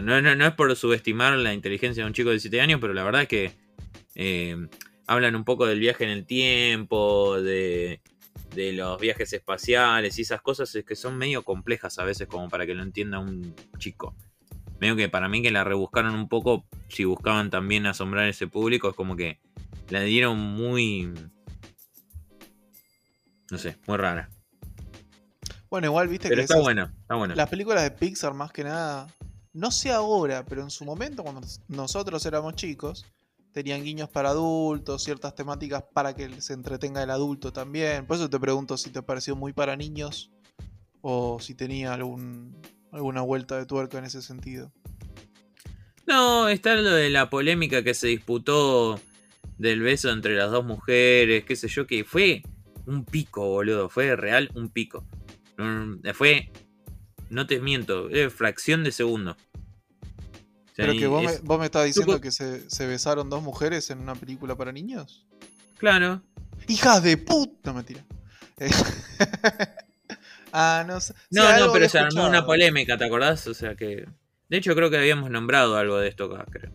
no, 0.02 0.46
es 0.48 0.54
por 0.56 0.76
subestimar 0.76 1.38
la 1.38 1.54
inteligencia 1.54 2.02
de 2.02 2.08
un 2.08 2.14
chico 2.16 2.32
de 2.32 2.40
7 2.40 2.60
años, 2.60 2.80
pero 2.82 2.96
la 2.96 3.04
verdad 3.04 3.22
es 3.22 3.28
que 3.28 3.52
eh, 4.16 4.58
hablan 5.06 5.36
un 5.36 5.44
poco 5.44 5.68
del 5.68 5.80
viaje 5.80 6.06
en 6.06 6.10
el 6.10 6.26
tiempo, 6.26 7.40
de, 7.40 8.02
de 8.56 8.74
los 8.74 9.00
viajes 9.00 9.32
espaciales 9.32 10.18
y 10.18 10.24
esas 10.24 10.42
cosas 10.42 10.74
es 10.74 10.84
que 10.84 10.96
son 10.96 11.20
medio 11.20 11.44
complejas 11.44 12.00
a 12.00 12.04
veces 12.04 12.28
como 12.28 12.50
para 12.50 12.66
que 12.66 12.74
lo 12.74 12.82
entienda 12.82 13.20
un 13.20 13.54
chico. 13.78 14.16
Medio 14.80 14.96
que 14.96 15.08
para 15.08 15.30
mí 15.30 15.44
que 15.44 15.52
la 15.52 15.64
rebuscaron 15.64 16.16
un 16.16 16.28
poco, 16.28 16.66
si 16.88 17.06
buscaban 17.06 17.52
también 17.52 17.86
asombrar 17.86 18.24
a 18.24 18.30
ese 18.30 18.48
público, 18.48 18.90
es 18.90 18.96
como 18.96 19.16
que 19.16 19.40
la 19.90 20.02
dieron 20.02 20.40
muy... 20.40 21.14
No 23.52 23.58
sé, 23.58 23.78
muy 23.88 23.98
rara. 23.98 24.30
Bueno, 25.70 25.88
igual 25.88 26.08
viste 26.08 26.30
Pero 26.30 26.40
que 26.40 26.44
está 26.44 26.56
esas- 26.60 26.78
está 27.02 27.16
buena. 27.16 27.36
las 27.36 27.50
películas 27.50 27.84
de 27.84 27.92
Pixar 27.92 28.34
más 28.34 28.52
que 28.52 28.64
nada, 28.64 29.08
no 29.54 29.72
sé 29.72 29.92
ahora, 29.92 30.44
pero 30.46 30.62
en 30.64 30.70
su 30.70 30.84
momento 30.86 31.24
cuando 31.24 31.42
nosotros 31.68 32.26
éramos 32.26 32.56
chicos, 32.56 33.06
tenían 33.52 33.84
guiños 33.84 34.10
para 34.10 34.30
adultos, 34.30 35.04
ciertas 35.04 35.36
temáticas 35.36 35.84
para 35.94 36.16
que 36.16 36.42
se 36.42 36.54
entretenga 36.54 37.02
el 37.04 37.10
adulto 37.10 37.52
también. 37.52 38.06
Por 38.06 38.18
eso 38.18 38.30
te 38.30 38.40
pregunto 38.40 38.78
si 38.78 38.90
te 38.92 39.02
pareció 39.02 39.36
muy 39.36 39.54
para 39.54 39.76
niños 39.76 40.32
o 41.02 41.40
si 41.40 41.56
tenía 41.56 41.94
algún, 41.94 42.56
alguna 42.92 43.22
vuelta 43.22 43.58
de 43.58 43.66
tuerca 43.66 43.98
en 43.98 44.06
ese 44.06 44.22
sentido. 44.22 44.72
No, 46.08 46.50
está 46.50 46.76
lo 46.76 46.92
de 46.92 47.10
la 47.10 47.30
polémica 47.30 47.84
que 47.84 47.94
se 47.94 48.08
disputó 48.08 49.00
del 49.58 49.82
beso 49.82 50.10
entre 50.12 50.36
las 50.36 50.50
dos 50.52 50.66
mujeres, 50.66 51.44
qué 51.46 51.56
sé 51.56 51.68
yo, 51.68 51.86
que 51.86 52.04
fue 52.04 52.42
un 52.90 53.06
pico, 53.06 53.48
boludo. 53.48 53.88
Fue 53.90 54.16
real 54.16 54.50
un 54.56 54.70
pico. 54.70 55.06
Mm, 55.58 56.10
Fue, 56.14 56.52
no 57.30 57.46
te 57.48 57.60
miento, 57.60 58.10
es 58.10 58.34
fracción 58.34 58.84
de 58.84 58.92
segundo. 58.92 59.32
O 59.32 60.76
sea, 60.76 60.86
Pero 60.88 60.94
que 60.94 61.08
vos, 61.08 61.24
es- 61.24 61.42
me, 61.42 61.48
vos 61.48 61.60
me 61.60 61.66
estás 61.66 61.86
diciendo 61.86 62.20
que 62.20 62.32
se, 62.32 62.70
se 62.70 62.88
besaron 62.88 63.30
dos 63.30 63.44
mujeres 63.44 63.90
en 63.90 64.00
una 64.00 64.16
película 64.16 64.56
para 64.56 64.72
niños. 64.72 65.28
Claro. 65.78 66.22
¡Hijas 66.68 67.04
de 67.04 67.18
puta! 67.18 67.74
Mentira. 67.74 68.04
Eh, 68.58 68.70
ah, 70.52 70.84
no 70.88 71.00
sé. 71.00 71.14
No, 71.30 71.58
no, 71.60 71.72
pero 71.72 71.88
se 71.90 72.00
armó 72.00 72.28
una 72.28 72.46
polémica, 72.46 72.98
¿te 72.98 73.06
acordás? 73.06 73.48
O 73.48 73.54
sea 73.54 73.76
que... 73.76 74.08
De 74.50 74.58
hecho, 74.58 74.74
creo 74.76 74.90
que 74.90 74.98
habíamos 74.98 75.30
nombrado 75.30 75.78
algo 75.78 75.98
de 76.00 76.08
esto 76.10 76.26
acá, 76.26 76.46
creo. 76.50 76.72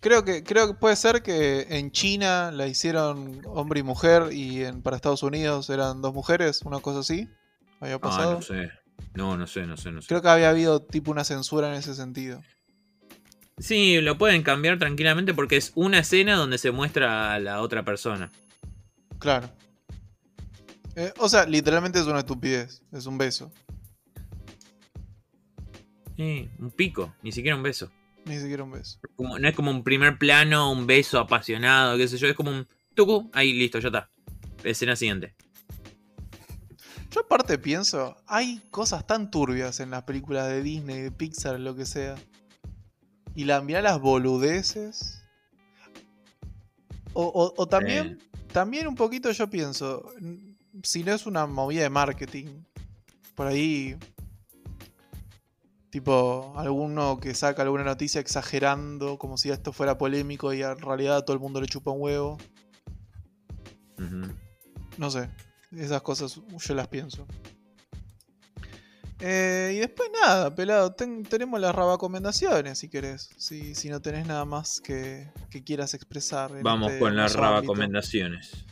Creo 0.00 0.24
que, 0.24 0.42
creo 0.42 0.66
que 0.66 0.74
puede 0.74 0.96
ser 0.96 1.22
que 1.22 1.66
en 1.70 1.90
China 1.92 2.50
la 2.52 2.66
hicieron 2.66 3.42
hombre 3.46 3.80
y 3.80 3.82
mujer 3.82 4.32
y 4.32 4.64
en, 4.64 4.80
para 4.82 4.96
Estados 4.96 5.22
Unidos 5.22 5.68
eran 5.68 6.00
dos 6.00 6.14
mujeres, 6.14 6.62
una 6.62 6.80
cosa 6.80 7.00
así. 7.00 7.28
Había 7.80 7.96
Ah, 7.96 8.00
pasado. 8.00 8.34
no 8.36 8.42
sé. 8.42 8.70
No, 9.14 9.36
no 9.36 9.46
sé, 9.46 9.66
no 9.66 9.76
sé, 9.76 9.92
no 9.92 10.00
sé. 10.00 10.08
Creo 10.08 10.22
que 10.22 10.28
había 10.28 10.48
habido 10.50 10.80
tipo 10.82 11.10
una 11.10 11.24
censura 11.24 11.68
en 11.68 11.74
ese 11.74 11.94
sentido. 11.94 12.40
Sí, 13.58 14.00
lo 14.00 14.16
pueden 14.16 14.42
cambiar 14.42 14.78
tranquilamente 14.78 15.34
porque 15.34 15.56
es 15.58 15.72
una 15.74 15.98
escena 15.98 16.36
donde 16.36 16.56
se 16.56 16.70
muestra 16.70 17.34
a 17.34 17.38
la 17.38 17.60
otra 17.60 17.84
persona. 17.84 18.30
Claro. 19.18 19.50
Eh, 20.96 21.12
o 21.18 21.28
sea, 21.28 21.44
literalmente 21.44 21.98
es 22.00 22.06
una 22.06 22.20
estupidez. 22.20 22.82
Es 22.90 23.04
un 23.04 23.18
beso. 23.18 23.52
Sí, 26.16 26.50
un 26.58 26.70
pico, 26.70 27.14
ni 27.22 27.32
siquiera 27.32 27.56
un 27.56 27.62
beso. 27.62 27.90
Ni 28.30 28.38
siquiera 28.38 28.62
un 28.62 28.70
beso. 28.70 29.00
Como- 29.16 29.38
no 29.40 29.48
es 29.48 29.56
como 29.56 29.72
un 29.72 29.82
primer 29.82 30.16
plano, 30.16 30.70
un 30.70 30.86
beso 30.86 31.18
apasionado, 31.18 31.96
qué 31.98 32.06
sé 32.06 32.16
yo, 32.16 32.28
es 32.28 32.34
como 32.36 32.50
un 32.52 32.68
tucu, 32.94 33.28
ahí 33.34 33.52
listo, 33.52 33.80
ya 33.80 33.88
está. 33.88 34.08
Escena 34.62 34.94
siguiente. 34.94 35.34
Yo 37.10 37.22
aparte 37.22 37.58
pienso, 37.58 38.16
hay 38.28 38.62
cosas 38.70 39.04
tan 39.04 39.32
turbias 39.32 39.80
en 39.80 39.90
las 39.90 40.04
películas 40.04 40.46
de 40.46 40.62
Disney, 40.62 41.00
de 41.00 41.10
Pixar, 41.10 41.58
lo 41.58 41.74
que 41.74 41.84
sea. 41.86 42.14
Y 43.34 43.46
la 43.46 43.60
mirá 43.62 43.82
las 43.82 44.00
boludeces. 44.00 45.24
O, 47.12 47.24
o- 47.24 47.52
o 47.56 47.66
también, 47.66 48.18
también 48.52 48.86
un 48.86 48.94
poquito 48.94 49.32
yo 49.32 49.50
pienso, 49.50 50.12
si 50.84 51.02
no 51.02 51.12
es 51.12 51.26
una 51.26 51.46
movida 51.46 51.82
de 51.82 51.90
marketing, 51.90 52.62
por 53.34 53.48
ahí, 53.48 53.96
tipo, 55.90 56.52
alguno 56.56 57.18
que 57.20 57.34
saca 57.34 57.62
alguna 57.62 57.84
noticia 57.84 58.20
exagerando, 58.20 59.18
como 59.18 59.36
si 59.36 59.50
esto 59.50 59.72
fuera 59.72 59.98
polémico 59.98 60.52
y 60.52 60.62
en 60.62 60.78
realidad 60.78 61.16
a 61.18 61.24
todo 61.24 61.34
el 61.34 61.40
mundo 61.40 61.60
le 61.60 61.66
chupa 61.66 61.90
un 61.90 62.00
huevo. 62.02 62.38
No 64.96 65.10
sé, 65.10 65.30
esas 65.76 66.02
cosas 66.02 66.40
yo 66.58 66.74
las 66.74 66.88
pienso. 66.88 67.26
Eh, 69.22 69.74
y 69.76 69.78
después 69.80 70.08
nada, 70.18 70.54
pelado, 70.54 70.92
ten- 70.94 71.24
tenemos 71.24 71.60
las 71.60 71.74
rabacomendaciones 71.74 72.78
si 72.78 72.88
querés. 72.88 73.28
Si, 73.36 73.74
si 73.74 73.90
no 73.90 74.00
tenés 74.00 74.26
nada 74.26 74.46
más 74.46 74.80
que, 74.80 75.30
que 75.50 75.62
quieras 75.62 75.92
expresar. 75.92 76.62
Vamos 76.62 76.88
este 76.92 77.00
con 77.00 77.14
las 77.16 77.34
recomendaciones. 77.34 78.64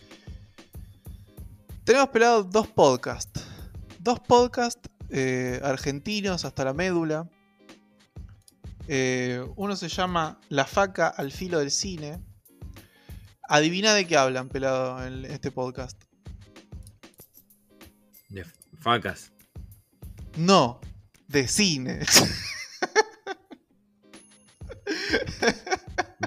Tenemos 1.85 2.09
pelado 2.09 2.45
dos 2.45 2.67
podcasts. 2.69 3.45
Dos 3.99 4.21
podcasts 4.21 4.89
eh, 5.11 5.61
argentinos 5.63 6.45
hasta 6.45 6.65
la 6.65 6.75
médula. 6.75 7.29
Eh, 8.89 9.45
uno 9.57 9.77
se 9.77 9.89
llama 9.89 10.41
La 10.49 10.65
faca 10.65 11.09
al 11.09 11.33
filo 11.33 11.59
del 11.59 11.71
cine. 11.71 12.23
Adivina 13.49 13.95
de 13.95 14.07
qué 14.07 14.17
hablan, 14.17 14.49
pelado, 14.49 15.07
en 15.07 15.25
este 15.25 15.51
podcast. 15.51 16.03
De 18.29 18.45
facas. 18.79 19.33
No, 20.37 20.81
de 21.29 21.49
cine. 21.49 22.01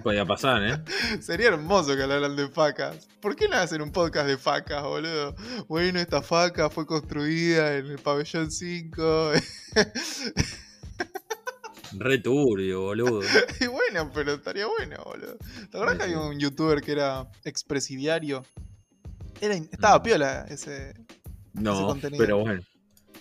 podía 0.02 0.26
pasar, 0.26 0.64
¿eh? 0.64 0.78
Sería 1.22 1.47
hermoso 1.49 1.95
que 1.95 2.04
hablaran 2.04 2.36
de 2.36 2.47
facas. 2.49 3.08
¿Por 3.22 3.36
qué 3.36 3.47
no 3.47 3.56
hacen 3.58 3.82
un 3.82 3.91
podcast 3.91 4.28
de 4.28 4.38
facas, 4.38 4.84
boludo? 4.84 5.36
Bueno, 5.68 5.99
esta 5.99 6.22
faca 6.22 6.70
fue 6.70 6.86
construida 6.86 7.78
en 7.78 7.88
el 7.88 7.99
pabellón 7.99 8.52
5. 8.52 9.32
Re 11.93 12.20
turbio, 12.20 12.82
boludo. 12.82 13.22
y 13.60 13.68
bueno, 13.68 14.10
pero 14.14 14.34
estaría 14.34 14.66
bueno, 14.66 14.95
boludo. 15.04 15.38
¿Te 15.70 15.78
acuerdas 15.78 15.97
que 15.97 16.04
había 16.04 16.20
un 16.20 16.39
youtuber 16.39 16.82
que 16.82 16.93
era 16.93 17.30
expresidiario? 17.43 18.45
Era, 19.41 19.56
estaba 19.56 19.99
Mm. 19.99 20.04
piola 20.04 20.45
ese. 20.49 20.93
No, 21.54 21.88
contenido. 21.88 22.24
pero 22.24 22.38
bueno. 22.39 22.62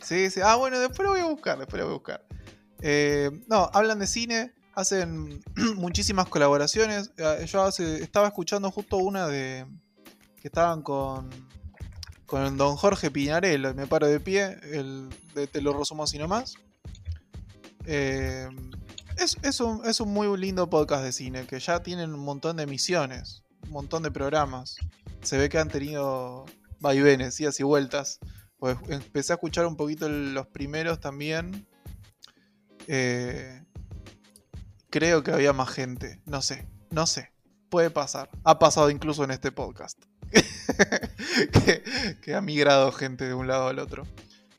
Sí, 0.03 0.31
sí. 0.31 0.41
Ah, 0.43 0.55
bueno, 0.55 0.79
después 0.79 1.01
lo 1.01 1.11
voy 1.11 1.21
a 1.21 1.27
buscar, 1.27 1.59
después 1.59 1.81
lo 1.81 1.87
voy 1.87 1.95
a 1.95 1.99
buscar. 1.99 2.25
Eh, 2.81 3.31
no, 3.49 3.69
hablan 3.75 3.99
de 3.99 4.07
cine, 4.07 4.53
hacen 4.81 5.43
muchísimas 5.77 6.29
colaboraciones. 6.29 7.13
Eh, 7.17 7.47
Yo 7.47 7.69
estaba 7.69 8.29
escuchando 8.29 8.71
justo 8.71 8.97
una 8.97 9.27
de 9.29 9.67
que 10.41 10.49
estaban 10.49 10.83
con 10.83 11.31
con 12.31 12.57
don 12.57 12.77
Jorge 12.77 13.11
Piñarello, 13.11 13.75
me 13.75 13.89
paro 13.89 14.07
de 14.07 14.21
pie, 14.21 14.57
el 14.71 15.09
de 15.35 15.49
Te 15.49 15.61
lo 15.61 15.77
resumo 15.77 16.05
así 16.05 16.17
nomás. 16.17 16.55
Eh, 17.87 18.49
es, 19.19 19.37
es 19.43 19.59
un, 19.59 19.85
es 19.85 19.99
un 19.99 20.13
muy 20.13 20.39
lindo 20.39 20.71
podcast 20.71 21.03
de 21.03 21.11
cine, 21.11 21.45
que 21.47 21.59
ya 21.59 21.83
tienen 21.83 22.15
un 22.15 22.21
montón 22.21 22.57
de 22.57 22.63
emisiones, 22.63 23.43
un 23.65 23.73
montón 23.73 24.05
de 24.05 24.13
programas. 24.13 24.77
Se 25.23 25.39
ve 25.39 25.49
que 25.49 25.59
han 25.59 25.71
tenido 25.71 26.47
vaivenes, 26.79 27.41
idas 27.41 27.59
y 27.59 27.65
vueltas. 27.65 28.21
Pues 28.59 28.77
empecé 28.89 29.33
a 29.33 29.35
escuchar 29.35 29.67
un 29.67 29.77
poquito 29.77 30.09
los 30.09 30.47
primeros 30.47 31.01
también. 31.01 31.67
Eh, 32.87 33.65
creo 34.91 35.23
que 35.23 35.33
había 35.33 35.53
más 35.53 35.71
gente. 35.71 36.21
No 36.27 36.43
sé, 36.43 36.69
no 36.91 37.07
sé. 37.07 37.33
puede 37.71 37.91
pasar. 37.91 38.29
Ha 38.45 38.59
pasado 38.59 38.91
incluso 38.91 39.23
en 39.25 39.31
este 39.31 39.53
podcast. 39.53 39.99
que, 42.23 42.35
ha 42.35 42.41
migrado 42.41 42.91
gente 42.93 43.27
de 43.27 43.35
un 43.35 43.47
lado 43.47 43.69
al 43.69 43.79
otro. 43.79 44.07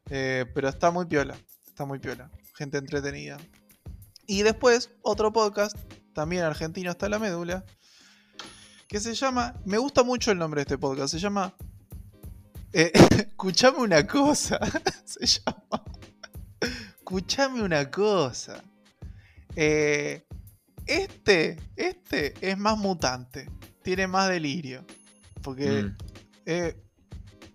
Eh, 0.10 0.46
pero 0.54 0.70
está 0.70 0.92
muy 0.92 1.06
piola. 1.06 1.36
Está 1.68 1.86
muy 1.86 2.00
piola. 2.00 2.32
Gente 2.56 2.78
entretenida. 2.78 3.38
Y 4.28 4.44
después, 4.44 4.92
otro 5.02 5.34
podcast, 5.34 5.78
también 6.14 6.44
argentino 6.44 6.90
hasta 6.90 7.10
la 7.10 7.20
médula. 7.20 7.66
Que 8.88 9.00
se 9.00 9.14
llama. 9.14 9.56
Me 9.66 9.78
gusta 9.78 10.04
mucho 10.04 10.32
el 10.32 10.38
nombre 10.38 10.60
de 10.60 10.64
este 10.64 10.78
podcast. 10.78 11.14
Se 11.14 11.20
llama. 11.20 11.54
Eh, 12.72 12.92
escuchame 13.18 13.80
una 13.80 14.08
cosa. 14.08 14.60
se 15.06 15.26
llama. 15.26 15.84
Escuchame 16.62 17.62
una 17.62 17.90
cosa. 17.92 18.64
Eh, 19.56 20.26
este, 20.86 21.58
este 21.76 22.34
es 22.42 22.58
más 22.58 22.78
mutante. 22.78 23.50
Tiene 23.84 24.08
más 24.08 24.30
delirio. 24.30 24.86
Porque 25.42 25.84
mm. 25.84 25.98
eh, 26.46 26.76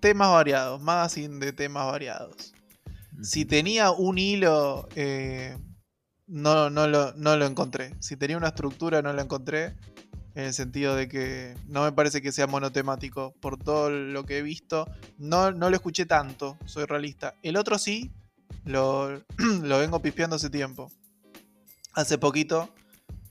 temas 0.00 0.30
variados, 0.30 0.80
magazine 0.80 1.44
de 1.44 1.52
temas 1.52 1.86
variados. 1.86 2.52
Si 3.22 3.44
tenía 3.44 3.90
un 3.90 4.18
hilo, 4.18 4.88
eh, 4.94 5.56
no, 6.26 6.70
no, 6.70 6.86
lo, 6.86 7.12
no 7.14 7.36
lo 7.36 7.46
encontré. 7.46 7.94
Si 8.00 8.16
tenía 8.16 8.36
una 8.36 8.48
estructura, 8.48 9.02
no 9.02 9.12
lo 9.12 9.22
encontré. 9.22 9.76
En 10.34 10.44
el 10.44 10.52
sentido 10.52 10.94
de 10.94 11.08
que 11.08 11.56
no 11.66 11.82
me 11.82 11.92
parece 11.92 12.20
que 12.20 12.30
sea 12.30 12.46
monotemático. 12.46 13.34
Por 13.40 13.56
todo 13.58 13.90
lo 13.90 14.24
que 14.26 14.38
he 14.38 14.42
visto, 14.42 14.86
no, 15.16 15.50
no 15.50 15.70
lo 15.70 15.76
escuché 15.76 16.04
tanto, 16.04 16.58
soy 16.66 16.84
realista. 16.84 17.34
El 17.42 17.56
otro 17.56 17.78
sí, 17.78 18.12
lo, 18.64 19.22
lo 19.62 19.78
vengo 19.78 20.02
pispeando 20.02 20.36
hace 20.36 20.50
tiempo. 20.50 20.90
Hace 21.96 22.18
poquito 22.18 22.70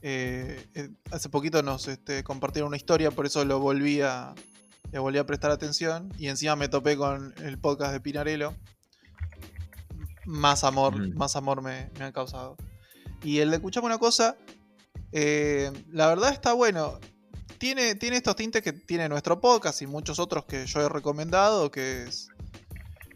eh, 0.08 0.64
eh, 0.74 0.90
hace 1.10 1.28
poquito 1.28 1.64
nos 1.64 1.88
este, 1.88 2.22
compartieron 2.22 2.68
una 2.68 2.76
historia, 2.76 3.10
por 3.10 3.26
eso 3.26 3.44
lo 3.44 3.58
volví 3.58 4.02
a, 4.02 4.36
le 4.92 5.00
volví 5.00 5.18
a 5.18 5.26
prestar 5.26 5.50
atención. 5.50 6.12
Y 6.16 6.28
encima 6.28 6.54
me 6.54 6.68
topé 6.68 6.96
con 6.96 7.34
el 7.42 7.58
podcast 7.58 7.92
de 7.92 8.00
Pinarello. 8.00 8.54
Más 10.24 10.62
amor, 10.62 11.12
más 11.16 11.34
amor 11.34 11.60
me, 11.60 11.90
han 11.98 12.12
causado. 12.12 12.56
Y 13.24 13.38
el 13.38 13.50
de 13.50 13.56
escuchamos 13.56 13.88
una 13.88 13.98
cosa, 13.98 14.36
eh, 15.10 15.72
la 15.90 16.06
verdad 16.06 16.32
está 16.32 16.52
bueno. 16.52 17.00
Tiene, 17.58 17.96
tiene 17.96 18.18
estos 18.18 18.36
tintes 18.36 18.62
que 18.62 18.72
tiene 18.72 19.08
nuestro 19.08 19.40
podcast 19.40 19.82
y 19.82 19.88
muchos 19.88 20.20
otros 20.20 20.44
que 20.44 20.66
yo 20.66 20.82
he 20.82 20.88
recomendado, 20.88 21.70
que 21.70 22.04
es 22.04 22.28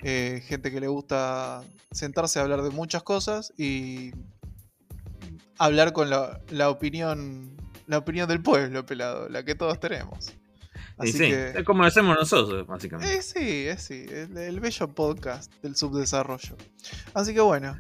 gente 0.03 0.73
que 0.73 0.81
le 0.81 0.89
gusta 0.89 1.63
sentarse 1.93 2.41
a 2.41 2.43
hablar 2.43 2.63
de 2.63 2.71
muchas 2.71 3.05
cosas 3.05 3.53
y 3.59 4.13
hablar 5.61 5.93
con 5.93 6.09
la, 6.09 6.71
opinión 6.71 7.57
la 7.87 7.99
opinión 7.99 8.27
del 8.29 8.43
pueblo, 8.43 8.87
pelado, 8.87 9.29
la 9.29 9.45
que 9.45 9.55
todos 9.55 9.79
tenemos. 9.79 10.33
Así 10.97 11.13
sí, 11.13 11.25
es 11.25 11.65
como 11.65 11.85
hacemos 11.85 12.17
nosotros, 12.19 12.67
básicamente. 12.67 13.15
Eh, 13.15 13.23
sí, 13.23 13.67
es 13.67 13.83
sí, 13.83 14.07
el, 14.09 14.61
bello 14.61 14.89
podcast 14.89 15.53
del 15.63 15.77
subdesarrollo. 15.77 16.57
Así 17.15 17.35
que 17.35 17.41
bueno, 17.41 17.79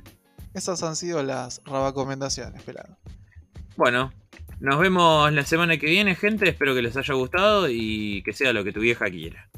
esas 0.52 0.82
han 0.82 0.94
sido 0.94 1.22
las 1.22 1.62
recomendaciones, 1.64 2.62
pelado. 2.62 2.98
Bueno, 3.76 4.12
nos 4.58 4.78
vemos 4.78 5.32
la 5.32 5.44
semana 5.44 5.78
que 5.78 5.86
viene, 5.86 6.14
gente. 6.14 6.50
Espero 6.50 6.74
que 6.74 6.82
les 6.82 6.96
haya 6.96 7.14
gustado 7.14 7.68
y 7.70 8.22
que 8.24 8.34
sea 8.34 8.52
lo 8.52 8.62
que 8.62 8.72
tu 8.72 8.80
vieja 8.80 9.06
quiera. 9.10 9.48